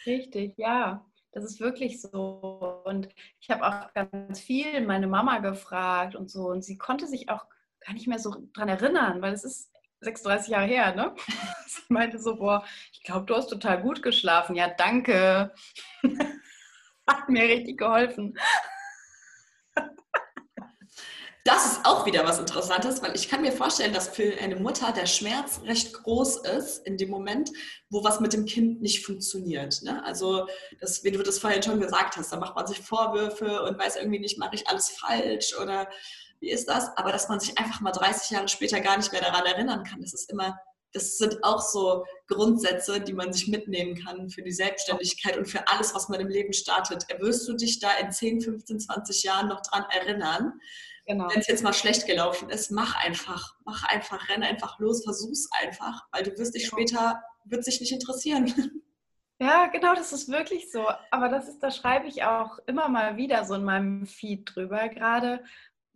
Richtig, 0.06 0.56
ja. 0.58 1.04
Das 1.32 1.42
ist 1.42 1.58
wirklich 1.58 2.00
so. 2.00 2.69
Und 2.90 3.08
ich 3.40 3.50
habe 3.50 3.66
auch 3.66 3.94
ganz 3.94 4.40
viel 4.40 4.84
meine 4.84 5.06
Mama 5.06 5.38
gefragt 5.38 6.16
und 6.16 6.30
so. 6.30 6.48
Und 6.48 6.64
sie 6.64 6.76
konnte 6.76 7.06
sich 7.06 7.30
auch 7.30 7.46
gar 7.86 7.94
nicht 7.94 8.08
mehr 8.08 8.18
so 8.18 8.34
dran 8.52 8.68
erinnern, 8.68 9.22
weil 9.22 9.32
es 9.32 9.44
ist 9.44 9.70
36 10.00 10.50
Jahre 10.50 10.66
her, 10.66 10.94
ne? 10.94 11.14
Sie 11.66 11.82
meinte 11.88 12.18
so, 12.18 12.36
boah, 12.36 12.64
ich 12.92 13.02
glaube, 13.02 13.26
du 13.26 13.36
hast 13.36 13.48
total 13.48 13.80
gut 13.80 14.02
geschlafen. 14.02 14.56
Ja, 14.56 14.68
danke. 14.68 15.54
Hat 17.06 17.28
mir 17.28 17.44
richtig 17.44 17.78
geholfen. 17.78 18.36
Das 21.44 21.64
ist 21.66 21.80
auch 21.84 22.04
wieder 22.04 22.24
was 22.24 22.38
Interessantes, 22.38 23.02
weil 23.02 23.14
ich 23.14 23.28
kann 23.28 23.40
mir 23.40 23.52
vorstellen, 23.52 23.94
dass 23.94 24.08
für 24.08 24.36
eine 24.40 24.56
Mutter 24.56 24.92
der 24.92 25.06
Schmerz 25.06 25.60
recht 25.64 25.92
groß 25.92 26.38
ist 26.38 26.86
in 26.86 26.98
dem 26.98 27.08
Moment, 27.08 27.50
wo 27.88 28.04
was 28.04 28.20
mit 28.20 28.34
dem 28.34 28.44
Kind 28.44 28.82
nicht 28.82 29.04
funktioniert. 29.04 29.80
Ne? 29.82 30.04
Also, 30.04 30.46
das, 30.80 31.02
wie 31.02 31.10
du 31.10 31.22
das 31.22 31.38
vorhin 31.38 31.62
schon 31.62 31.80
gesagt 31.80 32.16
hast, 32.16 32.32
da 32.32 32.36
macht 32.36 32.56
man 32.56 32.66
sich 32.66 32.80
Vorwürfe 32.80 33.62
und 33.62 33.78
weiß 33.78 33.96
irgendwie 33.96 34.18
nicht, 34.18 34.38
mache 34.38 34.54
ich 34.54 34.68
alles 34.68 34.90
falsch 34.90 35.54
oder 35.58 35.88
wie 36.40 36.50
ist 36.50 36.68
das? 36.68 36.94
Aber 36.96 37.12
dass 37.12 37.28
man 37.28 37.40
sich 37.40 37.56
einfach 37.58 37.80
mal 37.80 37.92
30 37.92 38.30
Jahre 38.30 38.48
später 38.48 38.80
gar 38.80 38.98
nicht 38.98 39.12
mehr 39.12 39.22
daran 39.22 39.46
erinnern 39.46 39.84
kann, 39.84 40.00
das 40.02 40.12
ist 40.12 40.30
immer, 40.30 40.58
das 40.92 41.18
sind 41.18 41.42
auch 41.42 41.60
so 41.60 42.04
Grundsätze, 42.26 43.00
die 43.00 43.12
man 43.12 43.32
sich 43.32 43.48
mitnehmen 43.48 43.94
kann 43.94 44.28
für 44.28 44.42
die 44.42 44.52
Selbstständigkeit 44.52 45.38
und 45.38 45.46
für 45.46 45.66
alles, 45.68 45.94
was 45.94 46.08
man 46.08 46.20
im 46.20 46.28
Leben 46.28 46.52
startet. 46.52 47.06
Wirst 47.18 47.48
du 47.48 47.54
dich 47.54 47.78
da 47.78 47.92
in 47.98 48.10
10, 48.10 48.40
15, 48.40 48.80
20 48.80 49.22
Jahren 49.22 49.48
noch 49.48 49.62
dran 49.62 49.84
erinnern? 49.90 50.60
Genau. 51.10 51.28
Wenn 51.28 51.40
es 51.40 51.48
jetzt 51.48 51.64
mal 51.64 51.72
schlecht 51.72 52.06
gelaufen 52.06 52.50
ist, 52.50 52.70
mach 52.70 52.94
einfach. 53.04 53.56
Mach 53.64 53.82
einfach, 53.82 54.28
renn 54.28 54.44
einfach 54.44 54.78
los, 54.78 55.02
versuch's 55.02 55.48
einfach, 55.60 56.06
weil 56.12 56.22
du 56.22 56.38
wirst 56.38 56.54
dich 56.54 56.68
später, 56.68 57.20
wird 57.44 57.64
sich 57.64 57.80
nicht 57.80 57.92
interessieren. 57.92 58.46
Ja, 59.42 59.68
genau, 59.68 59.94
das 59.94 60.12
ist 60.12 60.28
wirklich 60.28 60.70
so. 60.70 60.86
Aber 61.10 61.30
das 61.30 61.48
ist, 61.48 61.60
da 61.60 61.70
schreibe 61.70 62.06
ich 62.06 62.24
auch 62.24 62.58
immer 62.66 62.90
mal 62.90 63.16
wieder 63.16 63.46
so 63.46 63.54
in 63.54 63.64
meinem 63.64 64.04
Feed 64.04 64.54
drüber. 64.54 64.90
Gerade 64.90 65.42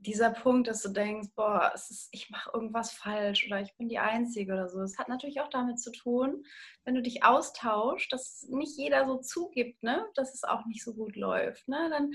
dieser 0.07 0.31
Punkt, 0.31 0.69
dass 0.69 0.83
du 0.83 0.91
denkst, 0.91 1.29
boah, 1.35 1.73
ist, 1.75 2.09
ich 2.13 2.31
mache 2.31 2.51
irgendwas 2.53 2.93
falsch 2.93 3.47
oder 3.47 3.61
ich 3.61 3.75
bin 3.77 3.89
die 3.89 3.99
Einzige 3.99 4.53
oder 4.53 4.69
so. 4.69 4.81
Es 4.81 4.99
hat 4.99 5.09
natürlich 5.09 5.41
auch 5.41 5.49
damit 5.49 5.81
zu 5.81 5.91
tun, 5.91 6.45
wenn 6.85 6.95
du 6.95 7.03
dich 7.03 7.25
austauschst, 7.25 8.13
dass 8.13 8.47
nicht 8.51 8.79
jeder 8.79 9.07
so 9.07 9.19
zugibt, 9.19 9.83
ne, 9.83 10.07
dass 10.15 10.35
es 10.35 10.45
auch 10.45 10.67
nicht 10.67 10.85
so 10.85 10.95
gut 10.95 11.17
läuft. 11.17 11.67
Ne? 11.69 11.89
Dann 11.91 12.13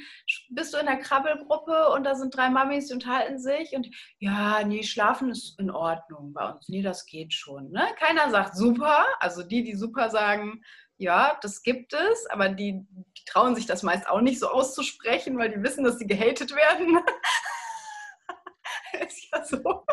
bist 0.50 0.74
du 0.74 0.78
in 0.78 0.86
der 0.86 0.98
Krabbelgruppe 1.00 1.90
und 1.94 2.04
da 2.04 2.16
sind 2.16 2.36
drei 2.36 2.50
Mamis, 2.50 2.88
die 2.88 2.94
unterhalten 2.94 3.40
sich 3.40 3.74
und 3.74 3.90
ja, 4.20 4.64
nee, 4.64 4.84
schlafen 4.84 5.32
ist 5.32 5.60
in 5.60 5.72
Ordnung 5.72 6.34
bei 6.34 6.50
uns. 6.52 6.70
Nee, 6.70 6.82
das 6.82 7.06
geht 7.06 7.34
schon. 7.34 7.72
Ne? 7.72 7.86
Keiner 7.98 8.30
sagt 8.30 8.56
super. 8.56 9.06
Also 9.20 9.44
die, 9.44 9.64
die 9.64 9.76
super 9.76 10.10
sagen, 10.10 10.64
ja, 11.00 11.40
das 11.42 11.64
gibt 11.64 11.94
es, 11.94 12.28
aber 12.30 12.50
die, 12.50 12.86
die 13.18 13.26
trauen 13.26 13.56
sich 13.56 13.66
das 13.66 13.84
meist 13.84 14.10
auch 14.10 14.20
nicht 14.20 14.38
so 14.38 14.50
auszusprechen, 14.50 15.38
weil 15.38 15.50
die 15.50 15.64
wissen, 15.64 15.86
dass 15.86 15.98
sie 15.98 16.08
gehatet 16.08 16.54
werden. 16.54 17.00
ist 19.08 19.28
ja 19.32 19.44
so. 19.44 19.86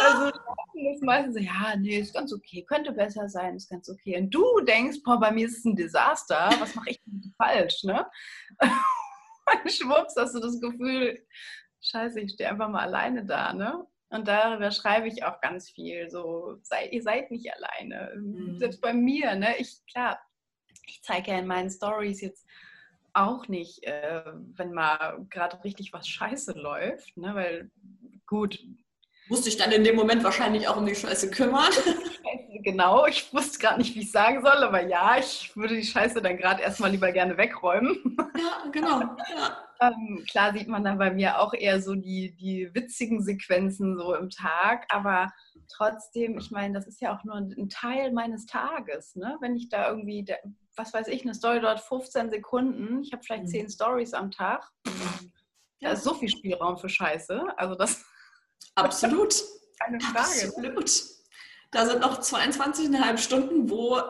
Also 0.00 0.38
ist 0.92 1.02
meistens 1.02 1.34
so, 1.34 1.40
ja, 1.40 1.76
nee, 1.76 1.98
ist 1.98 2.14
ganz 2.14 2.32
okay, 2.32 2.64
könnte 2.64 2.92
besser 2.92 3.28
sein, 3.28 3.56
ist 3.56 3.68
ganz 3.68 3.88
okay. 3.88 4.18
Und 4.18 4.30
du 4.30 4.60
denkst, 4.60 4.98
boah, 5.04 5.18
bei 5.18 5.30
mir 5.30 5.46
ist 5.46 5.58
es 5.58 5.64
ein 5.64 5.76
Desaster, 5.76 6.50
was 6.58 6.74
mache 6.74 6.90
ich 6.90 7.02
denn 7.04 7.34
falsch, 7.36 7.84
ne? 7.84 8.06
Und 8.60 8.70
schwupps 9.72 10.14
hast 10.16 10.34
du 10.34 10.40
das 10.40 10.60
Gefühl, 10.60 11.24
scheiße, 11.80 12.20
ich 12.20 12.32
stehe 12.32 12.50
einfach 12.50 12.68
mal 12.68 12.82
alleine 12.82 13.24
da, 13.24 13.52
ne? 13.52 13.86
Und 14.10 14.26
darüber 14.26 14.70
schreibe 14.70 15.08
ich 15.08 15.24
auch 15.24 15.40
ganz 15.40 15.70
viel. 15.70 16.08
So, 16.08 16.58
sei, 16.62 16.88
ihr 16.88 17.02
seid 17.02 17.30
nicht 17.30 17.52
alleine. 17.52 18.14
Mhm. 18.16 18.58
Selbst 18.58 18.80
bei 18.80 18.94
mir, 18.94 19.34
ne? 19.34 19.56
Ich, 19.58 19.80
klar, 19.90 20.18
ich 20.86 21.02
zeige 21.02 21.32
ja 21.32 21.38
in 21.38 21.46
meinen 21.46 21.70
Stories 21.70 22.20
jetzt 22.20 22.46
auch 23.12 23.48
nicht, 23.48 23.84
äh, 23.84 24.22
wenn 24.54 24.72
mal 24.72 25.26
gerade 25.28 25.62
richtig 25.64 25.92
was 25.92 26.08
scheiße 26.08 26.52
läuft, 26.52 27.16
ne? 27.16 27.34
Weil 27.34 27.70
gut. 28.28 28.58
Musste 29.28 29.48
ich 29.50 29.56
dann 29.58 29.72
in 29.72 29.84
dem 29.84 29.96
Moment 29.96 30.24
wahrscheinlich 30.24 30.68
auch 30.68 30.76
um 30.76 30.86
die 30.86 30.94
Scheiße 30.94 31.30
kümmern? 31.30 31.70
genau, 32.64 33.06
ich 33.06 33.32
wusste 33.34 33.58
gerade 33.58 33.78
nicht, 33.78 33.94
wie 33.94 34.00
ich 34.00 34.10
sagen 34.10 34.42
soll, 34.42 34.64
aber 34.64 34.86
ja, 34.86 35.18
ich 35.18 35.54
würde 35.54 35.76
die 35.76 35.84
Scheiße 35.84 36.22
dann 36.22 36.38
gerade 36.38 36.62
erstmal 36.62 36.90
lieber 36.90 37.12
gerne 37.12 37.36
wegräumen. 37.36 38.16
Ja, 38.38 38.70
genau. 38.70 39.00
Ja. 39.00 39.68
ähm, 39.80 40.24
klar 40.30 40.54
sieht 40.54 40.68
man 40.68 40.82
dann 40.82 40.98
bei 40.98 41.10
mir 41.10 41.40
auch 41.40 41.52
eher 41.52 41.82
so 41.82 41.94
die, 41.94 42.34
die 42.36 42.70
witzigen 42.72 43.22
Sequenzen 43.22 43.98
so 43.98 44.14
im 44.14 44.30
Tag, 44.30 44.86
aber 44.88 45.30
trotzdem, 45.68 46.38
ich 46.38 46.50
meine, 46.50 46.74
das 46.74 46.86
ist 46.86 47.02
ja 47.02 47.14
auch 47.14 47.24
nur 47.24 47.36
ein 47.36 47.68
Teil 47.68 48.12
meines 48.12 48.46
Tages, 48.46 49.14
ne? 49.14 49.36
Wenn 49.40 49.56
ich 49.56 49.68
da 49.68 49.90
irgendwie, 49.90 50.24
was 50.74 50.94
weiß 50.94 51.08
ich, 51.08 51.22
eine 51.22 51.34
Story 51.34 51.60
dort 51.60 51.80
15 51.80 52.30
Sekunden, 52.30 53.02
ich 53.02 53.12
habe 53.12 53.22
vielleicht 53.22 53.44
mhm. 53.44 53.68
10 53.68 53.70
Stories 53.70 54.14
am 54.14 54.30
Tag. 54.30 54.70
Da 55.80 55.92
ist 55.92 56.02
so 56.02 56.14
viel 56.14 56.28
Spielraum 56.28 56.76
für 56.76 56.88
Scheiße. 56.88 57.56
Also 57.56 57.74
das 57.74 58.04
Absolut. 58.84 59.44
Keine 59.80 60.00
Frage. 60.00 60.48
Absolut. 60.48 60.90
Da 61.70 61.86
sind 61.86 62.00
noch 62.00 62.20
22,5 62.20 63.18
Stunden, 63.18 63.68
wo 63.68 64.00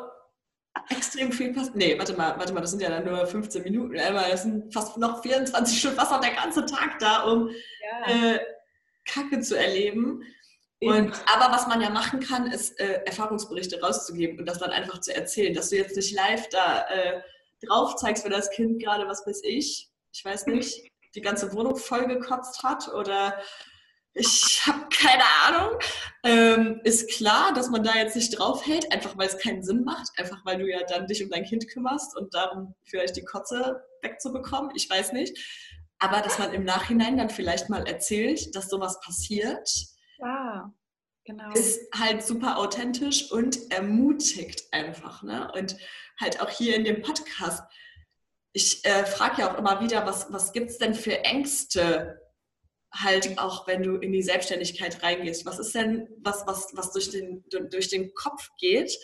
extrem 0.90 1.32
viel 1.32 1.52
passiert. 1.52 1.76
Nee, 1.76 1.98
warte 1.98 2.14
mal, 2.14 2.38
warte 2.38 2.52
mal, 2.52 2.60
das 2.60 2.70
sind 2.70 2.80
ja 2.80 2.88
dann 2.88 3.04
nur 3.04 3.26
15 3.26 3.62
Minuten. 3.62 3.94
Das 3.94 4.42
sind 4.42 4.72
fast 4.72 4.96
noch 4.96 5.22
24 5.22 5.78
Stunden, 5.78 5.96
fast 5.96 6.12
noch 6.12 6.20
der 6.20 6.34
ganze 6.34 6.64
Tag 6.66 6.98
da, 7.00 7.24
um 7.24 7.48
ja. 7.48 8.34
äh, 8.34 8.40
Kacke 9.06 9.40
zu 9.40 9.58
erleben. 9.58 10.22
Und, 10.80 11.12
aber 11.26 11.52
was 11.52 11.66
man 11.66 11.80
ja 11.80 11.90
machen 11.90 12.20
kann, 12.20 12.46
ist 12.46 12.78
äh, 12.78 13.02
Erfahrungsberichte 13.04 13.80
rauszugeben 13.80 14.38
und 14.38 14.46
das 14.46 14.58
dann 14.58 14.70
einfach 14.70 15.00
zu 15.00 15.12
erzählen, 15.12 15.52
dass 15.52 15.70
du 15.70 15.76
jetzt 15.76 15.96
nicht 15.96 16.14
live 16.14 16.48
da 16.50 16.86
äh, 16.88 17.20
drauf 17.66 17.96
zeigst, 17.96 18.24
wenn 18.24 18.30
das 18.30 18.50
Kind 18.50 18.80
gerade, 18.80 19.08
was 19.08 19.26
weiß 19.26 19.40
ich, 19.42 19.90
ich 20.12 20.24
weiß 20.24 20.46
nicht, 20.46 20.88
die 21.16 21.20
ganze 21.20 21.52
Wohnung 21.52 21.76
vollgekotzt 21.76 22.62
hat 22.62 22.88
oder 22.94 23.36
ich 24.18 24.60
habe 24.66 24.86
keine 24.90 25.24
Ahnung. 25.44 25.78
Ähm, 26.24 26.80
ist 26.84 27.10
klar, 27.10 27.52
dass 27.54 27.70
man 27.70 27.82
da 27.82 27.94
jetzt 27.94 28.16
nicht 28.16 28.38
draufhält, 28.38 28.92
einfach 28.92 29.16
weil 29.16 29.28
es 29.28 29.38
keinen 29.38 29.62
Sinn 29.62 29.84
macht, 29.84 30.10
einfach 30.18 30.44
weil 30.44 30.58
du 30.58 30.68
ja 30.68 30.80
dann 30.88 31.06
dich 31.06 31.22
um 31.22 31.30
dein 31.30 31.44
Kind 31.44 31.68
kümmerst 31.68 32.16
und 32.16 32.34
darum 32.34 32.74
vielleicht 32.84 33.16
die 33.16 33.24
Kotze 33.24 33.82
wegzubekommen. 34.02 34.72
Ich 34.74 34.90
weiß 34.90 35.12
nicht. 35.12 35.38
Aber 36.00 36.20
dass 36.20 36.38
man 36.38 36.52
im 36.52 36.64
Nachhinein 36.64 37.16
dann 37.16 37.30
vielleicht 37.30 37.70
mal 37.70 37.86
erzählt, 37.86 38.54
dass 38.54 38.68
sowas 38.68 39.00
passiert, 39.00 39.68
ja, 40.18 40.72
genau. 41.24 41.50
ist 41.52 41.80
halt 41.94 42.22
super 42.24 42.58
authentisch 42.58 43.32
und 43.32 43.70
ermutigt 43.72 44.64
einfach. 44.72 45.22
Ne? 45.22 45.50
Und 45.54 45.76
halt 46.20 46.40
auch 46.40 46.50
hier 46.50 46.76
in 46.76 46.84
dem 46.84 47.02
Podcast. 47.02 47.62
Ich 48.52 48.84
äh, 48.84 49.04
frage 49.06 49.42
ja 49.42 49.52
auch 49.52 49.58
immer 49.58 49.80
wieder, 49.80 50.06
was, 50.06 50.32
was 50.32 50.52
gibt 50.52 50.70
es 50.70 50.78
denn 50.78 50.94
für 50.94 51.24
Ängste 51.24 52.20
halt 52.92 53.38
auch, 53.38 53.66
wenn 53.66 53.82
du 53.82 53.96
in 53.96 54.12
die 54.12 54.22
Selbstständigkeit 54.22 55.02
reingehst. 55.02 55.44
Was 55.46 55.58
ist 55.58 55.74
denn 55.74 56.08
was, 56.20 56.46
was, 56.46 56.68
was 56.74 56.92
durch, 56.92 57.10
den, 57.10 57.44
durch 57.70 57.88
den 57.88 58.14
Kopf 58.14 58.50
geht? 58.58 58.96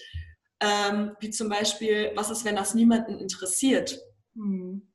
Ähm, 0.61 1.17
wie 1.21 1.31
zum 1.31 1.49
Beispiel, 1.49 2.13
was 2.15 2.31
ist, 2.31 2.45
wenn 2.45 2.57
das 2.57 2.75
niemanden 2.75 3.19
interessiert? 3.19 4.01
Hm. 4.35 4.91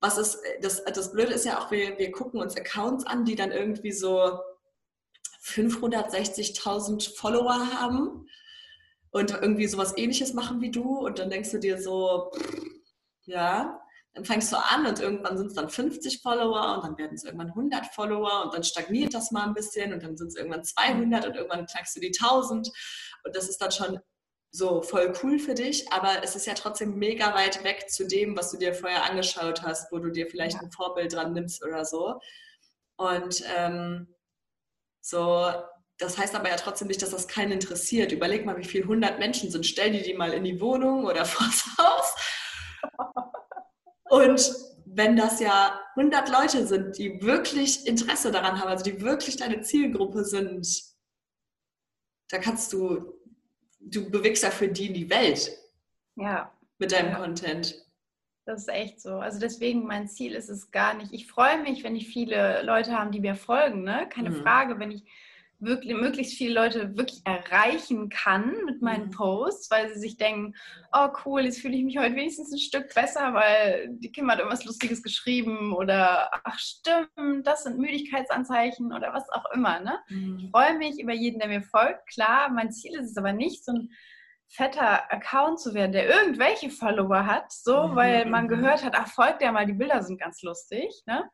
Was 0.00 0.18
ist, 0.18 0.38
das, 0.60 0.84
das 0.84 1.12
Blöde 1.12 1.32
ist 1.32 1.46
ja 1.46 1.58
auch, 1.58 1.70
wir, 1.70 1.98
wir 1.98 2.12
gucken 2.12 2.40
uns 2.40 2.56
Accounts 2.56 3.06
an, 3.06 3.24
die 3.24 3.36
dann 3.36 3.52
irgendwie 3.52 3.92
so 3.92 4.38
560.000 5.42 7.16
Follower 7.16 7.72
haben 7.72 8.26
und 9.10 9.30
irgendwie 9.30 9.66
sowas 9.66 9.94
ähnliches 9.96 10.34
machen 10.34 10.60
wie 10.60 10.70
du 10.70 10.98
und 10.98 11.18
dann 11.18 11.30
denkst 11.30 11.52
du 11.52 11.58
dir 11.58 11.80
so, 11.80 12.30
ja, 13.24 13.80
dann 14.14 14.24
fängst 14.24 14.52
du 14.52 14.56
an 14.56 14.86
und 14.86 15.00
irgendwann 15.00 15.36
sind 15.36 15.48
es 15.48 15.54
dann 15.54 15.68
50 15.68 16.22
Follower 16.22 16.76
und 16.76 16.84
dann 16.84 16.98
werden 16.98 17.14
es 17.14 17.24
irgendwann 17.24 17.48
100 17.48 17.86
Follower 17.86 18.44
und 18.44 18.54
dann 18.54 18.62
stagniert 18.62 19.12
das 19.12 19.32
mal 19.32 19.44
ein 19.44 19.54
bisschen 19.54 19.92
und 19.92 20.02
dann 20.02 20.16
sind 20.16 20.28
es 20.28 20.36
irgendwann 20.36 20.62
200 20.62 21.26
und 21.26 21.34
irgendwann 21.34 21.66
knackst 21.66 21.96
du 21.96 22.00
die 22.00 22.12
1000 22.18 22.70
und 23.24 23.36
das 23.36 23.48
ist 23.48 23.60
dann 23.60 23.72
schon 23.72 23.98
so 24.52 24.82
voll 24.82 25.12
cool 25.22 25.40
für 25.40 25.54
dich, 25.54 25.92
aber 25.92 26.22
es 26.22 26.36
ist 26.36 26.46
ja 26.46 26.54
trotzdem 26.54 26.96
mega 26.96 27.34
weit 27.34 27.64
weg 27.64 27.90
zu 27.90 28.06
dem, 28.06 28.36
was 28.36 28.52
du 28.52 28.56
dir 28.56 28.72
vorher 28.72 29.10
angeschaut 29.10 29.62
hast, 29.62 29.90
wo 29.90 29.98
du 29.98 30.10
dir 30.10 30.28
vielleicht 30.28 30.60
ein 30.60 30.70
Vorbild 30.70 31.12
dran 31.12 31.32
nimmst 31.32 31.64
oder 31.64 31.84
so. 31.84 32.20
Und 32.96 33.42
ähm, 33.56 34.14
so, 35.00 35.50
das 35.98 36.16
heißt 36.16 36.36
aber 36.36 36.50
ja 36.50 36.56
trotzdem 36.56 36.86
nicht, 36.86 37.02
dass 37.02 37.10
das 37.10 37.26
keinen 37.26 37.50
interessiert. 37.50 38.12
Überleg 38.12 38.46
mal, 38.46 38.56
wie 38.56 38.64
viele 38.64 38.84
100 38.84 39.18
Menschen 39.18 39.50
sind. 39.50 39.66
Stell 39.66 39.90
dir 39.90 40.02
die 40.02 40.14
mal 40.14 40.32
in 40.32 40.44
die 40.44 40.60
Wohnung 40.60 41.04
oder 41.04 41.24
vors 41.24 41.64
Haus 41.76 42.14
und 44.14 44.54
wenn 44.86 45.16
das 45.16 45.40
ja 45.40 45.80
100 45.96 46.28
Leute 46.28 46.66
sind, 46.66 46.96
die 46.98 47.20
wirklich 47.22 47.86
Interesse 47.86 48.30
daran 48.30 48.60
haben, 48.60 48.68
also 48.68 48.84
die 48.84 49.00
wirklich 49.00 49.36
deine 49.36 49.60
Zielgruppe 49.60 50.24
sind, 50.24 50.66
da 52.28 52.38
kannst 52.38 52.72
du, 52.72 53.14
du 53.80 54.10
bewegst 54.10 54.44
ja 54.44 54.50
für 54.50 54.68
die 54.68 54.86
in 54.86 54.94
die 54.94 55.10
Welt. 55.10 55.50
Ja. 56.16 56.52
Mit 56.78 56.92
deinem 56.92 57.10
ja. 57.10 57.18
Content. 57.18 57.84
Das 58.44 58.62
ist 58.62 58.68
echt 58.68 59.00
so. 59.00 59.14
Also 59.14 59.40
deswegen, 59.40 59.86
mein 59.86 60.06
Ziel 60.06 60.34
ist 60.34 60.48
es 60.48 60.70
gar 60.70 60.94
nicht. 60.94 61.12
Ich 61.12 61.26
freue 61.26 61.62
mich, 61.62 61.82
wenn 61.82 61.96
ich 61.96 62.08
viele 62.08 62.62
Leute 62.62 62.92
haben, 62.92 63.10
die 63.10 63.20
mir 63.20 63.34
folgen, 63.34 63.82
ne? 63.82 64.06
Keine 64.10 64.30
mhm. 64.30 64.42
Frage, 64.42 64.78
wenn 64.78 64.90
ich 64.90 65.02
wirklich, 65.64 65.94
möglichst 65.94 66.34
viele 66.34 66.54
Leute 66.54 66.96
wirklich 66.96 67.22
erreichen 67.24 68.08
kann 68.08 68.54
mit 68.64 68.82
meinen 68.82 69.06
mhm. 69.06 69.10
Posts, 69.10 69.70
weil 69.70 69.88
sie 69.88 70.00
sich 70.00 70.16
denken, 70.16 70.54
oh 70.92 71.08
cool, 71.24 71.42
jetzt 71.42 71.60
fühle 71.60 71.76
ich 71.76 71.84
mich 71.84 71.98
heute 71.98 72.16
wenigstens 72.16 72.52
ein 72.52 72.58
Stück 72.58 72.94
besser, 72.94 73.34
weil 73.34 73.88
die 73.98 74.12
Kim 74.12 74.30
hat 74.30 74.38
irgendwas 74.38 74.64
Lustiges 74.64 75.02
geschrieben 75.02 75.72
oder 75.74 76.30
ach 76.44 76.58
stimmt, 76.58 77.46
das 77.46 77.64
sind 77.64 77.78
Müdigkeitsanzeichen 77.78 78.92
oder 78.92 79.12
was 79.12 79.28
auch 79.30 79.50
immer. 79.52 79.80
Ne? 79.80 79.98
Mhm. 80.08 80.38
Ich 80.38 80.50
freue 80.50 80.78
mich 80.78 81.00
über 81.00 81.12
jeden, 81.12 81.38
der 81.38 81.48
mir 81.48 81.62
folgt. 81.62 82.08
Klar, 82.08 82.50
mein 82.50 82.72
Ziel 82.72 82.98
ist 82.98 83.10
es 83.10 83.16
aber 83.16 83.32
nicht, 83.32 83.64
so 83.64 83.72
ein 83.72 83.90
fetter 84.48 85.10
Account 85.12 85.58
zu 85.58 85.74
werden, 85.74 85.92
der 85.92 86.08
irgendwelche 86.08 86.70
Follower 86.70 87.26
hat, 87.26 87.50
so, 87.50 87.88
mhm. 87.88 87.96
weil 87.96 88.26
man 88.26 88.48
gehört 88.48 88.84
hat, 88.84 88.94
ach, 88.96 89.08
folgt 89.08 89.40
der 89.40 89.52
mal, 89.52 89.66
die 89.66 89.72
Bilder 89.72 90.02
sind 90.02 90.20
ganz 90.20 90.42
lustig. 90.42 91.02
Ne? 91.06 91.28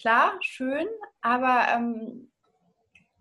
Klar, 0.00 0.38
schön, 0.40 0.86
aber 1.20 1.66
ähm, 1.74 2.29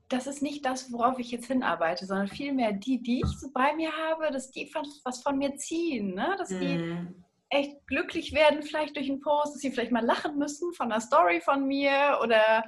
das 0.10 0.26
ist 0.26 0.42
nicht 0.42 0.66
das, 0.66 0.92
worauf 0.92 1.20
ich 1.20 1.32
jetzt 1.32 1.46
hinarbeite, 1.46 2.06
sondern 2.06 2.28
vielmehr 2.28 2.74
die, 2.74 3.02
die 3.02 3.22
ich 3.24 3.40
so 3.40 3.52
bei 3.54 3.76
mir 3.76 3.92
habe, 3.96 4.32
dass 4.32 4.52
die 4.52 4.70
was 5.04 5.22
von 5.22 5.38
mir 5.38 5.56
ziehen, 5.56 6.16
ne? 6.16 6.36
dass 6.38 6.50
die 6.50 6.78
mm. 6.78 7.24
echt 7.50 7.86
glücklich 7.88 8.34
werden, 8.34 8.64
vielleicht 8.64 8.96
durch 8.96 9.10
einen 9.10 9.22
Post, 9.22 9.54
dass 9.54 9.62
sie 9.62 9.72
vielleicht 9.72 9.92
mal 9.92 10.04
lachen 10.04 10.38
müssen 10.38 10.74
von 10.74 10.92
einer 10.92 11.00
Story 11.02 11.42
von 11.42 11.68
mir 11.68 12.20
oder 12.24 12.64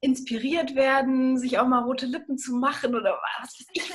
inspiriert 0.00 0.74
werden, 0.74 1.36
sich 1.36 1.58
auch 1.58 1.66
mal 1.66 1.82
rote 1.82 2.06
Lippen 2.06 2.38
zu 2.38 2.54
machen 2.54 2.94
oder 2.94 3.20
was 3.42 3.60
weiß 3.60 3.66
ich, 3.74 3.90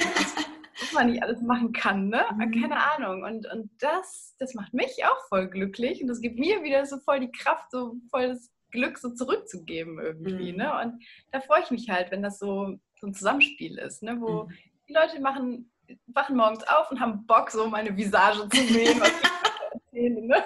was 0.80 0.92
man 0.94 1.10
nicht 1.10 1.24
alles 1.24 1.42
machen 1.42 1.74
kann, 1.74 2.10
ne? 2.10 2.24
Mhm. 2.38 2.62
Keine 2.62 2.78
Ahnung. 2.94 3.24
Und, 3.24 3.52
und 3.52 3.72
das, 3.80 4.36
das 4.38 4.54
macht 4.54 4.74
mich 4.76 5.04
auch 5.04 5.28
voll 5.30 5.50
glücklich 5.50 6.02
und 6.02 6.08
das 6.08 6.22
gibt 6.22 6.38
mir 6.38 6.64
wieder 6.64 6.86
so 6.86 7.00
voll 7.00 7.22
die 7.22 7.32
Kraft, 7.32 7.72
so 7.72 7.96
voll 8.12 8.28
das 8.28 8.52
Glück 8.76 8.98
so 8.98 9.10
zurückzugeben 9.10 10.00
irgendwie. 10.00 10.52
Mhm. 10.52 10.58
Ne? 10.60 10.80
Und 10.82 11.04
da 11.32 11.42
freue 11.42 11.64
ich 11.64 11.72
mich 11.72 11.90
halt, 11.90 12.12
wenn 12.12 12.22
das 12.22 12.38
so, 12.38 12.78
so 13.00 13.08
ein 13.08 13.14
Zusammenspiel 13.14 13.80
ist, 13.80 14.04
ne? 14.04 14.18
wo 14.20 14.44
mhm. 14.44 14.54
die 14.88 14.94
Leute 14.94 15.20
machen 15.20 15.72
wachen 16.08 16.36
morgens 16.36 16.64
auf 16.68 16.92
und 16.92 17.00
haben 17.00 17.26
Bock, 17.26 17.52
so 17.52 17.68
meine 17.68 17.96
Visage 17.96 18.48
zu 18.50 18.58
sehen, 18.58 19.00
was 19.00 19.10
ich 19.10 19.94
erzähle. 19.94 20.28
Ne? 20.28 20.44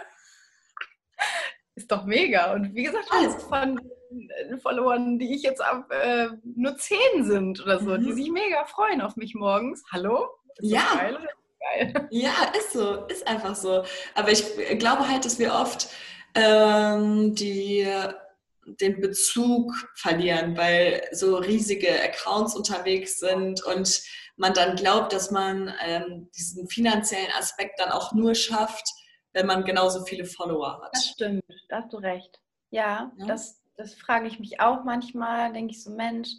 Ist 1.76 1.92
doch 1.92 2.06
mega. 2.06 2.54
Und 2.54 2.76
wie 2.76 2.84
gesagt, 2.84 3.08
alles 3.12 3.44
von 3.44 3.80
Followern, 4.62 5.20
die 5.20 5.36
ich 5.36 5.44
jetzt 5.44 5.62
ab 5.62 5.90
äh, 5.92 6.30
nur 6.44 6.78
zehn 6.78 7.24
sind 7.24 7.62
oder 7.62 7.80
so, 7.80 7.92
mhm. 7.92 8.04
die 8.04 8.14
sich 8.14 8.32
mega 8.32 8.66
freuen 8.66 9.02
auf 9.02 9.16
mich 9.16 9.36
morgens. 9.36 9.84
Hallo? 9.92 10.28
Ist 10.58 10.72
ja. 10.72 10.84
Geil, 10.96 11.28
geil? 11.60 12.08
Ja, 12.12 12.34
ist 12.58 12.74
so, 12.74 13.06
ist 13.06 13.28
einfach 13.28 13.56
so. 13.56 13.84
Aber 14.16 14.32
ich 14.32 14.44
glaube 14.78 15.08
halt, 15.08 15.26
dass 15.26 15.40
wir 15.40 15.54
oft 15.54 15.90
ähm, 16.40 17.36
die 17.36 17.88
den 18.80 19.02
Bezug 19.02 19.74
verlieren, 19.96 20.56
weil 20.58 21.02
so 21.12 21.38
riesige 21.38 21.90
Accounts 22.04 22.56
unterwegs 22.56 23.20
sind 23.20 23.64
und 23.64 24.02
man 24.38 24.54
dann 24.54 24.76
glaubt, 24.76 25.12
dass 25.12 25.32
man 25.32 25.74
ähm, 25.86 26.30
diesen 26.36 26.68
finanziellen 26.68 27.32
Aspekt 27.38 27.80
dann 27.80 27.90
auch 27.90 28.14
nur 28.14 28.36
schafft, 28.36 28.88
wenn 29.34 29.46
man 29.46 29.64
genauso 29.64 30.06
viele 30.06 30.26
Follower 30.26 30.82
hat. 30.82 30.94
Das 30.94 31.08
stimmt, 31.08 31.44
da 31.70 31.82
hast 31.82 31.94
du 31.94 31.98
recht. 31.98 32.40
Ja, 32.72 33.12
ja? 33.18 33.26
Das, 33.26 33.62
das 33.76 33.96
frage 33.96 34.28
ich 34.28 34.40
mich 34.40 34.60
auch 34.60 34.84
manchmal. 34.84 35.52
Denke 35.52 35.72
ich 35.72 35.84
so, 35.84 35.92
Mensch, 35.92 36.30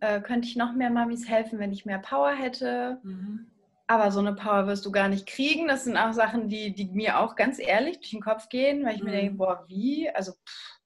äh, 0.00 0.20
könnte 0.20 0.48
ich 0.48 0.56
noch 0.56 0.72
mehr 0.74 0.90
Mamis 0.90 1.28
helfen, 1.28 1.58
wenn 1.58 1.72
ich 1.72 1.84
mehr 1.84 1.98
Power 1.98 2.32
hätte? 2.32 2.98
Mhm. 3.02 3.50
Aber 3.86 4.10
so 4.10 4.20
eine 4.20 4.34
Power 4.34 4.66
wirst 4.66 4.86
du 4.86 4.92
gar 4.92 5.08
nicht 5.08 5.26
kriegen. 5.26 5.68
Das 5.68 5.84
sind 5.84 5.96
auch 5.96 6.12
Sachen, 6.12 6.48
die, 6.48 6.74
die 6.74 6.86
mir 6.86 7.18
auch 7.18 7.36
ganz 7.36 7.58
ehrlich 7.58 7.98
durch 7.98 8.10
den 8.10 8.22
Kopf 8.22 8.48
gehen, 8.48 8.84
weil 8.84 8.94
ich 8.94 9.00
mhm. 9.00 9.06
mir 9.06 9.12
denke, 9.12 9.34
boah, 9.34 9.64
wie? 9.68 10.08
Also, 10.10 10.32
pff, 10.32 10.80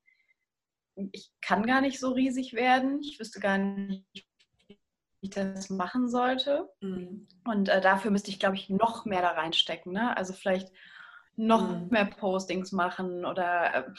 ich 1.12 1.30
kann 1.40 1.66
gar 1.66 1.80
nicht 1.80 2.01
so 2.01 2.11
riesig 2.11 2.55
werden. 2.55 3.01
Ich 3.03 3.20
wüsste 3.20 3.40
gar 3.40 3.59
nicht, 3.59 4.05
wie 4.12 4.78
ich 5.20 5.30
das 5.30 5.70
machen 5.70 6.09
sollte. 6.09 6.68
Mhm. 6.80 7.28
Und 7.44 7.68
äh, 7.68 7.80
dafür 7.80 8.11
müsste 8.11 8.30
ich, 8.30 8.40
glaube 8.40 8.57
ich, 8.57 8.68
noch 8.68 9.05
mehr 9.05 9.22
da 9.22 9.30
reinstecken. 9.30 9.92
Ne? 9.92 10.16
Also 10.16 10.32
vielleicht 10.32 10.72
noch 11.36 11.68
mhm. 11.68 11.88
mehr 11.90 12.07
Postings 12.07 12.72
machen 12.72 13.24
oder 13.24 13.74
äh, 13.74 13.90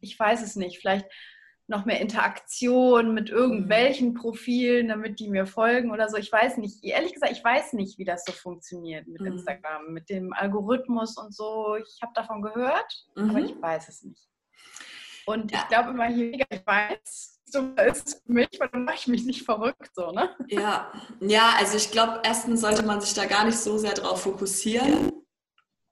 ich 0.00 0.18
weiß 0.18 0.42
es 0.42 0.56
nicht. 0.56 0.78
Vielleicht 0.78 1.06
noch 1.72 1.84
mehr 1.84 2.00
Interaktion 2.00 3.12
mit 3.12 3.30
irgendwelchen 3.30 4.10
mhm. 4.10 4.14
Profilen, 4.14 4.88
damit 4.88 5.18
die 5.18 5.28
mir 5.28 5.46
folgen 5.46 5.90
oder 5.90 6.08
so. 6.08 6.16
Ich 6.16 6.30
weiß 6.30 6.58
nicht. 6.58 6.84
Ehrlich 6.84 7.12
gesagt, 7.14 7.32
ich 7.32 7.42
weiß 7.42 7.72
nicht, 7.72 7.98
wie 7.98 8.04
das 8.04 8.24
so 8.24 8.32
funktioniert 8.32 9.08
mit 9.08 9.20
mhm. 9.20 9.28
Instagram, 9.28 9.92
mit 9.92 10.08
dem 10.08 10.32
Algorithmus 10.32 11.16
und 11.16 11.34
so. 11.34 11.76
Ich 11.76 12.00
habe 12.00 12.12
davon 12.14 12.42
gehört, 12.42 13.06
aber 13.16 13.24
mhm. 13.24 13.38
ich 13.38 13.60
weiß 13.60 13.88
es 13.88 14.04
nicht. 14.04 14.28
Und 15.26 15.52
ich 15.52 15.68
glaube 15.68 15.90
immer, 15.90 16.08
je 16.08 16.32
weniger 16.32 16.46
ich 16.50 16.66
weiß, 16.66 17.40
so 17.46 17.60
ist 17.86 18.22
für 18.24 18.32
mich, 18.32 18.48
weil 18.58 18.68
dann 18.68 18.84
mache 18.84 18.96
ich 18.96 19.06
mich 19.06 19.24
nicht 19.24 19.44
verrückt, 19.44 19.90
so, 19.94 20.10
ne? 20.10 20.34
Ja, 20.48 20.92
ja 21.20 21.54
also 21.58 21.76
ich 21.76 21.90
glaube, 21.90 22.20
erstens 22.24 22.60
sollte 22.60 22.82
man 22.82 23.00
sich 23.00 23.14
da 23.14 23.26
gar 23.26 23.44
nicht 23.44 23.58
so 23.58 23.78
sehr 23.78 23.94
drauf 23.94 24.22
fokussieren. 24.22 25.12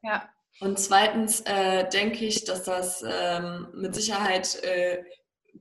Ja. 0.03 0.29
Und 0.61 0.79
zweitens 0.79 1.41
äh, 1.43 1.89
denke 1.89 2.25
ich, 2.25 2.45
dass 2.45 2.65
das 2.65 3.05
ähm, 3.07 3.69
mit 3.75 3.95
Sicherheit 3.95 4.63
äh, 4.63 5.05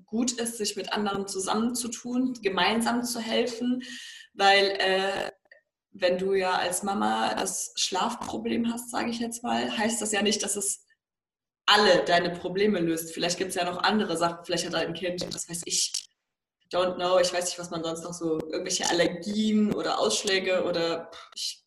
gut 0.10 0.32
ist, 0.34 0.58
sich 0.58 0.76
mit 0.76 0.94
anderen 0.94 1.28
zusammenzutun, 1.28 2.34
gemeinsam 2.42 3.04
zu 3.04 3.20
helfen, 3.20 3.84
weil 4.34 4.66
äh, 4.80 5.32
wenn 5.92 6.18
du 6.18 6.34
ja 6.34 6.54
als 6.54 6.84
Mama 6.84 7.34
das 7.34 7.74
Schlafproblem 7.76 8.72
hast, 8.72 8.92
sage 8.92 9.10
ich 9.10 9.20
jetzt 9.20 9.44
mal, 9.44 9.76
heißt 9.78 10.02
das 10.02 10.12
ja 10.12 10.22
nicht, 10.22 10.44
dass 10.44 10.56
es 10.56 10.86
alle 11.66 12.04
deine 12.06 12.32
Probleme 12.32 12.80
löst. 12.80 13.14
Vielleicht 13.14 13.38
gibt 13.38 13.50
es 13.50 13.56
ja 13.56 13.66
noch 13.66 13.84
andere 13.84 14.18
Sachen. 14.18 14.46
Vielleicht 14.46 14.66
hat 14.66 14.76
ein 14.76 14.94
Kind, 14.94 15.26
was 15.34 15.50
weiß 15.50 15.62
ich, 15.66 16.10
don't 16.72 16.96
know, 16.96 17.20
ich 17.20 17.34
weiß 17.34 17.46
nicht, 17.46 17.60
was 17.60 17.70
man 17.70 17.84
sonst 17.84 18.04
noch 18.04 18.14
so, 18.14 18.40
irgendwelche 18.40 18.90
Allergien 18.90 19.74
oder 19.74 20.00
Ausschläge 20.00 20.64
oder 20.64 21.10
ich 21.36 21.64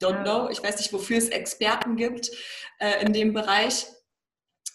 don't 0.00 0.22
know. 0.22 0.48
Ich 0.50 0.62
weiß 0.62 0.78
nicht, 0.78 0.92
wofür 0.92 1.18
es 1.18 1.28
Experten 1.28 1.96
gibt 1.96 2.30
äh, 2.78 3.04
in 3.04 3.12
dem 3.12 3.32
Bereich. 3.32 3.86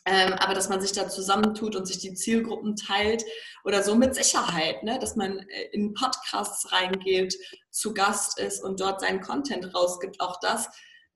Ähm, 0.06 0.34
aber 0.34 0.56
dass 0.56 0.70
man 0.70 0.82
sich 0.82 0.94
da 0.94 1.08
zusammentut 1.08 1.76
und 1.76 1.86
sich 1.86 2.00
die 2.00 2.16
Zielgruppen 2.16 2.76
teilt 2.76 3.24
oder 3.64 3.84
so 3.84 3.94
mit 3.94 4.16
Sicherheit, 4.16 4.82
ne? 4.82 4.98
dass 4.98 5.16
man 5.16 5.40
äh, 5.40 5.70
in 5.74 5.94
Podcasts 5.94 6.72
reingeht, 6.72 7.36
zu 7.70 7.94
Gast 7.94 8.40
ist 8.40 8.64
und 8.64 8.80
dort 8.80 9.02
seinen 9.02 9.22
Content 9.22 9.76
rausgibt, 9.76 10.20
auch 10.20 10.40
das. 10.40 10.66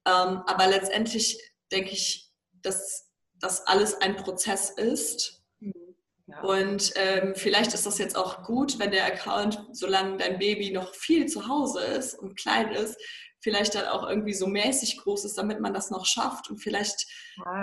Ähm, 0.05 0.43
aber 0.45 0.67
letztendlich 0.67 1.39
denke 1.71 1.91
ich, 1.91 2.29
dass 2.61 3.05
dass 3.39 3.65
alles 3.67 4.01
ein 4.01 4.15
Prozess 4.15 4.69
ist. 4.71 5.43
Mhm. 5.59 5.73
Ja. 6.27 6.41
Und 6.41 6.93
ähm, 6.95 7.33
vielleicht 7.35 7.73
ist 7.73 7.85
das 7.85 7.99
jetzt 7.99 8.17
auch 8.17 8.43
gut, 8.43 8.79
wenn 8.79 8.91
der 8.91 9.05
Account, 9.05 9.63
solange 9.71 10.17
dein 10.17 10.39
Baby 10.39 10.71
noch 10.71 10.93
viel 10.95 11.27
zu 11.27 11.47
Hause 11.47 11.81
ist 11.81 12.17
und 12.17 12.35
klein 12.35 12.71
ist, 12.71 12.97
vielleicht 13.41 13.75
dann 13.75 13.85
auch 13.87 14.07
irgendwie 14.09 14.33
so 14.33 14.47
mäßig 14.47 14.97
groß 14.97 15.25
ist, 15.25 15.37
damit 15.37 15.59
man 15.59 15.73
das 15.73 15.91
noch 15.91 16.07
schafft. 16.07 16.49
Und 16.49 16.57
vielleicht 16.57 17.05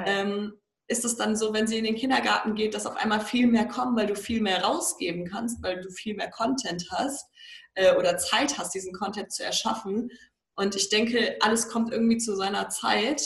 ähm, 0.06 0.52
ist 0.92 1.04
es 1.04 1.16
dann 1.16 1.34
so, 1.34 1.52
wenn 1.52 1.66
sie 1.66 1.78
in 1.78 1.84
den 1.84 1.96
Kindergarten 1.96 2.54
geht, 2.54 2.74
dass 2.74 2.86
auf 2.86 2.96
einmal 2.96 3.20
viel 3.20 3.46
mehr 3.46 3.66
kommen, 3.66 3.96
weil 3.96 4.06
du 4.06 4.14
viel 4.14 4.42
mehr 4.42 4.62
rausgeben 4.62 5.26
kannst, 5.26 5.62
weil 5.62 5.80
du 5.80 5.90
viel 5.90 6.14
mehr 6.14 6.30
Content 6.30 6.86
hast 6.90 7.26
äh, 7.74 7.96
oder 7.96 8.18
Zeit 8.18 8.58
hast, 8.58 8.74
diesen 8.74 8.92
Content 8.92 9.32
zu 9.32 9.42
erschaffen. 9.42 10.10
Und 10.54 10.76
ich 10.76 10.90
denke, 10.90 11.38
alles 11.40 11.68
kommt 11.68 11.92
irgendwie 11.92 12.18
zu 12.18 12.36
seiner 12.36 12.68
Zeit. 12.68 13.22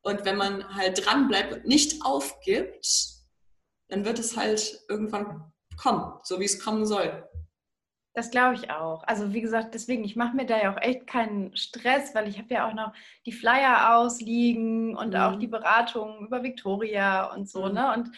Und 0.00 0.24
wenn 0.24 0.36
man 0.36 0.74
halt 0.74 1.04
dran 1.04 1.28
bleibt 1.28 1.52
und 1.52 1.66
nicht 1.66 2.02
aufgibt, 2.02 2.86
dann 3.88 4.06
wird 4.06 4.18
es 4.18 4.36
halt 4.36 4.80
irgendwann 4.88 5.52
kommen, 5.76 6.18
so 6.24 6.40
wie 6.40 6.46
es 6.46 6.58
kommen 6.58 6.86
soll. 6.86 7.27
Das 8.18 8.32
glaube 8.32 8.56
ich 8.56 8.68
auch. 8.72 9.04
Also 9.04 9.32
wie 9.32 9.40
gesagt, 9.40 9.74
deswegen, 9.74 10.02
ich 10.02 10.16
mache 10.16 10.34
mir 10.34 10.44
da 10.44 10.60
ja 10.60 10.74
auch 10.74 10.82
echt 10.82 11.06
keinen 11.06 11.56
Stress, 11.56 12.16
weil 12.16 12.26
ich 12.26 12.36
habe 12.36 12.52
ja 12.52 12.68
auch 12.68 12.74
noch 12.74 12.92
die 13.26 13.30
Flyer 13.30 13.96
ausliegen 13.96 14.96
und 14.96 15.10
mhm. 15.10 15.20
auch 15.20 15.38
die 15.38 15.46
Beratung 15.46 16.26
über 16.26 16.42
Victoria 16.42 17.32
und 17.32 17.48
so, 17.48 17.66
mhm. 17.66 17.74
ne? 17.74 17.92
Und 17.94 18.10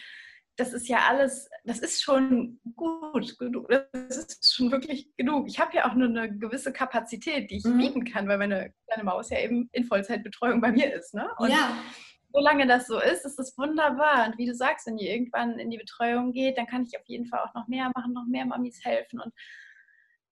das 0.55 0.73
ist 0.73 0.87
ja 0.87 1.01
alles, 1.07 1.51
das 1.65 1.77
ist 1.77 2.01
schon 2.01 2.59
gut, 2.75 3.35
das 3.39 4.17
ist 4.17 4.55
schon 4.55 4.71
wirklich 4.71 5.15
genug. 5.17 5.47
Ich 5.47 5.59
habe 5.59 5.75
ja 5.75 5.87
auch 5.87 5.93
nur 5.93 6.07
eine 6.07 6.35
gewisse 6.35 6.73
Kapazität, 6.73 7.51
die 7.51 7.57
ich 7.57 7.63
mhm. 7.63 7.77
bieten 7.77 8.03
kann, 8.03 8.27
weil 8.27 8.39
meine 8.39 8.73
kleine 8.87 9.03
Maus 9.03 9.29
ja 9.29 9.37
eben 9.37 9.69
in 9.71 9.83
Vollzeitbetreuung 9.83 10.61
bei 10.61 10.71
mir 10.71 10.91
ist. 10.95 11.13
Ne? 11.13 11.29
Und 11.37 11.51
ja. 11.51 11.77
solange 12.33 12.65
das 12.65 12.87
so 12.87 12.99
ist, 12.99 13.23
ist 13.23 13.37
das 13.37 13.55
wunderbar. 13.55 14.25
Und 14.25 14.39
wie 14.39 14.47
du 14.47 14.55
sagst, 14.55 14.87
wenn 14.87 14.97
die 14.97 15.09
irgendwann 15.09 15.59
in 15.59 15.69
die 15.69 15.77
Betreuung 15.77 16.31
geht, 16.31 16.57
dann 16.57 16.65
kann 16.65 16.87
ich 16.87 16.99
auf 16.99 17.05
jeden 17.05 17.27
Fall 17.27 17.41
auch 17.41 17.53
noch 17.53 17.67
mehr 17.67 17.91
machen, 17.93 18.13
noch 18.13 18.25
mehr 18.25 18.47
Mamis 18.47 18.83
helfen 18.83 19.19
und 19.19 19.31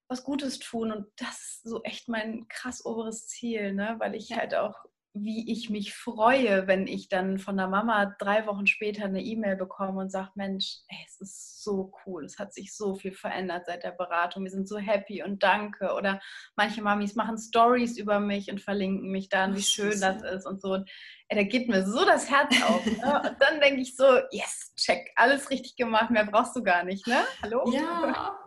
was 0.10 0.24
Gutes 0.24 0.60
tun. 0.60 0.92
Und 0.92 1.08
das 1.18 1.40
ist 1.40 1.64
so 1.64 1.82
echt 1.84 2.10
mein 2.10 2.48
krass 2.50 2.86
oberes 2.86 3.28
Ziel, 3.28 3.74
ne? 3.74 3.96
weil 4.00 4.16
ich 4.16 4.34
halt 4.34 4.56
auch 4.56 4.76
wie 5.14 5.52
ich 5.52 5.70
mich 5.70 5.96
freue, 5.96 6.68
wenn 6.68 6.86
ich 6.86 7.10
dann 7.10 7.40
von 7.40 7.58
der 7.58 7.68
Mama 7.68 8.16
drei 8.20 8.46
Wochen 8.46 8.68
später 8.68 9.06
eine 9.06 9.24
E-Mail 9.24 9.56
bekomme 9.56 10.02
und 10.02 10.12
sage, 10.12 10.30
Mensch, 10.36 10.78
ey, 10.88 10.98
es 11.08 11.20
ist 11.20 11.64
so 11.64 11.92
cool, 12.06 12.26
es 12.26 12.38
hat 12.38 12.54
sich 12.54 12.76
so 12.76 12.96
viel 12.96 13.12
verändert 13.12 13.66
seit 13.66 13.84
der 13.84 13.92
Beratung, 13.92 14.44
wir 14.44 14.52
sind 14.52 14.68
so 14.68 14.78
happy 14.78 15.24
und 15.24 15.42
danke. 15.42 15.94
Oder 15.94 16.22
manche 16.56 16.82
Mamis 16.82 17.16
machen 17.16 17.38
Stories 17.38 17.98
über 17.98 18.20
mich 18.20 18.52
und 18.52 18.62
verlinken 18.62 19.10
mich 19.10 19.30
dann, 19.30 19.56
wie 19.56 19.64
schön 19.64 20.00
das 20.00 20.22
ist 20.22 20.46
und 20.46 20.62
so. 20.62 20.74
Und, 20.74 20.90
ey, 21.30 21.38
da 21.38 21.44
geht 21.44 21.70
mir 21.70 21.86
so 21.86 22.06
das 22.06 22.30
Herz 22.30 22.56
auf. 22.64 22.86
Ne? 22.86 23.22
Und 23.30 23.36
dann 23.40 23.60
denke 23.60 23.82
ich 23.82 23.96
so, 23.96 24.06
yes, 24.32 24.74
check, 24.76 25.12
alles 25.16 25.50
richtig 25.50 25.76
gemacht, 25.76 26.12
mehr 26.12 26.26
brauchst 26.26 26.56
du 26.56 26.64
gar 26.64 26.84
nicht, 26.84 27.08
ne? 27.08 27.24
Hallo? 27.42 27.70
Ja. 27.72 28.39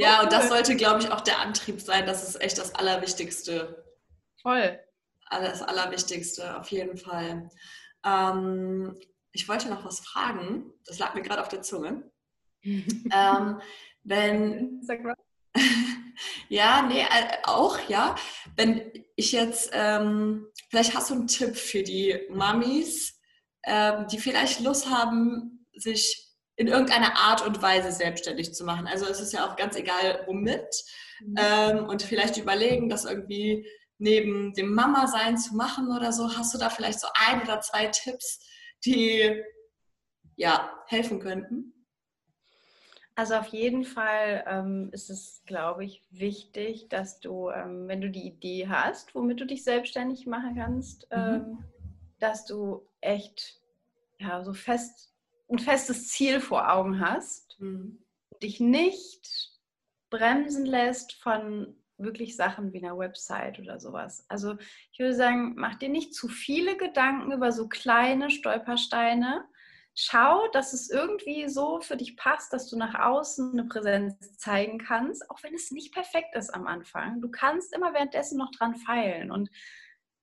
Ja, 0.00 0.22
und 0.22 0.32
das 0.32 0.48
sollte, 0.48 0.76
glaube 0.76 1.00
ich, 1.00 1.10
auch 1.10 1.20
der 1.20 1.40
Antrieb 1.40 1.80
sein. 1.80 2.06
Das 2.06 2.26
ist 2.28 2.40
echt 2.40 2.58
das 2.58 2.74
Allerwichtigste. 2.74 3.84
Voll 4.40 4.78
das 5.30 5.62
Allerwichtigste, 5.62 6.58
auf 6.58 6.70
jeden 6.70 6.96
Fall. 6.96 7.48
Ähm, 8.04 8.98
ich 9.32 9.48
wollte 9.48 9.68
noch 9.68 9.84
was 9.84 10.00
fragen, 10.00 10.72
das 10.86 10.98
lag 10.98 11.14
mir 11.14 11.22
gerade 11.22 11.40
auf 11.40 11.48
der 11.48 11.62
Zunge. 11.62 12.10
ähm, 12.64 13.60
wenn. 14.02 14.82
Sag 14.82 15.02
mal. 15.02 15.14
ja, 16.48 16.82
nee, 16.82 17.00
äh, 17.00 17.38
auch, 17.44 17.78
ja. 17.88 18.14
Wenn 18.56 18.92
ich 19.16 19.32
jetzt, 19.32 19.70
ähm, 19.72 20.46
vielleicht 20.68 20.94
hast 20.94 21.10
du 21.10 21.14
einen 21.14 21.26
Tipp 21.26 21.56
für 21.56 21.82
die 21.82 22.20
Mamis, 22.30 23.20
ähm, 23.64 24.06
die 24.08 24.18
vielleicht 24.18 24.60
Lust 24.60 24.88
haben, 24.90 25.66
sich 25.74 26.29
in 26.60 26.66
irgendeiner 26.66 27.16
Art 27.16 27.46
und 27.46 27.62
Weise 27.62 27.90
selbstständig 27.90 28.52
zu 28.52 28.64
machen. 28.64 28.86
Also 28.86 29.06
es 29.06 29.18
ist 29.18 29.32
ja 29.32 29.48
auch 29.48 29.56
ganz 29.56 29.76
egal, 29.76 30.24
womit. 30.26 30.84
Mhm. 31.24 31.34
Ähm, 31.38 31.84
und 31.86 32.02
vielleicht 32.02 32.36
überlegen, 32.36 32.90
das 32.90 33.06
irgendwie 33.06 33.66
neben 33.96 34.52
dem 34.52 34.74
Mama-Sein 34.74 35.38
zu 35.38 35.56
machen 35.56 35.88
oder 35.96 36.12
so? 36.12 36.36
Hast 36.36 36.52
du 36.52 36.58
da 36.58 36.68
vielleicht 36.68 37.00
so 37.00 37.08
ein 37.14 37.40
oder 37.40 37.62
zwei 37.62 37.86
Tipps, 37.86 38.46
die 38.84 39.42
ja 40.36 40.70
helfen 40.86 41.18
könnten? 41.18 41.72
Also 43.14 43.36
auf 43.36 43.46
jeden 43.46 43.84
Fall 43.84 44.44
ähm, 44.46 44.90
ist 44.92 45.08
es, 45.08 45.42
glaube 45.46 45.86
ich, 45.86 46.02
wichtig, 46.10 46.90
dass 46.90 47.20
du, 47.20 47.48
ähm, 47.48 47.88
wenn 47.88 48.02
du 48.02 48.10
die 48.10 48.26
Idee 48.26 48.68
hast, 48.68 49.14
womit 49.14 49.40
du 49.40 49.46
dich 49.46 49.64
selbstständig 49.64 50.26
machen 50.26 50.56
kannst, 50.56 51.08
mhm. 51.10 51.16
ähm, 51.16 51.64
dass 52.18 52.44
du 52.44 52.86
echt 53.00 53.58
ja, 54.18 54.44
so 54.44 54.52
fest, 54.52 55.09
ein 55.50 55.58
festes 55.58 56.08
Ziel 56.08 56.40
vor 56.40 56.72
Augen 56.72 57.00
hast, 57.00 57.60
mhm. 57.60 58.02
dich 58.42 58.60
nicht 58.60 59.50
bremsen 60.10 60.66
lässt 60.66 61.14
von 61.14 61.76
wirklich 62.02 62.36
Sachen 62.36 62.72
wie 62.72 62.84
eine 62.84 62.96
Website 62.96 63.58
oder 63.58 63.78
sowas. 63.78 64.24
Also 64.28 64.56
ich 64.92 64.98
würde 64.98 65.14
sagen, 65.14 65.54
mach 65.56 65.76
dir 65.76 65.88
nicht 65.88 66.14
zu 66.14 66.28
viele 66.28 66.76
Gedanken 66.76 67.32
über 67.32 67.52
so 67.52 67.68
kleine 67.68 68.30
Stolpersteine. 68.30 69.44
Schau, 69.94 70.46
dass 70.52 70.72
es 70.72 70.88
irgendwie 70.88 71.48
so 71.48 71.80
für 71.80 71.96
dich 71.96 72.16
passt, 72.16 72.52
dass 72.52 72.68
du 72.70 72.78
nach 72.78 72.94
außen 72.94 73.52
eine 73.52 73.64
Präsenz 73.64 74.38
zeigen 74.38 74.78
kannst, 74.78 75.28
auch 75.30 75.42
wenn 75.42 75.54
es 75.54 75.70
nicht 75.72 75.92
perfekt 75.92 76.34
ist 76.36 76.54
am 76.54 76.66
Anfang. 76.66 77.20
Du 77.20 77.30
kannst 77.30 77.74
immer 77.74 77.92
währenddessen 77.92 78.38
noch 78.38 78.50
dran 78.52 78.76
feilen. 78.76 79.30
Und 79.30 79.50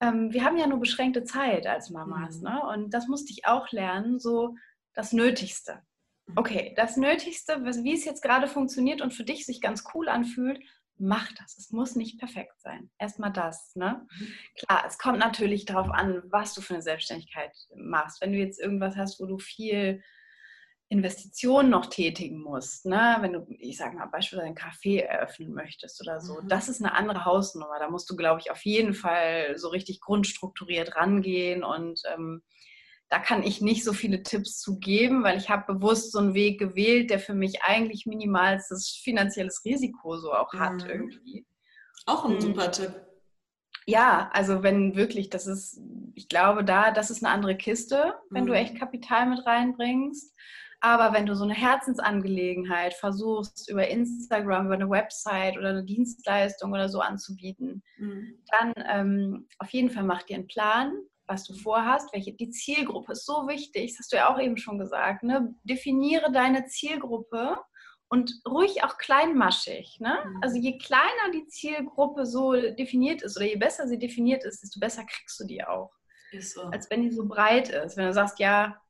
ähm, 0.02 0.32
wir 0.32 0.44
haben 0.44 0.58
ja 0.58 0.68
nur 0.68 0.80
beschränkte 0.80 1.24
Zeit 1.24 1.68
als 1.68 1.90
Mamas. 1.90 2.38
Mhm. 2.38 2.44
Ne? 2.44 2.62
Und 2.74 2.94
das 2.94 3.08
musste 3.08 3.32
ich 3.32 3.46
auch 3.46 3.72
lernen, 3.72 4.20
so 4.20 4.56
das 4.98 5.14
Nötigste. 5.14 5.84
Mhm. 6.26 6.34
Okay, 6.38 6.74
das 6.76 6.98
Nötigste, 6.98 7.64
wie 7.64 7.94
es 7.94 8.04
jetzt 8.04 8.24
gerade 8.24 8.48
funktioniert 8.48 9.02
und 9.02 9.14
für 9.14 9.24
dich 9.24 9.46
sich 9.46 9.62
ganz 9.62 9.86
cool 9.94 10.10
anfühlt, 10.10 10.60
mach 10.98 11.32
das. 11.34 11.58
Es 11.60 11.72
muss 11.72 11.96
nicht 11.96 12.20
perfekt 12.20 12.60
sein. 12.60 12.90
Erstmal 12.98 13.32
das. 13.32 13.76
Ne? 13.76 14.08
Mhm. 14.20 14.34
Klar, 14.58 14.84
es 14.88 14.98
kommt 14.98 15.20
natürlich 15.20 15.66
darauf 15.66 15.92
an, 15.92 16.24
was 16.32 16.56
du 16.56 16.62
für 16.62 16.74
eine 16.74 16.82
Selbstständigkeit 16.82 17.52
machst. 17.76 18.20
Wenn 18.22 18.34
du 18.34 18.40
jetzt 18.40 18.60
irgendwas 18.60 18.98
hast, 18.98 19.20
wo 19.20 19.28
du 19.28 19.38
viel 19.38 20.02
Investitionen 20.90 21.70
noch 21.70 21.88
tätigen 21.88 22.42
musst, 22.42 22.88
ne? 22.88 23.18
wenn 23.20 23.34
du, 23.34 23.46
ich 23.60 23.78
sage 23.78 23.96
mal, 23.96 24.08
beispielsweise 24.08 24.48
ein 24.48 24.58
Café 24.58 25.02
eröffnen 25.02 25.54
möchtest 25.54 26.02
oder 26.02 26.22
so, 26.22 26.42
mhm. 26.42 26.48
das 26.48 26.70
ist 26.70 26.84
eine 26.84 26.96
andere 26.96 27.24
Hausnummer. 27.24 27.78
Da 27.78 27.92
musst 27.92 28.10
du, 28.10 28.16
glaube 28.16 28.42
ich, 28.42 28.50
auf 28.50 28.66
jeden 28.66 28.96
Fall 28.96 29.60
so 29.60 29.68
richtig 29.68 30.02
grundstrukturiert 30.02 30.96
rangehen 30.96 31.64
und 31.64 32.02
ähm, 32.12 32.42
da 33.10 33.20
kann 33.20 33.44
ich 33.44 33.62
nicht 33.62 33.84
so 33.84 33.94
viele 33.94 34.24
Tipps 34.24 34.60
zu 34.60 34.80
geben, 34.80 35.24
weil 35.24 35.38
ich 35.38 35.50
habe 35.50 35.74
bewusst 35.74 36.12
so 36.12 36.20
einen 36.20 36.34
Weg 36.34 36.60
gewählt, 36.60 37.10
der 37.10 37.20
für 37.20 37.34
mich 37.34 37.64
eigentlich 37.64 38.06
minimalstes 38.06 39.00
finanzielles 39.04 39.64
Risiko 39.64 40.18
so 40.18 40.34
auch 40.34 40.54
hat 40.54 40.84
mhm. 40.84 40.90
irgendwie. 40.90 41.48
Auch 42.06 42.26
ein 42.26 42.40
super 42.42 42.72
Tipp. 42.72 42.94
Ja, 43.86 44.30
also 44.34 44.64
wenn 44.64 44.96
wirklich, 44.98 45.30
das 45.30 45.48
ist, 45.48 45.80
ich 46.14 46.28
glaube, 46.28 46.66
da, 46.66 46.92
das 46.92 47.10
ist 47.10 47.24
eine 47.24 47.34
andere 47.34 47.56
Kiste, 47.56 48.16
wenn 48.30 48.44
mhm. 48.44 48.48
du 48.48 48.54
echt 48.54 48.78
Kapital 48.78 49.30
mit 49.30 49.46
reinbringst. 49.46 50.34
Aber 50.80 51.14
wenn 51.14 51.26
du 51.26 51.36
so 51.36 51.44
eine 51.44 51.56
Herzensangelegenheit 51.56 52.94
versuchst, 52.94 53.70
über 53.70 53.88
Instagram, 53.88 54.68
über 54.68 54.76
eine 54.76 54.90
Website 54.90 55.58
oder 55.58 55.70
eine 55.70 55.84
Dienstleistung 55.84 56.72
oder 56.72 56.88
so 56.90 57.00
anzubieten, 57.00 57.82
mhm. 57.98 58.44
dann 58.52 58.74
ähm, 58.88 59.48
auf 59.58 59.70
jeden 59.72 59.90
Fall 59.90 60.04
mach 60.04 60.24
dir 60.24 60.36
einen 60.36 60.48
Plan, 60.48 60.94
was 61.28 61.44
du 61.44 61.54
vorhast, 61.54 62.14
welche 62.14 62.34
die 62.34 62.50
Zielgruppe 62.50 63.12
ist 63.12 63.26
so 63.26 63.48
wichtig, 63.48 63.92
das 63.92 64.00
hast 64.00 64.14
du 64.14 64.18
ja 64.18 64.34
auch 64.34 64.40
eben 64.40 64.58
schon 64.58 64.80
gesagt. 64.80 65.24
Ne? 65.24 65.54
Definiere 65.64 66.32
deine 66.32 66.66
Zielgruppe 66.66 67.58
und 68.10 68.32
ruhig 68.48 68.84
auch 68.84 68.98
kleinmaschig. 68.98 70.00
Ne? 70.00 70.18
Mhm. 70.26 70.40
Also 70.42 70.58
je 70.58 70.78
kleiner 70.78 71.32
die 71.34 71.46
Zielgruppe 71.48 72.26
so 72.26 72.54
definiert 72.54 73.22
ist 73.22 73.38
oder 73.38 73.46
je 73.46 73.58
besser 73.58 73.88
sie 73.88 74.00
definiert 74.00 74.44
ist, 74.44 74.64
desto 74.64 74.80
besser 74.80 75.04
kriegst 75.04 75.40
du 75.40 75.46
die 75.46 75.64
auch. 75.64 75.92
So. 76.40 76.64
Als 76.64 76.90
wenn 76.90 77.04
die 77.04 77.12
so 77.12 77.26
breit 77.26 77.70
ist. 77.70 77.98
Wenn 77.98 78.08
du 78.08 78.14
sagst, 78.14 78.40
ja, 78.40 78.82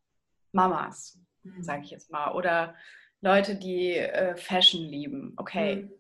Mamas, 0.52 1.20
mhm. 1.44 1.64
sage 1.64 1.84
ich 1.84 1.92
jetzt 1.92 2.12
mal, 2.12 2.34
oder 2.34 2.76
Leute, 3.22 3.56
die 3.56 3.94
äh, 3.94 4.36
Fashion 4.36 4.82
lieben. 4.82 5.34
Okay, 5.38 5.76
mhm 5.76 5.92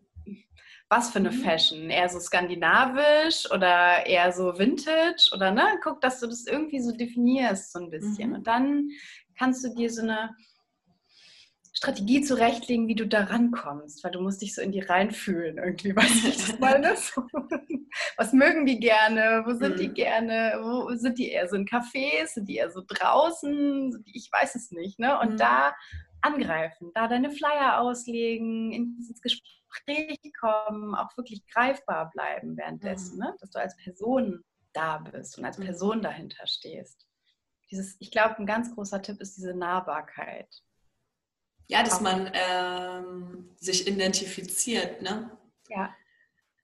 was 0.90 1.10
für 1.10 1.20
eine 1.20 1.32
mhm. 1.32 1.42
Fashion? 1.42 1.90
Eher 1.90 2.10
so 2.10 2.20
skandinavisch 2.20 3.50
oder 3.52 4.06
eher 4.06 4.32
so 4.32 4.58
vintage 4.58 5.30
oder 5.34 5.52
ne? 5.52 5.80
Guck, 5.84 6.02
dass 6.02 6.20
du 6.20 6.28
das 6.28 6.46
irgendwie 6.46 6.80
so 6.80 6.92
definierst 6.92 7.74
so 7.74 7.80
ein 7.80 7.90
bisschen. 7.90 8.30
Mhm. 8.30 8.36
Und 8.36 8.48
dann 8.48 8.90
kannst 9.38 9.64
du 9.64 9.74
dir 9.74 9.92
so 9.92 10.02
eine 10.02 10.36
Strategie 11.74 12.22
zurechtlegen, 12.22 12.88
wie 12.88 12.96
du 12.96 13.06
da 13.06 13.26
rankommst, 13.26 14.04
weil 14.04 14.12
du 14.12 14.20
musst 14.20 14.42
dich 14.42 14.56
so 14.56 14.62
in 14.62 14.72
die 14.72 14.80
reinfühlen 14.80 15.58
irgendwie, 15.58 15.96
weiß 15.96 16.26
ich 16.26 16.38
das 16.38 16.60
meine? 16.60 16.96
Was 18.16 18.34
mögen 18.34 18.66
die 18.66 18.80
gerne? 18.80 19.44
Wo 19.46 19.54
sind 19.54 19.76
mhm. 19.76 19.80
die 19.80 19.90
gerne? 19.90 20.60
Wo 20.62 20.96
sind 20.96 21.20
die 21.20 21.30
eher 21.30 21.48
so 21.50 21.56
in 21.56 21.66
Cafés? 21.66 22.34
Sind 22.34 22.48
die 22.48 22.56
eher 22.56 22.72
so 22.72 22.82
draußen? 22.88 24.04
Ich 24.06 24.30
weiß 24.32 24.56
es 24.56 24.72
nicht, 24.72 25.00
ne? 25.00 25.20
Und 25.20 25.34
mhm. 25.34 25.38
da 25.38 25.76
angreifen, 26.22 26.92
da 26.96 27.08
deine 27.08 27.30
Flyer 27.30 27.80
auslegen, 27.80 28.72
ins 28.72 29.22
Gespräch 29.22 29.57
Gespräch 29.70 30.20
kommen, 30.40 30.96
auch 30.96 31.16
wirklich 31.18 31.46
greifbar 31.48 32.10
bleiben 32.12 32.58
währenddessen, 32.58 33.16
mhm. 33.16 33.24
ne? 33.24 33.36
dass 33.40 33.52
du 33.52 33.60
als 33.60 33.76
Person 33.78 34.44
da 34.74 35.00
bist 35.00 35.38
und 35.38 35.46
als 35.46 35.58
mhm. 35.58 35.66
Person 35.66 36.02
dahinter 36.02 36.46
stehst. 36.48 37.06
Dieses, 37.72 37.98
ich 38.00 38.12
glaube, 38.12 38.38
ein 38.38 38.46
ganz 38.46 38.74
großer 38.74 39.02
Tipp 39.02 39.20
ist 39.20 39.36
diese 39.38 39.54
Nahbarkeit. 39.54 40.48
Ja, 41.68 41.84
dass 41.84 42.00
man 42.00 42.32
ähm, 42.34 43.56
sich 43.58 43.88
identifiziert, 43.88 45.02
ne? 45.02 45.38
Ja. 45.68 45.94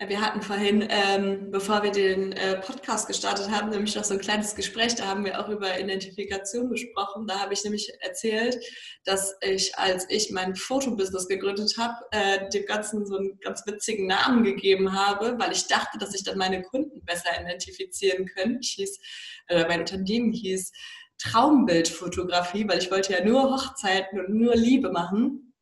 Wir 0.08 0.22
hatten 0.22 0.42
vorhin, 0.42 0.88
ähm, 0.90 1.52
bevor 1.52 1.84
wir 1.84 1.92
den 1.92 2.34
äh, 2.34 2.58
Podcast 2.58 3.08
gestartet 3.08 3.50
haben, 3.50 3.70
nämlich 3.70 3.96
noch 3.96 4.04
so 4.04 4.14
ein 4.14 4.20
kleines 4.20 4.56
Gespräch, 4.56 4.96
da 4.96 5.08
haben 5.08 5.24
wir 5.24 5.40
auch 5.40 5.50
über 5.50 5.80
Identifikation 5.80 6.70
gesprochen. 6.70 7.28
Da 7.28 7.40
habe 7.40 7.54
ich 7.54 7.64
nämlich 7.64 7.92
erzählt, 8.02 8.58
dass 9.06 9.36
ich, 9.42 9.78
als 9.78 10.06
ich 10.10 10.32
mein 10.32 10.56
Fotobusiness 10.56 11.28
gegründet 11.28 11.76
habe, 11.78 11.96
äh, 12.12 12.50
dem 12.50 12.66
Ganzen 12.66 13.06
so 13.06 13.18
einen 13.18 13.40
ganz 13.40 13.66
witzigen 13.66 14.08
Namen 14.08 14.44
gegeben 14.44 14.94
habe, 14.94 15.38
weil 15.38 15.52
ich 15.52 15.68
dachte, 15.68 15.98
dass 15.98 16.16
ich 16.16 16.24
dann 16.24 16.38
meine 16.38 16.64
Kunden 16.64 17.04
besser 17.06 17.30
identifizieren 17.40 18.26
könnte. 18.26 18.60
Ich 18.62 18.72
hieß, 18.72 19.00
äh, 19.48 19.68
mein 19.68 19.82
Unternehmen 19.82 20.34
hieß 20.34 20.72
Traumbildfotografie, 21.20 22.68
weil 22.68 22.80
ich 22.80 22.92
wollte 22.92 23.14
ja 23.14 23.24
nur 23.24 23.44
Hochzeiten 23.44 24.20
und 24.20 24.30
nur 24.30 24.56
Liebe 24.56 24.92
machen. 24.92 25.53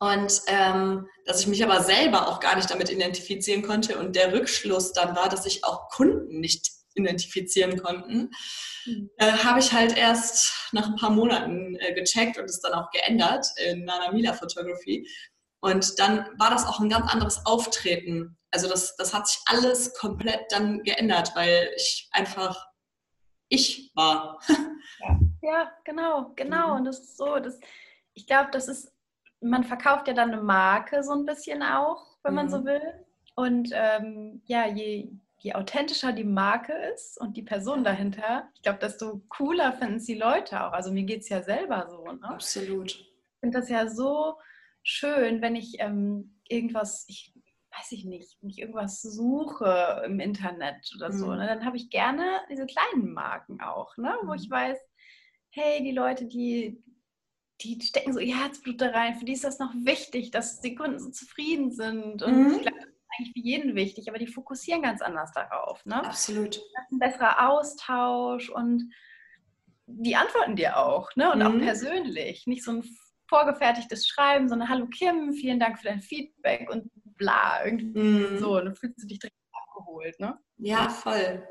Und 0.00 0.42
ähm, 0.46 1.08
dass 1.24 1.40
ich 1.40 1.46
mich 1.48 1.64
aber 1.64 1.82
selber 1.82 2.28
auch 2.28 2.40
gar 2.40 2.54
nicht 2.54 2.70
damit 2.70 2.90
identifizieren 2.90 3.62
konnte. 3.62 3.98
Und 3.98 4.14
der 4.14 4.32
Rückschluss 4.32 4.92
dann 4.92 5.16
war, 5.16 5.28
dass 5.28 5.44
ich 5.44 5.64
auch 5.64 5.88
Kunden 5.88 6.40
nicht 6.40 6.70
identifizieren 6.94 7.80
konnten, 7.80 8.30
mhm. 8.86 9.10
äh, 9.16 9.32
habe 9.32 9.60
ich 9.60 9.72
halt 9.72 9.96
erst 9.96 10.52
nach 10.72 10.86
ein 10.86 10.96
paar 10.96 11.10
Monaten 11.10 11.76
äh, 11.76 11.94
gecheckt 11.94 12.38
und 12.38 12.44
es 12.44 12.60
dann 12.60 12.74
auch 12.74 12.90
geändert 12.90 13.46
in 13.64 13.84
Nana 13.84 14.12
Mila 14.12 14.32
Photography. 14.32 15.08
Und 15.60 15.98
dann 15.98 16.28
war 16.38 16.50
das 16.50 16.66
auch 16.66 16.80
ein 16.80 16.88
ganz 16.88 17.12
anderes 17.12 17.44
Auftreten. 17.44 18.36
Also 18.50 18.68
das, 18.68 18.96
das 18.96 19.12
hat 19.12 19.26
sich 19.26 19.40
alles 19.46 19.94
komplett 19.94 20.40
dann 20.50 20.82
geändert, 20.82 21.32
weil 21.34 21.70
ich 21.76 22.08
einfach 22.12 22.64
ich 23.48 23.90
war. 23.94 24.40
ja. 25.42 25.72
genau, 25.84 26.32
genau. 26.36 26.68
Mhm. 26.68 26.76
Und 26.76 26.84
das 26.84 27.00
ist 27.00 27.16
so, 27.16 27.38
das, 27.38 27.58
ich 28.14 28.26
glaube, 28.26 28.50
das 28.52 28.68
ist 28.68 28.92
man 29.40 29.64
verkauft 29.64 30.08
ja 30.08 30.14
dann 30.14 30.32
eine 30.32 30.42
Marke 30.42 31.02
so 31.02 31.12
ein 31.12 31.26
bisschen 31.26 31.62
auch, 31.62 32.18
wenn 32.22 32.34
man 32.34 32.48
so 32.48 32.60
mhm. 32.60 32.64
will. 32.66 33.04
Und 33.34 33.70
ähm, 33.72 34.42
ja, 34.46 34.66
je, 34.66 35.10
je 35.38 35.54
authentischer 35.54 36.12
die 36.12 36.24
Marke 36.24 36.72
ist 36.94 37.20
und 37.20 37.36
die 37.36 37.42
Person 37.42 37.84
dahinter, 37.84 38.48
ich 38.54 38.62
glaube, 38.62 38.80
desto 38.80 39.22
cooler 39.28 39.72
finden 39.72 39.96
es 39.96 40.04
die 40.04 40.16
Leute 40.16 40.64
auch. 40.64 40.72
Also 40.72 40.92
mir 40.92 41.04
geht 41.04 41.22
es 41.22 41.28
ja 41.28 41.42
selber 41.42 41.86
so. 41.88 42.04
Ne? 42.04 42.18
Absolut. 42.22 42.90
Ich 42.90 43.14
finde 43.40 43.60
das 43.60 43.68
ja 43.68 43.88
so 43.88 44.34
schön, 44.82 45.40
wenn 45.40 45.54
ich 45.54 45.76
ähm, 45.78 46.40
irgendwas, 46.48 47.04
ich 47.08 47.32
weiß 47.76 47.92
ich 47.92 48.04
nicht, 48.04 48.38
wenn 48.40 48.50
ich 48.50 48.58
irgendwas 48.58 49.02
suche 49.02 50.02
im 50.04 50.18
Internet 50.20 50.90
oder 50.96 51.12
so, 51.12 51.28
mhm. 51.28 51.36
ne, 51.36 51.46
dann 51.46 51.64
habe 51.64 51.76
ich 51.76 51.90
gerne 51.90 52.40
diese 52.50 52.66
kleinen 52.66 53.12
Marken 53.12 53.60
auch, 53.60 53.96
ne, 53.96 54.16
wo 54.24 54.34
ich 54.34 54.48
mhm. 54.48 54.54
weiß, 54.54 54.78
hey, 55.50 55.82
die 55.82 55.92
Leute, 55.92 56.26
die, 56.26 56.82
die 57.60 57.80
stecken 57.80 58.12
so 58.12 58.20
ihr 58.20 58.38
Herzblut 58.38 58.80
da 58.80 58.90
rein. 58.90 59.16
Für 59.16 59.24
die 59.24 59.32
ist 59.32 59.44
das 59.44 59.58
noch 59.58 59.72
wichtig, 59.74 60.30
dass 60.30 60.60
die 60.60 60.74
Kunden 60.74 60.98
so 60.98 61.10
zufrieden 61.10 61.70
sind. 61.72 62.22
Und 62.22 62.36
mhm. 62.36 62.54
ich 62.54 62.62
glaube, 62.62 62.78
das 62.78 62.88
ist 62.88 63.08
eigentlich 63.18 63.32
für 63.32 63.40
jeden 63.40 63.74
wichtig, 63.74 64.08
aber 64.08 64.18
die 64.18 64.26
fokussieren 64.26 64.82
ganz 64.82 65.02
anders 65.02 65.32
darauf. 65.32 65.84
Ne? 65.84 66.04
Absolut. 66.04 66.56
Das 66.56 66.84
ist 66.84 66.92
ein 66.92 66.98
besserer 66.98 67.50
Austausch 67.50 68.48
und 68.50 68.92
die 69.86 70.14
antworten 70.14 70.56
dir 70.56 70.76
auch. 70.76 71.14
Ne? 71.16 71.32
Und 71.32 71.40
mhm. 71.40 71.46
auch 71.46 71.58
persönlich. 71.58 72.46
Nicht 72.46 72.62
so 72.62 72.72
ein 72.72 72.84
vorgefertigtes 73.28 74.06
Schreiben, 74.06 74.48
sondern 74.48 74.68
Hallo 74.68 74.86
Kim, 74.86 75.32
vielen 75.32 75.58
Dank 75.58 75.78
für 75.78 75.88
dein 75.88 76.00
Feedback 76.00 76.70
und 76.70 76.90
bla. 77.16 77.64
Irgendwie 77.64 77.98
mhm. 77.98 78.38
so. 78.38 78.56
Und 78.56 78.66
dann 78.66 78.76
fühlst 78.76 79.02
du 79.02 79.06
dich 79.08 79.18
direkt 79.18 79.36
abgeholt. 79.52 80.20
Ne? 80.20 80.38
Ja, 80.58 80.88
voll. 80.88 81.46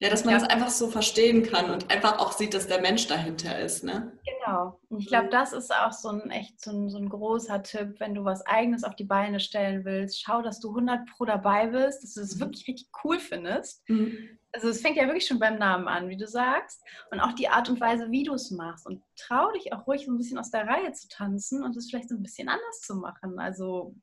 Ja, 0.00 0.10
dass 0.10 0.24
man 0.24 0.34
ja. 0.34 0.40
das 0.40 0.48
einfach 0.48 0.70
so 0.70 0.88
verstehen 0.88 1.42
kann 1.42 1.70
und 1.70 1.90
einfach 1.90 2.20
auch 2.20 2.30
sieht, 2.30 2.54
dass 2.54 2.68
der 2.68 2.80
Mensch 2.80 3.08
dahinter 3.08 3.58
ist, 3.58 3.82
ne? 3.82 4.12
Genau. 4.24 4.78
Und 4.88 5.00
ich 5.00 5.08
glaube, 5.08 5.26
mhm. 5.26 5.30
das 5.30 5.52
ist 5.52 5.74
auch 5.74 5.92
so 5.92 6.10
ein 6.10 6.30
echt 6.30 6.60
so 6.60 6.70
ein, 6.70 6.88
so 6.88 6.98
ein 6.98 7.08
großer 7.08 7.64
Tipp, 7.64 7.96
wenn 7.98 8.14
du 8.14 8.24
was 8.24 8.46
Eigenes 8.46 8.84
auf 8.84 8.94
die 8.94 9.04
Beine 9.04 9.40
stellen 9.40 9.84
willst. 9.84 10.22
Schau, 10.22 10.40
dass 10.40 10.60
du 10.60 10.68
100 10.68 11.04
pro 11.06 11.24
dabei 11.24 11.66
bist, 11.66 12.04
dass 12.04 12.14
du 12.14 12.20
das 12.20 12.36
mhm. 12.36 12.40
wirklich 12.40 12.68
richtig 12.68 12.88
cool 13.02 13.18
findest. 13.18 13.82
Mhm. 13.88 14.38
Also 14.52 14.68
es 14.68 14.80
fängt 14.80 14.96
ja 14.96 15.06
wirklich 15.06 15.26
schon 15.26 15.40
beim 15.40 15.58
Namen 15.58 15.88
an, 15.88 16.08
wie 16.08 16.16
du 16.16 16.28
sagst. 16.28 16.80
Und 17.10 17.18
auch 17.18 17.32
die 17.32 17.48
Art 17.48 17.68
und 17.68 17.80
Weise, 17.80 18.08
wie 18.10 18.22
du 18.22 18.34
es 18.34 18.52
machst. 18.52 18.86
Und 18.86 19.02
trau 19.16 19.50
dich 19.50 19.72
auch 19.72 19.86
ruhig 19.88 20.06
so 20.06 20.12
ein 20.12 20.18
bisschen 20.18 20.38
aus 20.38 20.52
der 20.52 20.66
Reihe 20.66 20.92
zu 20.92 21.08
tanzen 21.08 21.64
und 21.64 21.76
es 21.76 21.90
vielleicht 21.90 22.08
so 22.08 22.14
ein 22.14 22.22
bisschen 22.22 22.48
anders 22.48 22.80
zu 22.82 22.94
machen. 22.94 23.40
Also 23.40 23.96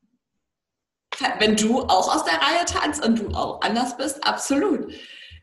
wenn 1.39 1.55
du 1.55 1.81
auch 1.83 2.13
aus 2.13 2.25
der 2.25 2.33
Reihe 2.33 2.65
tanzt 2.65 3.05
und 3.05 3.19
du 3.19 3.29
auch 3.29 3.61
anders 3.61 3.95
bist, 3.95 4.25
absolut. 4.27 4.91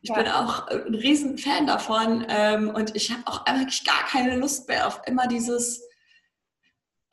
Ich 0.02 0.10
ja. 0.10 0.16
bin 0.16 0.28
auch 0.28 0.66
ein 0.68 0.94
riesen 0.94 1.38
Fan 1.38 1.66
davon 1.66 2.26
ähm, 2.28 2.70
und 2.70 2.94
ich 2.96 3.10
habe 3.10 3.22
auch 3.26 3.46
eigentlich 3.46 3.84
gar 3.84 4.04
keine 4.06 4.36
Lust 4.36 4.68
mehr 4.68 4.86
auf 4.86 5.00
immer 5.06 5.28
dieses 5.28 5.80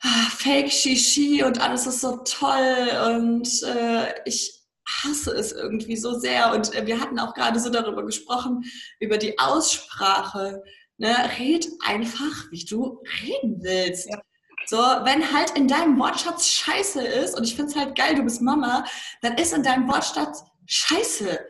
ah, 0.02 0.28
Fake 0.30 0.70
Shishi 0.70 1.42
und 1.44 1.60
alles 1.60 1.86
ist 1.86 2.00
so 2.00 2.18
toll 2.24 3.14
und 3.14 3.62
äh, 3.62 4.12
ich 4.24 4.60
hasse 5.02 5.32
es 5.32 5.52
irgendwie 5.52 5.96
so 5.96 6.18
sehr. 6.18 6.52
Und 6.52 6.74
äh, 6.74 6.86
wir 6.86 7.00
hatten 7.00 7.18
auch 7.18 7.34
gerade 7.34 7.60
so 7.60 7.70
darüber 7.70 8.04
gesprochen, 8.04 8.64
über 8.98 9.18
die 9.18 9.38
Aussprache. 9.38 10.62
Ne? 10.98 11.14
Red 11.38 11.68
einfach, 11.86 12.50
wie 12.50 12.64
du 12.64 13.02
reden 13.22 13.62
willst. 13.62 14.08
Ja. 14.08 14.20
So, 14.66 14.76
wenn 14.76 15.32
halt 15.32 15.50
in 15.56 15.68
deinem 15.68 15.98
Wortschatz 15.98 16.46
Scheiße 16.48 17.02
ist, 17.02 17.36
und 17.36 17.44
ich 17.44 17.56
finde 17.56 17.70
es 17.70 17.76
halt 17.76 17.96
geil, 17.96 18.14
du 18.14 18.22
bist 18.22 18.42
Mama, 18.42 18.84
dann 19.22 19.36
ist 19.38 19.52
in 19.52 19.62
deinem 19.62 19.88
Wortschatz 19.88 20.44
Scheiße. 20.66 21.40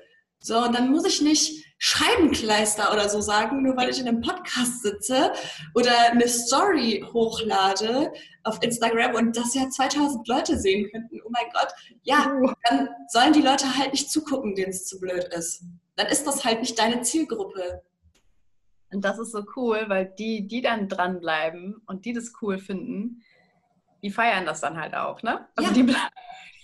So, 0.43 0.59
und 0.65 0.75
dann 0.75 0.91
muss 0.91 1.05
ich 1.05 1.21
nicht 1.21 1.65
Scheibenkleister 1.79 2.93
oder 2.93 3.09
so 3.09 3.21
sagen, 3.21 3.63
nur 3.63 3.77
weil 3.77 3.91
ich 3.91 3.99
in 3.99 4.09
einem 4.09 4.21
Podcast 4.21 4.83
sitze 4.83 5.33
oder 5.75 6.11
eine 6.11 6.29
Story 6.29 7.05
hochlade 7.13 8.13
auf 8.45 8.63
Instagram 8.63 9.15
und 9.15 9.37
das 9.37 9.55
ja 9.55 9.69
2000 9.69 10.27
Leute 10.29 10.59
sehen 10.59 10.91
könnten. 10.91 11.21
Oh 11.25 11.31
mein 11.31 11.51
Gott, 11.53 11.69
ja, 12.03 12.31
dann 12.69 12.89
sollen 13.09 13.33
die 13.33 13.43
Leute 13.43 13.77
halt 13.77 13.93
nicht 13.93 14.11
zugucken, 14.11 14.55
denen 14.55 14.71
es 14.71 14.87
zu 14.87 14.99
blöd 14.99 15.25
ist. 15.35 15.63
Dann 15.97 16.07
ist 16.07 16.27
das 16.27 16.45
halt 16.45 16.61
nicht 16.61 16.79
deine 16.79 17.03
Zielgruppe. 17.03 17.83
Und 18.93 19.05
das 19.05 19.19
ist 19.19 19.33
so 19.33 19.45
cool, 19.57 19.85
weil 19.89 20.13
die, 20.19 20.49
die 20.49 20.63
dann 20.63 20.89
dranbleiben 20.89 21.81
und 21.87 22.05
die 22.05 22.13
das 22.13 22.33
cool 22.43 22.59
finden, 22.59 23.23
die 24.03 24.11
feiern 24.11 24.47
das 24.47 24.61
dann 24.61 24.79
halt 24.81 24.95
auch, 24.95 25.23
ne? 25.23 25.49
Also 25.57 25.71
ja. 25.71 25.75
die, 25.75 25.83
bleiben, 25.83 26.11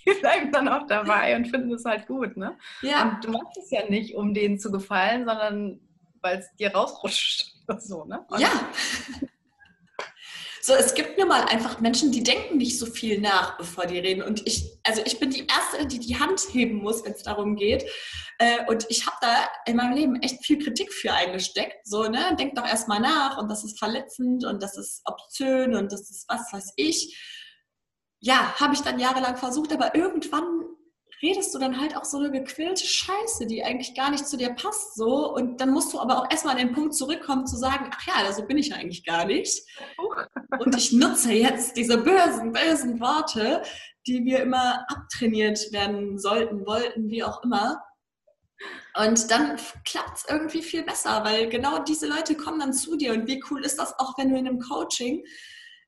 die 0.07 0.19
bleiben 0.19 0.51
dann 0.51 0.67
auch 0.67 0.87
dabei 0.87 1.35
und 1.35 1.47
finden 1.47 1.73
es 1.73 1.85
halt 1.85 2.07
gut, 2.07 2.37
ne? 2.37 2.57
Ja. 2.81 3.03
Und 3.03 3.25
du 3.25 3.31
machst 3.31 3.57
es 3.57 3.69
ja 3.71 3.87
nicht, 3.89 4.15
um 4.15 4.33
denen 4.33 4.59
zu 4.59 4.71
gefallen, 4.71 5.25
sondern 5.25 5.79
weil 6.21 6.39
es 6.39 6.55
dir 6.55 6.73
rausrutscht 6.73 7.55
oder 7.67 7.79
so, 7.79 8.05
ne? 8.05 8.25
Und 8.29 8.39
ja. 8.39 8.49
So, 10.67 10.73
es 10.73 10.95
gibt 10.95 11.17
nun 11.17 11.29
mal 11.29 11.45
einfach 11.45 11.79
Menschen, 11.79 12.11
die 12.11 12.23
denken 12.23 12.57
nicht 12.57 12.77
so 12.77 12.87
viel 12.87 13.21
nach, 13.21 13.57
bevor 13.57 13.85
die 13.85 13.99
reden. 13.99 14.21
Und 14.21 14.45
ich, 14.45 14.77
also 14.83 15.01
ich 15.05 15.17
bin 15.17 15.29
die 15.29 15.47
Erste, 15.47 15.87
die 15.87 15.97
die 15.97 16.19
Hand 16.19 16.41
heben 16.51 16.79
muss, 16.79 17.05
wenn 17.05 17.13
es 17.13 17.23
darum 17.23 17.55
geht. 17.55 17.85
Äh, 18.37 18.65
und 18.67 18.85
ich 18.89 19.07
habe 19.07 19.15
da 19.21 19.47
in 19.65 19.77
meinem 19.77 19.93
Leben 19.93 20.21
echt 20.21 20.45
viel 20.45 20.61
Kritik 20.61 20.91
für 20.91 21.13
eingesteckt. 21.13 21.87
So, 21.87 22.03
ne, 22.09 22.35
denk 22.37 22.55
doch 22.55 22.67
erstmal 22.67 22.99
nach 22.99 23.37
und 23.37 23.49
das 23.49 23.63
ist 23.63 23.79
verletzend 23.79 24.43
und 24.43 24.61
das 24.61 24.77
ist 24.77 25.03
obszön 25.05 25.73
und 25.73 25.93
das 25.93 26.09
ist 26.09 26.25
was 26.27 26.51
weiß 26.51 26.73
ich. 26.75 27.17
Ja, 28.19 28.59
habe 28.59 28.73
ich 28.73 28.81
dann 28.81 28.99
jahrelang 28.99 29.37
versucht, 29.37 29.71
aber 29.73 29.95
irgendwann 29.95 30.67
redest 31.21 31.53
du 31.53 31.59
dann 31.59 31.79
halt 31.79 31.95
auch 31.95 32.05
so 32.05 32.17
eine 32.17 32.31
gequillte 32.31 32.85
Scheiße, 32.85 33.47
die 33.47 33.63
eigentlich 33.63 33.95
gar 33.95 34.11
nicht 34.11 34.27
zu 34.27 34.37
dir 34.37 34.49
passt, 34.49 34.95
so. 34.95 35.33
Und 35.33 35.59
dann 35.59 35.71
musst 35.71 35.93
du 35.93 35.99
aber 35.99 36.19
auch 36.19 36.31
erstmal 36.31 36.53
an 36.55 36.67
den 36.67 36.73
Punkt 36.73 36.93
zurückkommen, 36.93 37.47
zu 37.47 37.57
sagen, 37.57 37.89
ach 37.93 38.07
ja, 38.07 38.31
so 38.31 38.45
bin 38.45 38.57
ich 38.57 38.73
eigentlich 38.73 39.03
gar 39.05 39.25
nicht. 39.25 39.63
Und 40.59 40.75
ich 40.75 40.91
nutze 40.91 41.33
jetzt 41.33 41.75
diese 41.75 41.97
bösen, 41.97 42.51
bösen 42.51 42.99
Worte, 42.99 43.63
die 44.05 44.23
wir 44.25 44.41
immer 44.41 44.85
abtrainiert 44.89 45.71
werden 45.71 46.17
sollten, 46.17 46.65
wollten, 46.65 47.09
wie 47.09 47.23
auch 47.23 47.43
immer. 47.43 47.83
Und 48.95 49.29
dann 49.29 49.57
klappt 49.85 50.17
es 50.17 50.25
irgendwie 50.27 50.63
viel 50.63 50.83
besser, 50.83 51.23
weil 51.23 51.49
genau 51.49 51.79
diese 51.79 52.07
Leute 52.07 52.35
kommen 52.35 52.59
dann 52.59 52.73
zu 52.73 52.95
dir. 52.95 53.13
Und 53.13 53.27
wie 53.27 53.43
cool 53.49 53.63
ist 53.63 53.77
das 53.79 53.97
auch, 53.99 54.17
wenn 54.17 54.29
du 54.29 54.37
in 54.37 54.47
einem 54.47 54.59
Coaching 54.59 55.23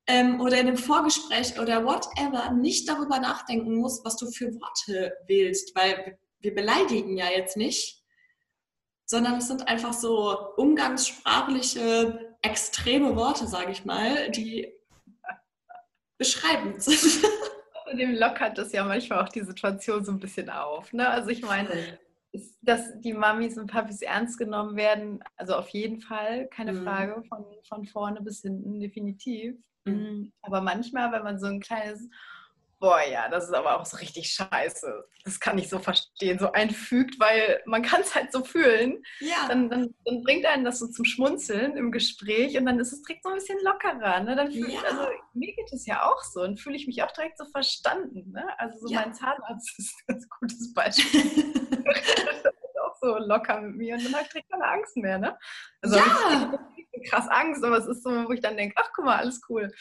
ähm, 0.09 0.41
oder 0.41 0.59
in 0.59 0.67
einem 0.67 0.77
Vorgespräch 0.77 1.59
oder 1.59 1.85
whatever 1.85 2.51
nicht 2.51 2.89
darüber 2.89 3.19
nachdenken 3.19 3.75
musst, 3.75 4.03
was 4.03 4.17
du 4.17 4.25
für 4.31 4.51
Worte 4.55 5.13
wählst, 5.27 5.75
weil 5.75 6.17
wir 6.39 6.55
beleidigen 6.55 7.15
ja 7.15 7.27
jetzt 7.29 7.55
nicht, 7.55 8.03
sondern 9.05 9.37
es 9.37 9.47
sind 9.47 9.67
einfach 9.67 9.93
so 9.93 10.35
umgangssprachliche, 10.57 12.35
extreme 12.41 13.15
Worte, 13.15 13.45
sage 13.45 13.71
ich 13.71 13.85
mal, 13.85 14.31
die 14.31 14.73
beschreibend 16.17 16.81
sind. 16.81 17.23
Dem 17.93 18.15
lockert 18.15 18.57
das 18.57 18.71
ja 18.71 18.83
manchmal 18.85 19.23
auch 19.23 19.29
die 19.29 19.43
Situation 19.43 20.03
so 20.03 20.11
ein 20.11 20.19
bisschen 20.19 20.49
auf. 20.49 20.91
Ne? 20.91 21.07
Also 21.07 21.29
ich 21.29 21.43
meine, 21.43 21.99
dass 22.61 22.99
die 22.99 23.13
Mamis 23.13 23.57
und 23.57 23.69
Papis 23.69 24.01
ernst 24.01 24.39
genommen 24.39 24.75
werden, 24.75 25.23
also 25.37 25.53
auf 25.55 25.69
jeden 25.69 26.01
Fall, 26.01 26.47
keine 26.47 26.73
mhm. 26.73 26.83
Frage, 26.83 27.23
von, 27.27 27.45
von 27.67 27.85
vorne 27.85 28.21
bis 28.21 28.41
hinten, 28.41 28.79
definitiv. 28.79 29.55
Mhm. 29.85 30.31
Aber 30.41 30.61
manchmal, 30.61 31.11
wenn 31.11 31.23
man 31.23 31.39
so 31.39 31.47
ein 31.47 31.59
kleines, 31.59 32.09
boah 32.79 33.01
ja, 33.01 33.27
das 33.29 33.45
ist 33.45 33.53
aber 33.53 33.79
auch 33.79 33.85
so 33.85 33.97
richtig 33.97 34.31
scheiße, 34.31 35.05
das 35.25 35.39
kann 35.39 35.57
ich 35.57 35.69
so 35.69 35.79
verstehen, 35.79 36.39
so 36.39 36.51
einfügt, 36.51 37.19
weil 37.19 37.61
man 37.65 37.81
kann 37.81 38.01
es 38.01 38.15
halt 38.15 38.31
so 38.31 38.43
fühlen, 38.43 39.03
ja. 39.19 39.47
dann, 39.47 39.69
dann, 39.69 39.93
dann, 40.05 40.23
bringt 40.23 40.45
einen 40.45 40.63
das 40.63 40.79
so 40.79 40.87
zum 40.87 41.05
Schmunzeln 41.05 41.75
im 41.75 41.91
Gespräch 41.91 42.57
und 42.57 42.65
dann 42.65 42.79
ist 42.79 42.93
es 42.93 43.01
direkt 43.01 43.23
so 43.23 43.29
ein 43.29 43.35
bisschen 43.35 43.59
lockerer. 43.63 44.21
Ne? 44.21 44.35
Dann 44.35 44.51
fühl 44.51 44.69
ja. 44.69 44.79
ich, 44.79 44.85
also 44.85 45.07
mir 45.33 45.53
geht 45.53 45.71
es 45.73 45.85
ja 45.85 46.09
auch 46.09 46.23
so 46.23 46.41
und 46.41 46.59
fühle 46.59 46.77
ich 46.77 46.87
mich 46.87 47.03
auch 47.03 47.11
direkt 47.11 47.37
so 47.37 47.45
verstanden. 47.45 48.31
Ne? 48.31 48.45
Also 48.57 48.87
so 48.87 48.93
ja. 48.93 49.01
mein 49.01 49.13
Zahnarzt 49.13 49.73
ist 49.77 49.95
ein 50.07 50.13
ganz 50.13 50.29
gutes 50.29 50.73
Beispiel. 50.73 51.53
So 52.99 53.17
locker 53.17 53.61
mit 53.61 53.75
mir 53.75 53.95
und 53.95 54.05
dann 54.05 54.13
habe 54.13 54.23
ich 54.23 54.29
direkt 54.29 54.51
keine 54.51 54.65
Angst 54.65 54.97
mehr. 54.97 55.17
Ne? 55.17 55.37
Also 55.81 55.97
ja. 55.97 56.59
krass 57.09 57.27
Angst, 57.29 57.63
aber 57.63 57.77
es 57.77 57.87
ist 57.87 58.03
so, 58.03 58.09
wo 58.09 58.31
ich 58.31 58.41
dann 58.41 58.57
denke, 58.57 58.75
ach 58.77 58.89
guck 58.95 59.05
mal, 59.05 59.17
alles 59.17 59.41
cool. 59.49 59.71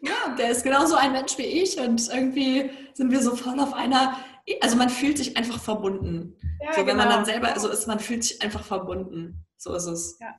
Ja, 0.00 0.34
der 0.38 0.50
ist 0.50 0.62
genauso 0.62 0.96
ein 0.96 1.12
Mensch 1.12 1.38
wie 1.38 1.46
ich 1.46 1.78
und 1.78 2.08
irgendwie 2.08 2.70
sind 2.94 3.10
wir 3.10 3.20
so 3.20 3.36
voll 3.36 3.58
auf 3.60 3.74
einer, 3.74 4.16
also 4.60 4.76
man 4.76 4.90
fühlt 4.90 5.18
sich 5.18 5.36
einfach 5.36 5.60
verbunden. 5.60 6.36
Ja, 6.60 6.72
so, 6.72 6.78
wenn 6.80 6.86
genau. 6.86 7.04
man 7.04 7.08
dann 7.10 7.24
selber 7.24 7.58
so 7.58 7.68
ist, 7.68 7.86
man 7.86 8.00
fühlt 8.00 8.24
sich 8.24 8.42
einfach 8.42 8.64
verbunden. 8.64 9.46
So 9.56 9.74
ist 9.74 9.86
es. 9.86 10.18
Ja. 10.20 10.34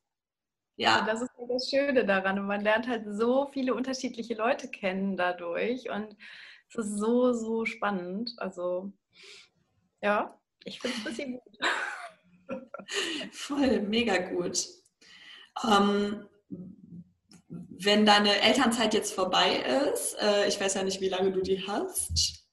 Ja. 0.78 1.00
Und 1.00 1.08
das 1.08 1.22
ist 1.22 1.32
halt 1.38 1.50
das 1.50 1.70
Schöne 1.70 2.06
daran. 2.06 2.40
Und 2.40 2.46
man 2.46 2.62
lernt 2.62 2.88
halt 2.88 3.04
so 3.10 3.48
viele 3.52 3.74
unterschiedliche 3.74 4.36
Leute 4.36 4.70
kennen 4.70 5.18
dadurch. 5.18 5.90
Und 5.90 6.16
es 6.70 6.76
ist 6.76 6.98
so, 6.98 7.34
so 7.34 7.66
spannend. 7.66 8.34
Also, 8.38 8.94
ja, 10.02 10.40
ich 10.64 10.80
finde 10.80 10.98
es 10.98 11.02
ein 11.02 11.10
bisschen 11.10 11.32
gut. 11.34 11.58
Voll, 13.32 13.82
mega 13.82 14.18
gut. 14.18 14.68
Ähm, 15.68 16.28
wenn 17.50 18.06
deine 18.06 18.42
Elternzeit 18.42 18.94
jetzt 18.94 19.14
vorbei 19.14 19.64
ist, 19.94 20.16
äh, 20.22 20.48
ich 20.48 20.60
weiß 20.60 20.76
ja 20.76 20.84
nicht, 20.84 21.02
wie 21.02 21.10
lange 21.10 21.32
du 21.32 21.42
die 21.42 21.66
hast. 21.68 22.46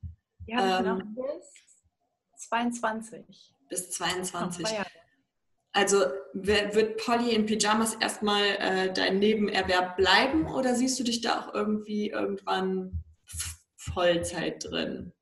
Ja, 0.46 0.80
ähm, 0.80 1.16
bis 1.16 2.48
22. 2.48 3.52
Bis 3.68 3.90
22. 3.90 4.66
Also 5.72 6.04
wird 6.34 6.98
Polly 6.98 7.34
in 7.34 7.46
Pyjamas 7.46 7.94
erstmal 7.94 8.44
äh, 8.58 8.92
dein 8.92 9.18
Nebenerwerb 9.18 9.96
bleiben 9.96 10.46
oder 10.46 10.76
siehst 10.76 11.00
du 11.00 11.04
dich 11.04 11.20
da 11.20 11.40
auch 11.40 11.54
irgendwie 11.54 12.10
irgendwann 12.10 13.02
Vollzeit 13.76 14.64
drin? 14.64 15.12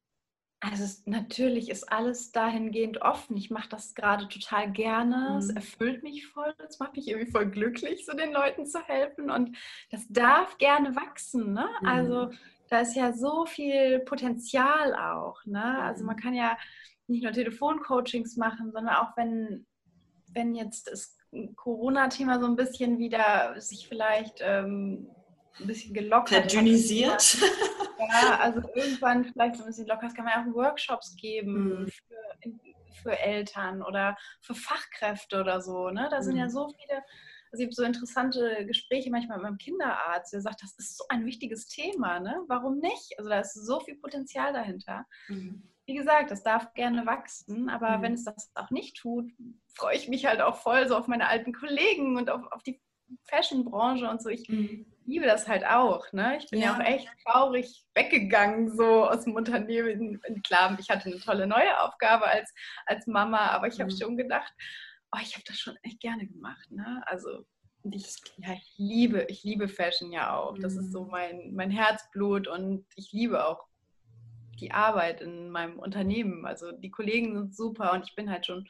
Also 0.62 1.02
natürlich 1.06 1.70
ist 1.70 1.90
alles 1.90 2.30
dahingehend 2.30 3.02
offen. 3.02 3.36
Ich 3.36 3.50
mache 3.50 3.68
das 3.68 3.96
gerade 3.96 4.28
total 4.28 4.70
gerne. 4.70 5.30
Mhm. 5.32 5.36
Es 5.38 5.50
erfüllt 5.50 6.04
mich 6.04 6.28
voll. 6.28 6.54
Es 6.68 6.78
macht 6.78 6.94
mich 6.94 7.08
irgendwie 7.08 7.32
voll 7.32 7.50
glücklich, 7.50 8.06
so 8.06 8.16
den 8.16 8.32
Leuten 8.32 8.64
zu 8.64 8.80
helfen. 8.80 9.28
Und 9.28 9.56
das 9.90 10.06
darf 10.08 10.58
gerne 10.58 10.94
wachsen. 10.94 11.52
Ne? 11.52 11.66
Mhm. 11.80 11.88
Also 11.88 12.30
da 12.68 12.80
ist 12.80 12.94
ja 12.94 13.12
so 13.12 13.44
viel 13.44 13.98
Potenzial 14.00 14.94
auch. 14.94 15.44
Ne? 15.46 15.80
Also 15.80 16.04
man 16.04 16.14
mhm. 16.14 16.20
kann 16.20 16.34
ja 16.34 16.56
nicht 17.08 17.24
nur 17.24 17.32
Telefoncoachings 17.32 18.36
machen, 18.36 18.70
sondern 18.70 18.94
auch 18.94 19.16
wenn, 19.16 19.66
wenn 20.28 20.54
jetzt 20.54 20.86
das 20.86 21.16
Corona-Thema 21.56 22.38
so 22.38 22.46
ein 22.46 22.56
bisschen 22.56 23.00
wieder 23.00 23.60
sich 23.60 23.88
vielleicht 23.88 24.38
ähm, 24.42 25.08
ein 25.60 25.66
bisschen 25.66 25.94
gelockert. 25.94 26.50
Verdünnisiert. 26.50 27.38
Ja, 28.12 28.38
also 28.40 28.60
irgendwann 28.74 29.24
vielleicht 29.24 29.56
so 29.56 29.62
ein 29.62 29.66
bisschen 29.66 29.86
locker. 29.86 30.08
Kann 30.08 30.24
man 30.24 30.34
ja 30.34 30.42
auch 30.42 30.54
Workshops 30.54 31.16
geben 31.16 31.82
mhm. 31.82 31.88
für, 31.88 32.60
für, 33.02 33.18
Eltern 33.18 33.82
oder 33.82 34.16
für 34.40 34.54
Fachkräfte 34.54 35.40
oder 35.40 35.60
so. 35.60 35.90
Ne? 35.90 36.08
Da 36.10 36.22
sind 36.22 36.34
mhm. 36.34 36.40
ja 36.40 36.48
so 36.48 36.68
viele, 36.68 37.02
also 37.50 37.62
ich 37.62 37.66
habe 37.66 37.74
so 37.74 37.82
interessante 37.82 38.66
Gespräche 38.66 39.10
manchmal 39.10 39.38
mit 39.38 39.44
meinem 39.44 39.58
Kinderarzt, 39.58 40.32
der 40.32 40.40
sagt, 40.40 40.62
das 40.62 40.74
ist 40.78 40.98
so 40.98 41.04
ein 41.08 41.26
wichtiges 41.26 41.68
Thema. 41.68 42.20
Ne? 42.20 42.42
Warum 42.48 42.78
nicht? 42.78 43.18
Also 43.18 43.30
da 43.30 43.40
ist 43.40 43.54
so 43.54 43.80
viel 43.80 43.96
Potenzial 43.96 44.52
dahinter. 44.52 45.06
Mhm. 45.28 45.68
Wie 45.86 45.94
gesagt, 45.94 46.30
das 46.30 46.42
darf 46.42 46.72
gerne 46.74 47.06
wachsen, 47.06 47.68
aber 47.68 47.98
mhm. 47.98 48.02
wenn 48.02 48.12
es 48.14 48.24
das 48.24 48.50
auch 48.54 48.70
nicht 48.70 48.96
tut, 48.96 49.30
freue 49.74 49.96
ich 49.96 50.08
mich 50.08 50.26
halt 50.26 50.40
auch 50.40 50.56
voll 50.56 50.86
so 50.86 50.96
auf 50.96 51.08
meine 51.08 51.28
alten 51.28 51.52
Kollegen 51.52 52.16
und 52.16 52.30
auf, 52.30 52.42
auf 52.52 52.62
die 52.62 52.80
Fashion-Branche 53.24 54.08
und 54.08 54.22
so. 54.22 54.28
Ich 54.28 54.48
mhm. 54.48 54.91
Liebe 55.06 55.26
das 55.26 55.48
halt 55.48 55.64
auch. 55.66 56.12
Ne? 56.12 56.38
Ich 56.38 56.48
bin 56.50 56.60
ja. 56.60 56.66
ja. 56.66 56.74
auch 56.76 56.80
echt 56.80 57.08
traurig 57.24 57.84
weggegangen, 57.94 58.74
so 58.76 59.08
aus 59.08 59.24
dem 59.24 59.34
Unternehmen. 59.34 60.20
Klar, 60.44 60.76
ich 60.78 60.90
hatte 60.90 61.10
eine 61.10 61.20
tolle 61.20 61.46
neue 61.46 61.80
Aufgabe 61.80 62.26
als, 62.26 62.52
als 62.86 63.06
Mama, 63.06 63.48
aber 63.48 63.68
ich 63.68 63.80
habe 63.80 63.92
mhm. 63.92 63.98
schon 63.98 64.16
gedacht, 64.16 64.52
oh, 65.14 65.18
ich 65.22 65.34
habe 65.34 65.44
das 65.46 65.58
schon 65.58 65.76
echt 65.82 66.00
gerne 66.00 66.26
gemacht. 66.26 66.70
Ne? 66.70 67.02
Also 67.06 67.44
ich, 67.90 68.16
ja, 68.38 68.52
ich 68.52 68.74
liebe, 68.76 69.26
ich 69.28 69.42
liebe 69.42 69.68
Fashion 69.68 70.12
ja 70.12 70.36
auch. 70.36 70.56
Das 70.58 70.74
ist 70.74 70.92
so 70.92 71.04
mhm. 71.04 71.10
mein, 71.10 71.54
mein 71.54 71.70
Herzblut 71.70 72.46
und 72.46 72.86
ich 72.96 73.12
liebe 73.12 73.46
auch 73.46 73.66
die 74.60 74.72
Arbeit 74.72 75.20
in 75.20 75.50
meinem 75.50 75.78
Unternehmen. 75.78 76.46
Also 76.46 76.72
die 76.72 76.90
Kollegen 76.90 77.34
sind 77.34 77.56
super 77.56 77.92
und 77.92 78.08
ich 78.08 78.14
bin 78.14 78.30
halt 78.30 78.46
schon 78.46 78.68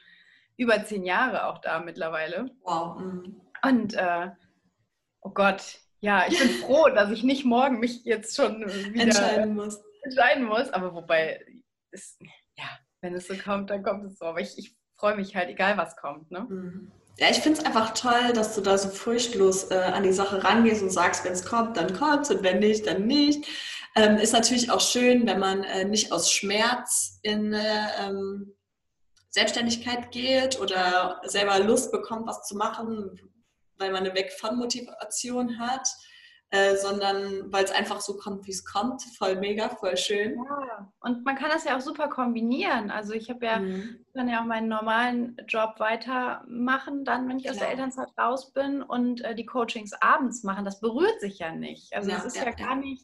über 0.57 0.83
zehn 0.85 1.05
Jahre 1.05 1.47
auch 1.47 1.59
da 1.59 1.79
mittlerweile. 1.79 2.49
Wow. 2.63 2.99
Mhm. 2.99 3.41
Und 3.63 3.93
äh, 3.93 4.31
oh 5.21 5.29
Gott, 5.29 5.79
ja, 6.03 6.25
ich 6.27 6.37
bin 6.37 6.49
froh, 6.49 6.89
dass 6.89 7.09
ich 7.11 7.23
nicht 7.23 7.45
morgen 7.45 7.79
mich 7.79 8.03
jetzt 8.03 8.35
schon 8.35 8.59
wieder 8.59 9.03
entscheiden 9.03 9.55
muss. 9.55 9.79
Entscheiden 10.03 10.43
muss. 10.43 10.69
Aber 10.69 10.93
wobei, 10.93 11.39
ist, 11.91 12.19
ja, 12.57 12.65
wenn 12.99 13.15
es 13.15 13.27
so 13.27 13.35
kommt, 13.37 13.69
dann 13.69 13.83
kommt 13.83 14.03
es 14.05 14.19
so. 14.19 14.25
Aber 14.25 14.41
ich, 14.41 14.57
ich 14.57 14.75
freue 14.97 15.15
mich 15.15 15.33
halt, 15.33 15.47
egal 15.47 15.77
was 15.77 15.95
kommt. 15.95 16.29
Ne? 16.29 16.41
Mhm. 16.41 16.91
Ja, 17.19 17.27
ich 17.29 17.37
finde 17.37 17.59
es 17.59 17.65
einfach 17.65 17.93
toll, 17.93 18.33
dass 18.33 18.53
du 18.53 18.59
da 18.59 18.77
so 18.77 18.89
furchtlos 18.89 19.71
äh, 19.71 19.75
an 19.75 20.03
die 20.03 20.11
Sache 20.11 20.43
rangehst 20.43 20.83
und 20.83 20.89
sagst, 20.89 21.23
wenn 21.23 21.31
es 21.31 21.45
kommt, 21.45 21.77
dann 21.77 21.93
kommt 21.93 22.29
und 22.29 22.43
wenn 22.43 22.59
nicht, 22.59 22.85
dann 22.85 23.07
nicht. 23.07 23.47
Ähm, 23.95 24.17
ist 24.17 24.33
natürlich 24.33 24.71
auch 24.71 24.81
schön, 24.81 25.25
wenn 25.25 25.39
man 25.39 25.63
äh, 25.63 25.85
nicht 25.85 26.11
aus 26.11 26.29
Schmerz 26.29 27.19
in 27.21 27.53
äh, 27.53 27.87
ähm, 28.01 28.53
Selbstständigkeit 29.29 30.11
geht 30.11 30.59
oder 30.59 31.21
selber 31.23 31.59
Lust 31.59 31.93
bekommt, 31.93 32.27
was 32.27 32.45
zu 32.45 32.57
machen, 32.57 33.17
weil 33.77 33.91
man 33.91 34.05
eine 34.05 34.13
Weg 34.15 34.31
von 34.33 34.57
Motivation 34.57 35.59
hat, 35.59 35.87
äh, 36.53 36.75
sondern 36.75 37.51
weil 37.51 37.63
es 37.63 37.71
einfach 37.71 37.99
so 37.99 38.15
kommt, 38.15 38.45
wie 38.45 38.51
es 38.51 38.63
kommt. 38.63 39.01
Voll 39.17 39.35
mega, 39.37 39.69
voll 39.69 39.97
schön. 39.97 40.35
Ja, 40.35 40.91
und 40.99 41.25
man 41.25 41.35
kann 41.35 41.49
das 41.49 41.63
ja 41.63 41.75
auch 41.75 41.81
super 41.81 42.09
kombinieren. 42.09 42.91
Also 42.91 43.13
ich 43.13 43.31
habe 43.31 43.43
ja, 43.43 43.57
mhm. 43.57 44.05
kann 44.13 44.29
ja 44.29 44.41
auch 44.41 44.45
meinen 44.45 44.67
normalen 44.67 45.35
Job 45.47 45.79
weitermachen, 45.79 47.05
dann, 47.05 47.27
wenn 47.27 47.37
ich 47.37 47.45
Klar. 47.45 47.55
aus 47.55 47.59
der 47.59 47.71
Elternzeit 47.71 48.09
raus 48.19 48.53
bin 48.53 48.83
und 48.83 49.21
äh, 49.21 49.33
die 49.33 49.47
Coachings 49.47 49.93
abends 49.99 50.43
machen. 50.43 50.63
Das 50.63 50.79
berührt 50.79 51.19
sich 51.21 51.39
ja 51.39 51.55
nicht. 51.55 51.91
Also 51.95 52.11
es 52.11 52.23
ist 52.23 52.37
ja, 52.37 52.45
ja 52.45 52.51
gar 52.51 52.75
nicht 52.75 53.03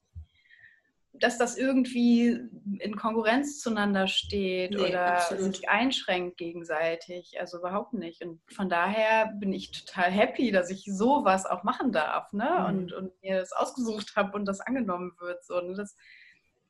dass 1.19 1.37
das 1.37 1.57
irgendwie 1.57 2.39
in 2.79 2.95
Konkurrenz 2.95 3.59
zueinander 3.59 4.07
steht 4.07 4.71
nee, 4.71 4.89
oder 4.89 5.17
absolut. 5.17 5.55
sich 5.55 5.69
einschränkt 5.69 6.37
gegenseitig. 6.37 7.39
Also 7.39 7.59
überhaupt 7.59 7.93
nicht. 7.93 8.23
Und 8.23 8.41
von 8.53 8.69
daher 8.69 9.33
bin 9.39 9.53
ich 9.53 9.71
total 9.71 10.11
happy, 10.11 10.51
dass 10.51 10.69
ich 10.69 10.85
sowas 10.85 11.45
auch 11.45 11.63
machen 11.63 11.91
darf 11.91 12.31
ne? 12.33 12.49
Mhm. 12.59 12.65
und, 12.65 12.93
und 12.93 13.21
mir 13.21 13.39
das 13.39 13.51
ausgesucht 13.51 14.15
habe 14.15 14.37
und 14.37 14.45
das 14.45 14.61
angenommen 14.61 15.13
wird. 15.19 15.43
So, 15.43 15.59
ne? 15.61 15.73
das, 15.75 15.95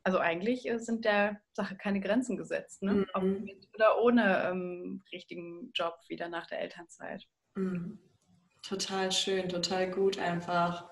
also 0.04 0.20
eigentlich 0.20 0.68
sind 0.78 1.06
der 1.06 1.42
Sache 1.54 1.76
keine 1.76 2.00
Grenzen 2.00 2.38
gesetzt. 2.38 2.82
Ne? 2.82 2.94
Mhm. 2.94 3.06
Ob 3.14 3.24
mit 3.24 3.68
oder 3.74 4.02
ohne 4.02 4.50
ähm, 4.50 5.04
richtigen 5.12 5.72
Job 5.74 5.96
wieder 6.08 6.30
nach 6.30 6.48
der 6.48 6.62
Elternzeit. 6.62 7.28
Mhm. 7.56 8.00
Total 8.62 9.12
schön, 9.12 9.48
total 9.50 9.90
gut 9.90 10.20
einfach. 10.20 10.90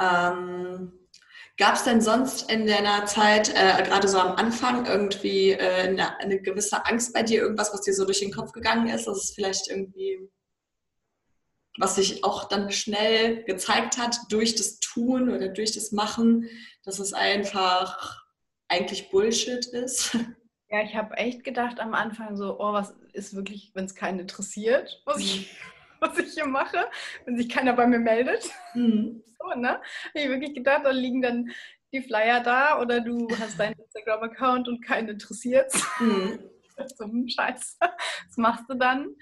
Ähm, 0.00 0.92
Gab 1.58 1.74
es 1.74 1.82
denn 1.82 2.00
sonst 2.00 2.48
in 2.52 2.68
deiner 2.68 3.04
Zeit, 3.06 3.48
äh, 3.50 3.82
gerade 3.82 4.06
so 4.06 4.20
am 4.20 4.36
Anfang, 4.36 4.86
irgendwie 4.86 5.50
äh, 5.50 5.88
eine, 5.88 6.16
eine, 6.20 6.40
gewisse 6.40 6.86
Angst 6.86 7.12
bei 7.12 7.24
dir, 7.24 7.40
irgendwas, 7.40 7.72
was 7.72 7.80
dir 7.80 7.92
so 7.94 8.04
durch 8.04 8.20
den 8.20 8.32
Kopf 8.32 8.52
gegangen 8.52 8.88
ist, 8.88 9.08
dass 9.08 9.24
es 9.24 9.30
vielleicht 9.34 9.66
irgendwie, 9.66 10.20
was 11.76 11.96
sich 11.96 12.22
auch 12.22 12.44
dann 12.44 12.70
schnell 12.70 13.42
gezeigt 13.42 13.98
hat 13.98 14.16
durch 14.28 14.54
das 14.54 14.78
Tun 14.78 15.30
oder 15.30 15.48
durch 15.48 15.72
das 15.72 15.90
Machen, 15.90 16.48
dass 16.84 17.00
es 17.00 17.12
einfach 17.12 18.22
eigentlich 18.68 19.10
Bullshit 19.10 19.66
ist? 19.66 20.16
Ja, 20.70 20.82
ich 20.82 20.94
habe 20.94 21.16
echt 21.16 21.44
gedacht 21.44 21.80
am 21.80 21.94
Anfang 21.94 22.36
so, 22.36 22.60
oh, 22.60 22.74
was 22.74 22.94
ist 23.14 23.34
wirklich, 23.34 23.70
wenn 23.72 23.86
es 23.86 23.94
keinen 23.94 24.18
interessiert, 24.18 25.00
was 25.06 25.18
ich, 25.18 25.56
was 25.98 26.18
ich 26.18 26.34
hier 26.34 26.46
mache, 26.46 26.90
wenn 27.24 27.38
sich 27.38 27.48
keiner 27.48 27.72
bei 27.72 27.86
mir 27.86 28.00
meldet. 28.00 28.50
Mhm 28.74 29.22
so, 29.38 29.58
ne? 29.58 29.68
Habe 29.68 29.82
ich 30.14 30.28
wirklich 30.28 30.54
gedacht, 30.54 30.82
da 30.84 30.90
liegen 30.90 31.22
dann 31.22 31.50
die 31.92 32.02
Flyer 32.02 32.40
da 32.40 32.80
oder 32.80 33.00
du 33.00 33.28
hast 33.38 33.58
deinen 33.58 33.74
Instagram-Account 33.78 34.68
und 34.68 34.84
keinen 34.84 35.08
interessiert. 35.08 35.72
Mhm. 36.00 36.38
so 36.96 37.04
ein 37.04 37.28
Scheiß. 37.28 37.78
Was 37.80 38.36
machst 38.36 38.64
du 38.68 38.74
dann? 38.74 39.14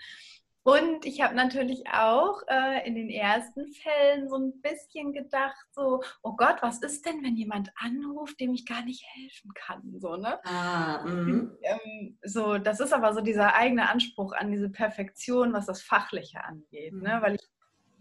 Und 0.66 1.06
ich 1.06 1.20
habe 1.20 1.36
natürlich 1.36 1.84
auch 1.92 2.42
äh, 2.48 2.84
in 2.88 2.96
den 2.96 3.08
ersten 3.08 3.72
Fällen 3.72 4.28
so 4.28 4.34
ein 4.34 4.60
bisschen 4.62 5.12
gedacht, 5.12 5.64
so, 5.70 6.02
oh 6.24 6.34
Gott, 6.34 6.56
was 6.60 6.82
ist 6.82 7.06
denn, 7.06 7.22
wenn 7.22 7.36
jemand 7.36 7.70
anruft, 7.76 8.40
dem 8.40 8.52
ich 8.52 8.66
gar 8.66 8.82
nicht 8.82 9.04
helfen 9.14 9.52
kann? 9.54 9.94
So, 10.00 10.16
ne? 10.16 10.44
Ah, 10.44 11.04
mhm. 11.04 11.56
ähm, 11.62 12.18
so, 12.24 12.58
das 12.58 12.80
ist 12.80 12.92
aber 12.92 13.14
so 13.14 13.20
dieser 13.20 13.54
eigene 13.54 13.88
Anspruch 13.88 14.32
an 14.32 14.50
diese 14.50 14.68
Perfektion, 14.68 15.52
was 15.52 15.66
das 15.66 15.82
Fachliche 15.82 16.42
angeht, 16.42 16.94
ne? 16.94 16.98
mhm. 16.98 17.04
ne? 17.04 17.18
Weil 17.22 17.34
ich 17.36 17.48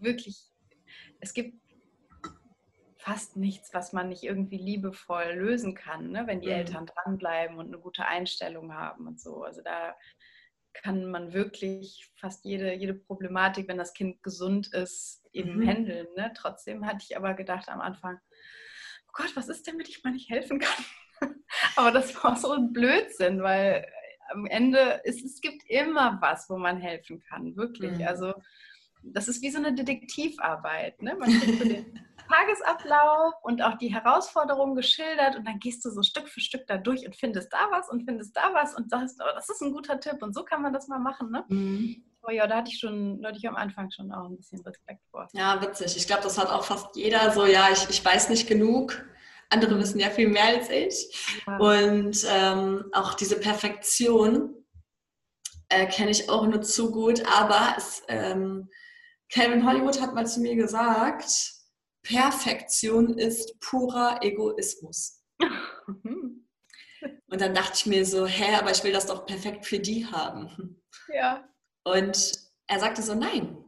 wirklich, 0.00 0.50
es 1.20 1.34
gibt 1.34 1.54
fast 3.06 3.36
nichts, 3.36 3.72
was 3.72 3.92
man 3.92 4.08
nicht 4.08 4.24
irgendwie 4.24 4.58
liebevoll 4.58 5.30
lösen 5.34 5.76
kann, 5.76 6.10
ne? 6.10 6.26
wenn 6.26 6.40
die 6.40 6.48
mhm. 6.48 6.54
Eltern 6.54 6.86
dranbleiben 6.86 7.56
und 7.56 7.68
eine 7.68 7.78
gute 7.78 8.04
Einstellung 8.04 8.74
haben 8.74 9.06
und 9.06 9.20
so. 9.20 9.44
Also 9.44 9.62
da 9.62 9.94
kann 10.74 11.08
man 11.08 11.32
wirklich 11.32 12.10
fast 12.16 12.44
jede, 12.44 12.74
jede 12.74 12.94
Problematik, 12.94 13.68
wenn 13.68 13.78
das 13.78 13.94
Kind 13.94 14.24
gesund 14.24 14.74
ist, 14.74 15.24
eben 15.32 15.60
mhm. 15.60 15.68
handeln. 15.68 16.08
Ne? 16.16 16.32
Trotzdem 16.36 16.84
hatte 16.84 17.06
ich 17.08 17.16
aber 17.16 17.34
gedacht 17.34 17.68
am 17.68 17.80
Anfang, 17.80 18.18
oh 19.06 19.12
Gott, 19.12 19.36
was 19.36 19.48
ist 19.48 19.68
denn, 19.68 19.78
wenn 19.78 19.86
ich 19.86 20.02
mal 20.02 20.12
nicht 20.12 20.28
helfen 20.28 20.58
kann? 20.58 20.84
aber 21.76 21.92
das 21.92 22.12
war 22.24 22.36
so 22.36 22.54
ein 22.54 22.72
Blödsinn, 22.72 23.40
weil 23.40 23.86
am 24.30 24.46
Ende 24.46 25.00
ist 25.04 25.24
es 25.24 25.40
gibt 25.40 25.62
immer 25.70 26.18
was, 26.20 26.50
wo 26.50 26.58
man 26.58 26.78
helfen 26.78 27.20
kann, 27.20 27.54
wirklich. 27.54 27.98
Mhm. 27.98 28.08
Also 28.08 28.34
das 29.04 29.28
ist 29.28 29.42
wie 29.42 29.50
so 29.50 29.58
eine 29.58 29.72
Detektivarbeit. 29.72 31.00
Ne? 31.02 31.14
Man 31.14 31.30
kriegt 31.30 31.62
so 31.62 31.68
den 31.68 32.00
Tagesablauf 32.28 33.34
und 33.42 33.62
auch 33.62 33.76
die 33.78 33.92
Herausforderungen 33.92 34.74
geschildert 34.74 35.36
und 35.36 35.46
dann 35.46 35.58
gehst 35.58 35.84
du 35.84 35.90
so 35.90 36.02
Stück 36.02 36.28
für 36.28 36.40
Stück 36.40 36.66
da 36.66 36.76
durch 36.76 37.06
und 37.06 37.16
findest 37.16 37.52
da 37.52 37.68
was 37.70 37.88
und 37.88 38.04
findest 38.04 38.36
da 38.36 38.52
was 38.52 38.74
und 38.74 38.90
sagst, 38.90 39.20
oh, 39.20 39.34
das 39.34 39.48
ist 39.48 39.62
ein 39.62 39.72
guter 39.72 40.00
Tipp 40.00 40.22
und 40.22 40.34
so 40.34 40.44
kann 40.44 40.62
man 40.62 40.72
das 40.72 40.88
mal 40.88 40.98
machen. 40.98 41.30
Ne? 41.30 41.44
Mhm. 41.48 42.04
Oh 42.22 42.30
ja, 42.30 42.46
da 42.46 42.56
hatte 42.56 42.70
ich 42.70 42.78
schon, 42.78 43.22
da 43.22 43.28
hatte 43.28 43.38
ich 43.38 43.48
am 43.48 43.54
Anfang 43.54 43.90
schon 43.90 44.12
auch 44.12 44.28
ein 44.28 44.36
bisschen 44.36 44.60
Respekt 44.62 45.00
vor. 45.10 45.28
Ja, 45.32 45.60
witzig. 45.62 45.96
Ich 45.96 46.06
glaube, 46.06 46.22
das 46.22 46.38
hat 46.38 46.50
auch 46.50 46.64
fast 46.64 46.96
jeder 46.96 47.30
so, 47.30 47.46
ja, 47.46 47.68
ich, 47.70 47.88
ich 47.88 48.04
weiß 48.04 48.30
nicht 48.30 48.48
genug. 48.48 49.04
Andere 49.48 49.78
wissen 49.78 50.00
ja 50.00 50.10
viel 50.10 50.28
mehr 50.28 50.46
als 50.46 50.68
ich. 50.68 51.40
Ja. 51.46 51.56
Und 51.58 52.26
ähm, 52.28 52.84
auch 52.92 53.14
diese 53.14 53.38
Perfektion 53.38 54.54
äh, 55.68 55.86
kenne 55.86 56.10
ich 56.10 56.28
auch 56.28 56.44
nur 56.46 56.62
zu 56.62 56.90
gut. 56.90 57.22
Aber 57.26 57.74
es, 57.76 58.02
ähm, 58.08 58.68
Calvin 59.32 59.64
Hollywood 59.64 60.00
hat 60.00 60.14
mal 60.14 60.26
zu 60.26 60.40
mir 60.40 60.56
gesagt, 60.56 61.30
Perfektion 62.06 63.18
ist 63.18 63.58
purer 63.60 64.20
Egoismus. 64.22 65.22
Und 67.28 67.40
dann 67.40 67.54
dachte 67.54 67.72
ich 67.76 67.86
mir 67.86 68.06
so, 68.06 68.26
hä, 68.26 68.56
aber 68.56 68.70
ich 68.70 68.82
will 68.84 68.92
das 68.92 69.06
doch 69.06 69.26
perfekt 69.26 69.66
für 69.66 69.78
die 69.78 70.06
haben. 70.06 70.82
Ja. 71.12 71.48
Und 71.84 72.32
er 72.66 72.80
sagte 72.80 73.02
so, 73.02 73.14
nein, 73.14 73.58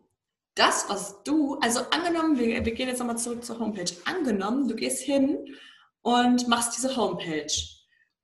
das, 0.54 0.88
was 0.88 1.22
du, 1.22 1.58
also 1.60 1.80
angenommen, 1.90 2.38
wir, 2.38 2.64
wir 2.64 2.74
gehen 2.74 2.88
jetzt 2.88 2.98
nochmal 2.98 3.18
zurück 3.18 3.44
zur 3.44 3.58
Homepage, 3.58 3.92
angenommen, 4.04 4.66
du 4.66 4.74
gehst 4.74 5.02
hin 5.02 5.54
und 6.02 6.48
machst 6.48 6.76
diese 6.76 6.96
Homepage 6.96 7.52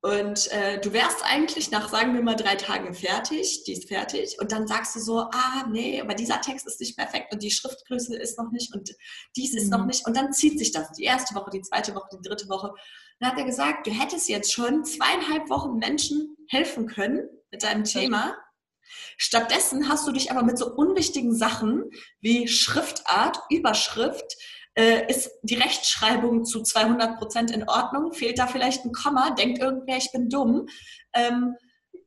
und 0.05 0.53
äh, 0.53 0.79
du 0.83 0.93
wärst 0.93 1.25
eigentlich 1.25 1.71
nach, 1.71 1.89
sagen 1.89 2.13
wir 2.13 2.21
mal, 2.21 2.37
drei 2.37 2.57
Tagen 2.57 2.93
fertig, 2.93 3.65
die 3.65 3.73
ist 3.73 3.89
fertig. 3.89 4.37
Und 4.39 4.53
dann 4.53 4.67
sagst 4.67 4.95
du 4.95 5.01
so, 5.01 5.21
ah, 5.21 5.67
nee, 5.71 5.99
aber 5.99 6.13
dieser 6.13 6.43
Text 6.43 6.67
ist 6.67 6.79
nicht 6.79 6.99
perfekt 6.99 7.33
und 7.33 7.43
die 7.43 7.51
Schriftgröße 7.51 8.15
ist 8.15 8.37
noch 8.37 8.53
nicht 8.53 8.75
und 8.75 8.95
dies 9.35 9.55
ist 9.55 9.65
mhm. 9.65 9.71
noch 9.71 9.87
nicht. 9.87 10.07
Und 10.07 10.15
dann 10.15 10.35
zieht 10.35 10.59
sich 10.59 10.73
das 10.73 10.93
die 10.93 11.05
erste 11.05 11.35
Woche, 11.35 11.49
die 11.49 11.63
zweite 11.63 11.95
Woche, 11.95 12.11
die 12.13 12.29
dritte 12.29 12.51
Woche. 12.51 12.75
Dann 13.19 13.31
hat 13.31 13.39
er 13.39 13.47
gesagt, 13.47 13.87
du 13.87 13.93
hättest 13.93 14.29
jetzt 14.29 14.53
schon 14.53 14.85
zweieinhalb 14.85 15.49
Wochen 15.49 15.79
Menschen 15.79 16.37
helfen 16.49 16.87
können 16.87 17.27
mit 17.51 17.63
deinem 17.63 17.85
Thema. 17.85 18.37
Stattdessen 19.17 19.89
hast 19.89 20.07
du 20.07 20.13
dich 20.13 20.31
aber 20.31 20.43
mit 20.43 20.59
so 20.59 20.71
unwichtigen 20.71 21.35
Sachen 21.35 21.83
wie 22.21 22.47
Schriftart, 22.47 23.39
Überschrift, 23.49 24.37
äh, 24.77 25.11
ist 25.11 25.31
die 25.43 25.57
Rechtschreibung 25.57 26.45
zu 26.45 26.63
200 26.63 27.19
Prozent 27.19 27.51
in 27.51 27.69
Ordnung? 27.69 28.13
Fehlt 28.13 28.39
da 28.39 28.47
vielleicht 28.47 28.85
ein 28.85 28.93
Komma? 28.93 29.31
Denkt 29.31 29.61
irgendwer, 29.61 29.97
ich 29.97 30.11
bin 30.13 30.29
dumm? 30.29 30.67
Ähm, 31.13 31.57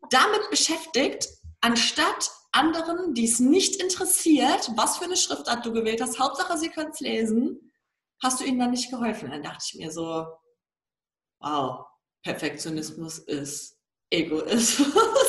damit 0.09 0.49
beschäftigt, 0.49 1.28
anstatt 1.61 2.30
anderen, 2.51 3.13
die 3.13 3.26
es 3.26 3.39
nicht 3.39 3.82
interessiert, 3.82 4.72
was 4.76 4.97
für 4.97 5.05
eine 5.05 5.18
Schriftart 5.18 5.65
du 5.65 5.72
gewählt 5.72 6.01
hast, 6.01 6.20
Hauptsache 6.20 6.57
sie 6.57 6.70
können 6.70 6.91
es 6.91 6.99
lesen, 6.99 7.72
hast 8.22 8.39
du 8.39 8.45
ihnen 8.45 8.59
dann 8.59 8.72
nicht 8.72 8.89
geholfen. 8.89 9.32
Dann 9.32 9.43
dachte 9.43 9.63
ich 9.68 9.76
mir 9.76 9.91
so, 9.91 10.26
wow, 11.39 11.86
Perfektionismus 12.24 13.20
ist 13.20 13.78
Egoismus. 14.09 15.27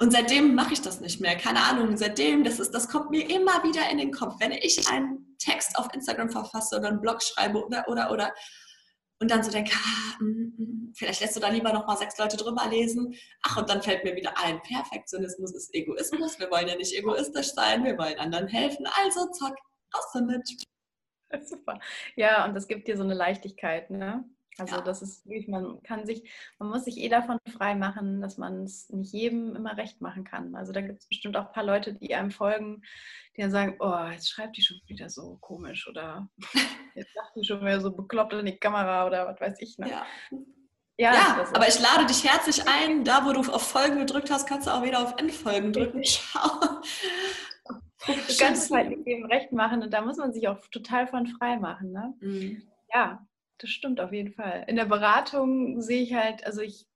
Und 0.00 0.12
seitdem 0.12 0.54
mache 0.54 0.72
ich 0.72 0.80
das 0.80 1.00
nicht 1.00 1.20
mehr. 1.20 1.36
Keine 1.36 1.62
Ahnung, 1.62 1.94
seitdem, 1.98 2.42
das, 2.42 2.58
ist, 2.58 2.72
das 2.72 2.88
kommt 2.88 3.10
mir 3.10 3.28
immer 3.28 3.62
wieder 3.62 3.90
in 3.90 3.98
den 3.98 4.12
Kopf. 4.12 4.36
Wenn 4.40 4.52
ich 4.52 4.88
einen 4.90 5.36
Text 5.38 5.78
auf 5.78 5.92
Instagram 5.92 6.30
verfasse 6.30 6.78
oder 6.78 6.88
einen 6.88 7.02
Blog 7.02 7.22
schreibe 7.22 7.62
oder, 7.62 7.86
oder, 7.86 8.10
oder, 8.10 8.32
und 9.20 9.30
dann 9.30 9.42
so 9.42 9.50
denke, 9.50 9.72
ah, 9.74 10.22
mm, 10.22 10.54
mm, 10.56 10.92
vielleicht 10.94 11.20
lässt 11.20 11.36
du 11.36 11.40
da 11.40 11.50
lieber 11.50 11.70
noch 11.74 11.86
mal 11.86 11.98
sechs 11.98 12.16
Leute 12.16 12.38
drüber 12.38 12.66
lesen. 12.70 13.14
Ach, 13.42 13.58
und 13.58 13.68
dann 13.68 13.82
fällt 13.82 14.02
mir 14.02 14.16
wieder 14.16 14.32
ein, 14.42 14.62
Perfektionismus 14.62 15.54
ist 15.54 15.74
Egoismus. 15.74 16.38
Wir 16.38 16.50
wollen 16.50 16.68
ja 16.68 16.76
nicht 16.76 16.94
egoistisch 16.94 17.52
sein, 17.52 17.84
wir 17.84 17.98
wollen 17.98 18.18
anderen 18.18 18.48
helfen. 18.48 18.86
Also, 19.04 19.26
zack, 19.32 19.54
raus 19.94 20.06
damit. 20.14 20.48
Super. 21.46 21.78
Ja, 22.16 22.46
und 22.46 22.54
das 22.54 22.68
gibt 22.68 22.88
dir 22.88 22.96
so 22.96 23.04
eine 23.04 23.14
Leichtigkeit, 23.14 23.90
ne? 23.90 24.24
Also 24.58 24.76
ja. 24.76 24.82
das 24.82 25.00
ist 25.00 25.26
wirklich, 25.26 25.48
man 25.48 25.82
kann 25.82 26.06
sich, 26.06 26.28
man 26.58 26.68
muss 26.68 26.84
sich 26.84 26.98
eh 26.98 27.08
davon 27.08 27.38
frei 27.50 27.74
machen, 27.74 28.20
dass 28.20 28.36
man 28.36 28.64
es 28.64 28.90
nicht 28.90 29.12
jedem 29.12 29.56
immer 29.56 29.76
recht 29.76 30.00
machen 30.00 30.24
kann. 30.24 30.54
Also 30.54 30.72
da 30.72 30.80
gibt 30.80 31.00
es 31.00 31.06
bestimmt 31.06 31.36
auch 31.36 31.46
ein 31.46 31.52
paar 31.52 31.64
Leute, 31.64 31.94
die 31.94 32.14
einem 32.14 32.30
folgen, 32.30 32.82
die 33.36 33.42
dann 33.42 33.50
sagen, 33.50 33.76
oh, 33.80 34.06
jetzt 34.10 34.28
schreibt 34.28 34.56
die 34.56 34.62
schon 34.62 34.80
wieder 34.86 35.08
so 35.08 35.38
komisch 35.40 35.88
oder 35.88 36.28
jetzt 36.94 37.14
sagt 37.14 37.36
die 37.36 37.44
schon 37.44 37.60
wieder 37.60 37.80
so 37.80 37.92
bekloppt 37.92 38.34
in 38.34 38.46
die 38.46 38.58
Kamera 38.58 39.06
oder 39.06 39.26
was 39.26 39.40
weiß 39.40 39.60
ich. 39.60 39.78
Ne? 39.78 39.90
Ja. 39.90 40.06
Ja, 40.98 41.14
ja 41.14 41.46
aber 41.54 41.66
ich 41.66 41.80
lade 41.80 42.04
dich 42.04 42.30
herzlich 42.30 42.68
ein. 42.68 43.04
Da, 43.04 43.24
wo 43.24 43.32
du 43.32 43.40
auf 43.40 43.62
Folgen 43.62 44.00
gedrückt 44.00 44.30
hast, 44.30 44.46
kannst 44.46 44.66
du 44.66 44.70
auch 44.70 44.82
wieder 44.82 45.02
auf 45.02 45.14
Endfolgen 45.16 45.72
drücken. 45.72 46.02
Ciao. 46.04 46.60
Du 48.06 48.14
kannst 48.38 48.64
es 48.64 48.70
halt 48.70 48.92
eben 49.06 49.24
recht 49.26 49.52
machen 49.52 49.82
und 49.82 49.92
da 49.92 50.02
muss 50.02 50.16
man 50.16 50.32
sich 50.32 50.48
auch 50.48 50.58
total 50.70 51.06
von 51.06 51.26
frei 51.26 51.56
machen. 51.58 51.92
Ne? 51.92 52.14
Mhm. 52.20 52.62
Ja, 52.92 53.26
das 53.60 53.70
stimmt 53.70 54.00
auf 54.00 54.12
jeden 54.12 54.32
Fall. 54.32 54.64
In 54.66 54.76
der 54.76 54.86
Beratung 54.86 55.80
sehe 55.80 56.02
ich 56.02 56.14
halt, 56.14 56.44
also 56.46 56.60
ich, 56.60 56.86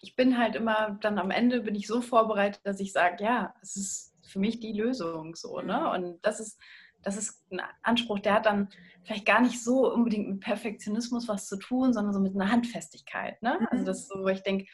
ich 0.00 0.16
bin 0.16 0.38
halt 0.38 0.56
immer 0.56 0.98
dann 1.00 1.18
am 1.18 1.30
Ende 1.30 1.60
bin 1.60 1.74
ich 1.74 1.86
so 1.86 2.00
vorbereitet, 2.00 2.60
dass 2.64 2.80
ich 2.80 2.92
sage, 2.92 3.22
ja, 3.22 3.54
es 3.62 3.76
ist 3.76 4.14
für 4.26 4.38
mich 4.38 4.60
die 4.60 4.72
Lösung 4.72 5.34
so. 5.34 5.60
Ne? 5.60 5.78
Mhm. 5.78 5.88
Und 5.88 6.18
das 6.22 6.40
ist, 6.40 6.58
das 7.02 7.16
ist 7.16 7.50
ein 7.50 7.60
Anspruch, 7.82 8.20
der 8.20 8.34
hat 8.34 8.46
dann 8.46 8.68
vielleicht 9.04 9.26
gar 9.26 9.40
nicht 9.40 9.62
so 9.62 9.92
unbedingt 9.92 10.28
mit 10.28 10.40
Perfektionismus 10.40 11.28
was 11.28 11.46
zu 11.46 11.56
tun, 11.58 11.92
sondern 11.92 12.12
so 12.12 12.20
mit 12.20 12.34
einer 12.34 12.50
Handfestigkeit. 12.50 13.42
Ne? 13.42 13.58
Also 13.70 13.82
mhm. 13.82 13.86
das 13.86 14.00
ist 14.00 14.08
so, 14.08 14.22
wo 14.22 14.28
ich 14.28 14.42
denke, 14.42 14.66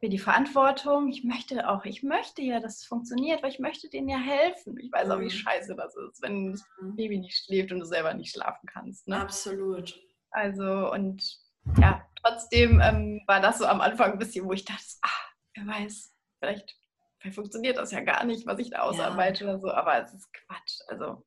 mir 0.00 0.08
die 0.08 0.18
Verantwortung. 0.18 1.08
Ich 1.08 1.24
möchte 1.24 1.68
auch, 1.68 1.84
ich 1.84 2.02
möchte 2.02 2.42
ja, 2.42 2.60
dass 2.60 2.78
es 2.78 2.84
funktioniert, 2.84 3.42
weil 3.42 3.50
ich 3.50 3.58
möchte 3.58 3.88
denen 3.88 4.08
ja 4.08 4.18
helfen. 4.18 4.78
Ich 4.78 4.90
weiß 4.90 5.10
auch, 5.10 5.20
wie 5.20 5.24
mhm. 5.24 5.30
scheiße 5.30 5.74
das 5.76 5.94
ist, 5.96 6.22
wenn 6.22 6.52
das. 6.52 6.64
Baby 6.96 7.18
nicht 7.18 7.44
schläft 7.44 7.72
und 7.72 7.80
du 7.80 7.84
selber 7.84 8.14
nicht 8.14 8.32
schlafen 8.32 8.66
kannst. 8.66 9.06
Ne? 9.08 9.20
Absolut. 9.20 10.00
Also 10.30 10.90
und 10.92 11.38
ja, 11.78 12.06
trotzdem 12.22 12.80
ähm, 12.80 13.22
war 13.26 13.40
das 13.40 13.58
so 13.58 13.66
am 13.66 13.80
Anfang 13.80 14.12
ein 14.12 14.18
bisschen, 14.18 14.46
wo 14.46 14.52
ich 14.52 14.64
dachte, 14.64 14.84
ah, 15.02 15.08
wer 15.54 15.66
weiß, 15.66 16.12
vielleicht, 16.38 16.76
vielleicht 17.18 17.34
funktioniert 17.36 17.76
das 17.76 17.90
ja 17.92 18.00
gar 18.00 18.24
nicht, 18.24 18.46
was 18.46 18.58
ich 18.58 18.70
da 18.70 18.80
ausarbeite 18.80 19.44
ja. 19.44 19.50
oder 19.50 19.60
so, 19.60 19.70
aber 19.70 20.02
es 20.02 20.12
ist 20.12 20.32
Quatsch. 20.32 20.80
Also 20.88 21.24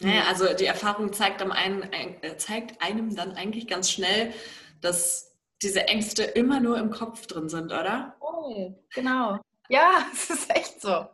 naja, 0.00 0.24
also 0.28 0.52
die 0.52 0.66
Erfahrung 0.66 1.12
zeigt, 1.12 1.40
einem, 1.42 1.82
äh, 1.82 2.36
zeigt 2.36 2.82
einem 2.82 3.16
dann 3.16 3.32
eigentlich 3.32 3.66
ganz 3.66 3.90
schnell, 3.90 4.34
dass 4.80 5.34
diese 5.62 5.88
Ängste 5.88 6.22
immer 6.22 6.60
nur 6.60 6.78
im 6.78 6.90
Kopf 6.90 7.26
drin 7.26 7.48
sind, 7.48 7.72
oder? 7.72 8.14
Oh, 8.20 8.74
genau. 8.94 9.40
Ja, 9.68 10.06
es 10.12 10.30
ist 10.30 10.54
echt 10.54 10.80
so. 10.80 11.06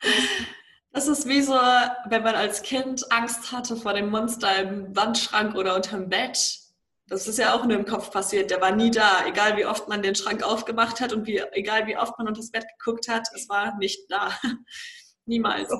Das 0.96 1.08
ist 1.08 1.28
wie 1.28 1.42
so, 1.42 1.52
wenn 1.52 2.22
man 2.22 2.34
als 2.34 2.62
Kind 2.62 3.12
Angst 3.12 3.52
hatte 3.52 3.76
vor 3.76 3.92
dem 3.92 4.08
Monster 4.08 4.62
im 4.62 4.96
Wandschrank 4.96 5.54
oder 5.54 5.74
unterm 5.74 6.08
Bett. 6.08 6.58
Das 7.06 7.28
ist 7.28 7.38
ja 7.38 7.54
auch 7.54 7.66
nur 7.66 7.76
im 7.76 7.84
Kopf 7.84 8.10
passiert. 8.10 8.50
Der 8.50 8.62
war 8.62 8.74
nie 8.74 8.90
da. 8.90 9.26
Egal 9.26 9.58
wie 9.58 9.66
oft 9.66 9.88
man 9.88 10.00
den 10.00 10.14
Schrank 10.14 10.42
aufgemacht 10.42 11.02
hat 11.02 11.12
und 11.12 11.26
wie, 11.26 11.36
egal 11.52 11.86
wie 11.86 11.98
oft 11.98 12.16
man 12.16 12.28
unter 12.28 12.40
das 12.40 12.50
Bett 12.50 12.64
geguckt 12.78 13.08
hat, 13.08 13.28
es 13.34 13.46
war 13.46 13.76
nicht 13.76 14.10
da. 14.10 14.30
Niemals. 15.26 15.70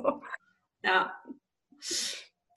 Ja. 0.82 1.18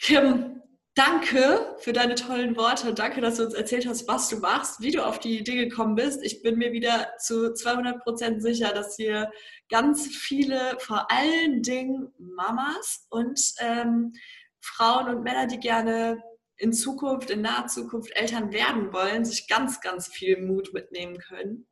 Kim, 0.01 0.62
Danke 1.00 1.78
für 1.78 1.93
deine 1.93 2.16
tollen 2.16 2.58
Worte. 2.58 2.93
Danke, 2.93 3.22
dass 3.22 3.38
du 3.38 3.45
uns 3.45 3.54
erzählt 3.54 3.88
hast, 3.88 4.06
was 4.10 4.28
du 4.28 4.39
machst, 4.39 4.82
wie 4.82 4.91
du 4.91 5.06
auf 5.06 5.18
die 5.18 5.39
Idee 5.39 5.56
gekommen 5.56 5.95
bist. 5.95 6.22
Ich 6.22 6.41
bin 6.41 6.58
mir 6.58 6.74
wieder 6.74 7.08
zu 7.20 7.54
200 7.54 8.04
Prozent 8.04 8.41
sicher, 8.41 8.74
dass 8.74 8.97
hier 8.97 9.32
ganz 9.70 10.08
viele, 10.08 10.76
vor 10.80 11.10
allen 11.10 11.62
Dingen 11.62 12.12
Mamas 12.18 13.08
und 13.10 13.39
ähm, 13.62 14.12
Frauen 14.60 15.08
und 15.08 15.24
Männer, 15.24 15.47
die 15.47 15.62
gerne 15.62 16.22
in 16.58 16.74
Zukunft, 16.74 17.30
in 17.30 17.43
naher 17.43 17.68
Zukunft 17.68 18.14
Eltern 18.18 18.52
werden 18.52 18.91
wollen, 18.91 19.24
sich 19.24 19.47
ganz, 19.47 19.80
ganz 19.80 20.10
viel 20.10 20.41
Mut 20.41 20.74
mitnehmen 20.74 21.18
können. 21.18 21.70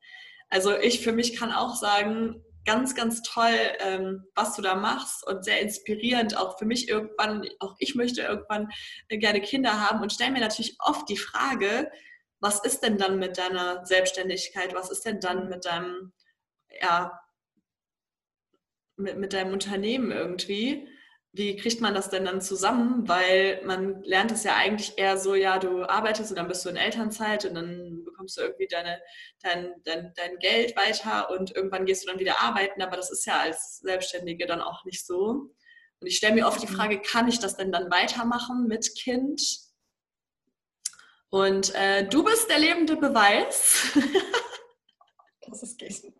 Also 0.47 0.73
ich 0.73 1.01
für 1.01 1.11
mich 1.11 1.35
kann 1.35 1.51
auch 1.51 1.75
sagen, 1.75 2.45
ganz, 2.67 2.95
ganz 2.95 3.23
toll, 3.23 3.57
ähm, 3.79 4.25
was 4.35 4.55
du 4.55 4.61
da 4.61 4.75
machst 4.75 5.25
und 5.25 5.45
sehr 5.45 5.61
inspirierend 5.61 6.37
auch 6.37 6.59
für 6.59 6.65
mich 6.65 6.89
irgendwann. 6.89 7.47
Auch 7.59 7.75
ich 7.79 7.95
möchte 7.95 8.21
irgendwann 8.21 8.69
äh, 9.07 9.17
gerne 9.17 9.41
Kinder 9.41 9.81
haben 9.89 10.01
und 10.01 10.11
stelle 10.11 10.31
mir 10.31 10.41
natürlich 10.41 10.75
oft 10.79 11.07
die 11.09 11.17
Frage, 11.17 11.89
was 12.39 12.59
ist 12.59 12.81
denn 12.81 12.97
dann 12.97 13.17
mit 13.19 13.37
deiner 13.37 13.85
Selbstständigkeit? 13.85 14.75
Was 14.75 14.91
ist 14.91 15.05
denn 15.05 15.21
dann 15.21 15.47
mit 15.47 15.65
deinem, 15.65 16.11
ja, 16.81 17.19
mit, 18.97 19.17
mit 19.17 19.33
deinem 19.33 19.53
Unternehmen 19.53 20.11
irgendwie? 20.11 20.89
Wie 21.37 21.55
kriegt 21.55 21.79
man 21.81 21.93
das 21.93 22.09
denn 22.09 22.25
dann 22.25 22.41
zusammen? 22.41 23.07
Weil 23.07 23.61
man 23.63 24.01
lernt 24.03 24.31
es 24.31 24.43
ja 24.43 24.55
eigentlich 24.55 24.97
eher 24.97 25.17
so, 25.17 25.35
ja, 25.35 25.59
du 25.59 25.83
arbeitest 25.83 26.31
und 26.31 26.37
dann 26.37 26.47
bist 26.47 26.65
du 26.65 26.69
in 26.69 26.75
Elternzeit 26.75 27.45
und 27.45 27.55
dann 27.55 28.03
bekommst 28.03 28.37
du 28.37 28.41
irgendwie 28.41 28.67
deine, 28.67 28.99
dein, 29.41 29.73
dein, 29.83 30.13
dein 30.15 30.37
Geld 30.39 30.75
weiter 30.75 31.29
und 31.29 31.55
irgendwann 31.55 31.85
gehst 31.85 32.03
du 32.03 32.07
dann 32.07 32.19
wieder 32.19 32.41
arbeiten, 32.41 32.81
aber 32.81 32.97
das 32.97 33.11
ist 33.11 33.25
ja 33.25 33.39
als 33.39 33.77
Selbstständige 33.77 34.47
dann 34.47 34.61
auch 34.61 34.83
nicht 34.83 35.05
so. 35.05 35.51
Und 35.99 36.07
ich 36.07 36.17
stelle 36.17 36.35
mir 36.35 36.47
oft 36.47 36.61
die 36.61 36.67
mhm. 36.67 36.75
Frage, 36.75 37.01
kann 37.01 37.27
ich 37.27 37.39
das 37.39 37.55
denn 37.55 37.71
dann 37.71 37.89
weitermachen 37.91 38.67
mit 38.67 38.95
Kind? 38.95 39.41
Und 41.29 41.73
äh, 41.75 42.07
du 42.07 42.23
bist 42.23 42.49
der 42.49 42.59
lebende 42.59 42.95
Beweis. 42.95 43.93
dass 45.47 45.63
es 45.63 45.77
geht. 45.77 46.13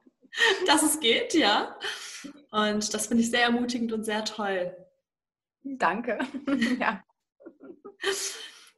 Dass 0.66 0.84
es 0.84 1.00
geht, 1.00 1.34
ja. 1.34 1.78
Und 2.52 2.94
das 2.94 3.08
finde 3.08 3.24
ich 3.24 3.32
sehr 3.32 3.44
ermutigend 3.44 3.92
und 3.94 4.04
sehr 4.04 4.24
toll. 4.24 4.76
Danke. 5.64 6.20
ja. 6.80 7.04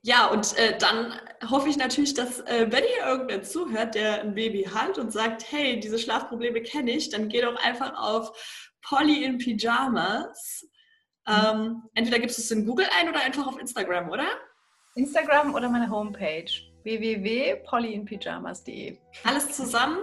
Ja, 0.01 0.27
und 0.27 0.57
äh, 0.57 0.77
dann 0.77 1.19
hoffe 1.49 1.67
ich 1.67 1.77
natürlich, 1.77 2.13
dass, 2.13 2.39
äh, 2.41 2.67
wenn 2.69 2.83
hier 2.83 3.05
irgendwer 3.05 3.43
zuhört, 3.43 3.95
der 3.95 4.21
ein 4.21 4.33
Baby 4.33 4.63
hat 4.63 4.97
und 4.97 5.11
sagt, 5.11 5.51
hey, 5.51 5.77
diese 5.79 5.99
Schlafprobleme 5.99 6.61
kenne 6.61 6.91
ich, 6.91 7.09
dann 7.09 7.27
geh 7.27 7.41
doch 7.41 7.57
einfach 7.57 7.93
auf 7.97 8.31
Polly 8.81 9.25
in 9.25 9.37
Pyjamas. 9.37 10.65
Ähm, 11.27 11.83
entweder 11.95 12.19
gibst 12.19 12.37
du 12.37 12.41
es 12.41 12.51
in 12.51 12.65
Google 12.65 12.87
ein 12.97 13.09
oder 13.09 13.19
einfach 13.19 13.45
auf 13.45 13.59
Instagram, 13.59 14.09
oder? 14.09 14.25
Instagram 14.95 15.53
oder 15.53 15.69
meine 15.69 15.89
Homepage 15.89 16.49
www.pollyinpyjamas.de. 16.83 18.97
Alles 19.25 19.51
zusammen? 19.51 19.97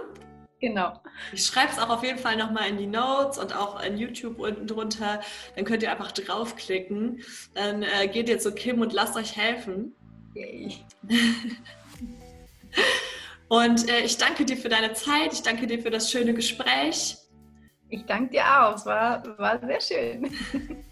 Genau. 0.59 0.99
Ich 1.33 1.45
schreibe 1.45 1.71
es 1.71 1.77
auch 1.77 1.89
auf 1.89 2.03
jeden 2.03 2.17
Fall 2.17 2.35
nochmal 2.35 2.69
in 2.69 2.77
die 2.77 2.87
Notes 2.87 3.37
und 3.37 3.55
auch 3.55 3.81
in 3.83 3.97
YouTube 3.97 4.39
unten 4.39 4.65
drunter. 4.65 5.21
Dann 5.55 5.65
könnt 5.65 5.83
ihr 5.83 5.91
einfach 5.91 6.11
draufklicken. 6.11 7.21
Dann 7.53 7.83
äh, 7.83 8.07
geht 8.07 8.27
ihr 8.27 8.39
zu 8.39 8.53
Kim 8.53 8.81
und 8.81 8.91
lasst 8.93 9.15
euch 9.15 9.35
helfen. 9.35 9.95
Yay. 10.33 10.77
und 13.49 13.87
äh, 13.89 14.01
ich 14.01 14.17
danke 14.17 14.45
dir 14.45 14.57
für 14.57 14.69
deine 14.69 14.93
Zeit. 14.93 15.33
Ich 15.33 15.43
danke 15.43 15.67
dir 15.67 15.79
für 15.79 15.91
das 15.91 16.11
schöne 16.11 16.33
Gespräch. 16.33 17.17
Ich 17.89 18.05
danke 18.05 18.31
dir 18.31 18.43
auch. 18.43 18.75
Es 18.75 18.85
war, 18.85 19.23
war 19.37 19.59
sehr 19.59 19.81
schön. 19.81 20.31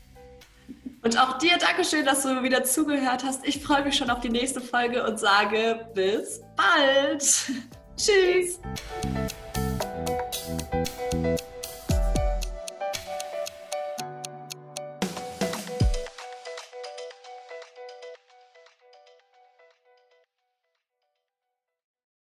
Und 1.05 1.19
auch 1.19 1.37
dir 1.37 1.55
Dankeschön, 1.59 2.03
dass 2.03 2.23
du 2.23 2.41
wieder 2.41 2.63
zugehört 2.63 3.23
hast. 3.23 3.47
Ich 3.47 3.61
freue 3.61 3.83
mich 3.83 3.95
schon 3.95 4.09
auf 4.09 4.21
die 4.21 4.29
nächste 4.29 4.59
Folge 4.59 5.05
und 5.05 5.19
sage 5.19 5.87
bis 5.93 6.41
bald. 6.55 7.51
Tschüss. 7.97 8.59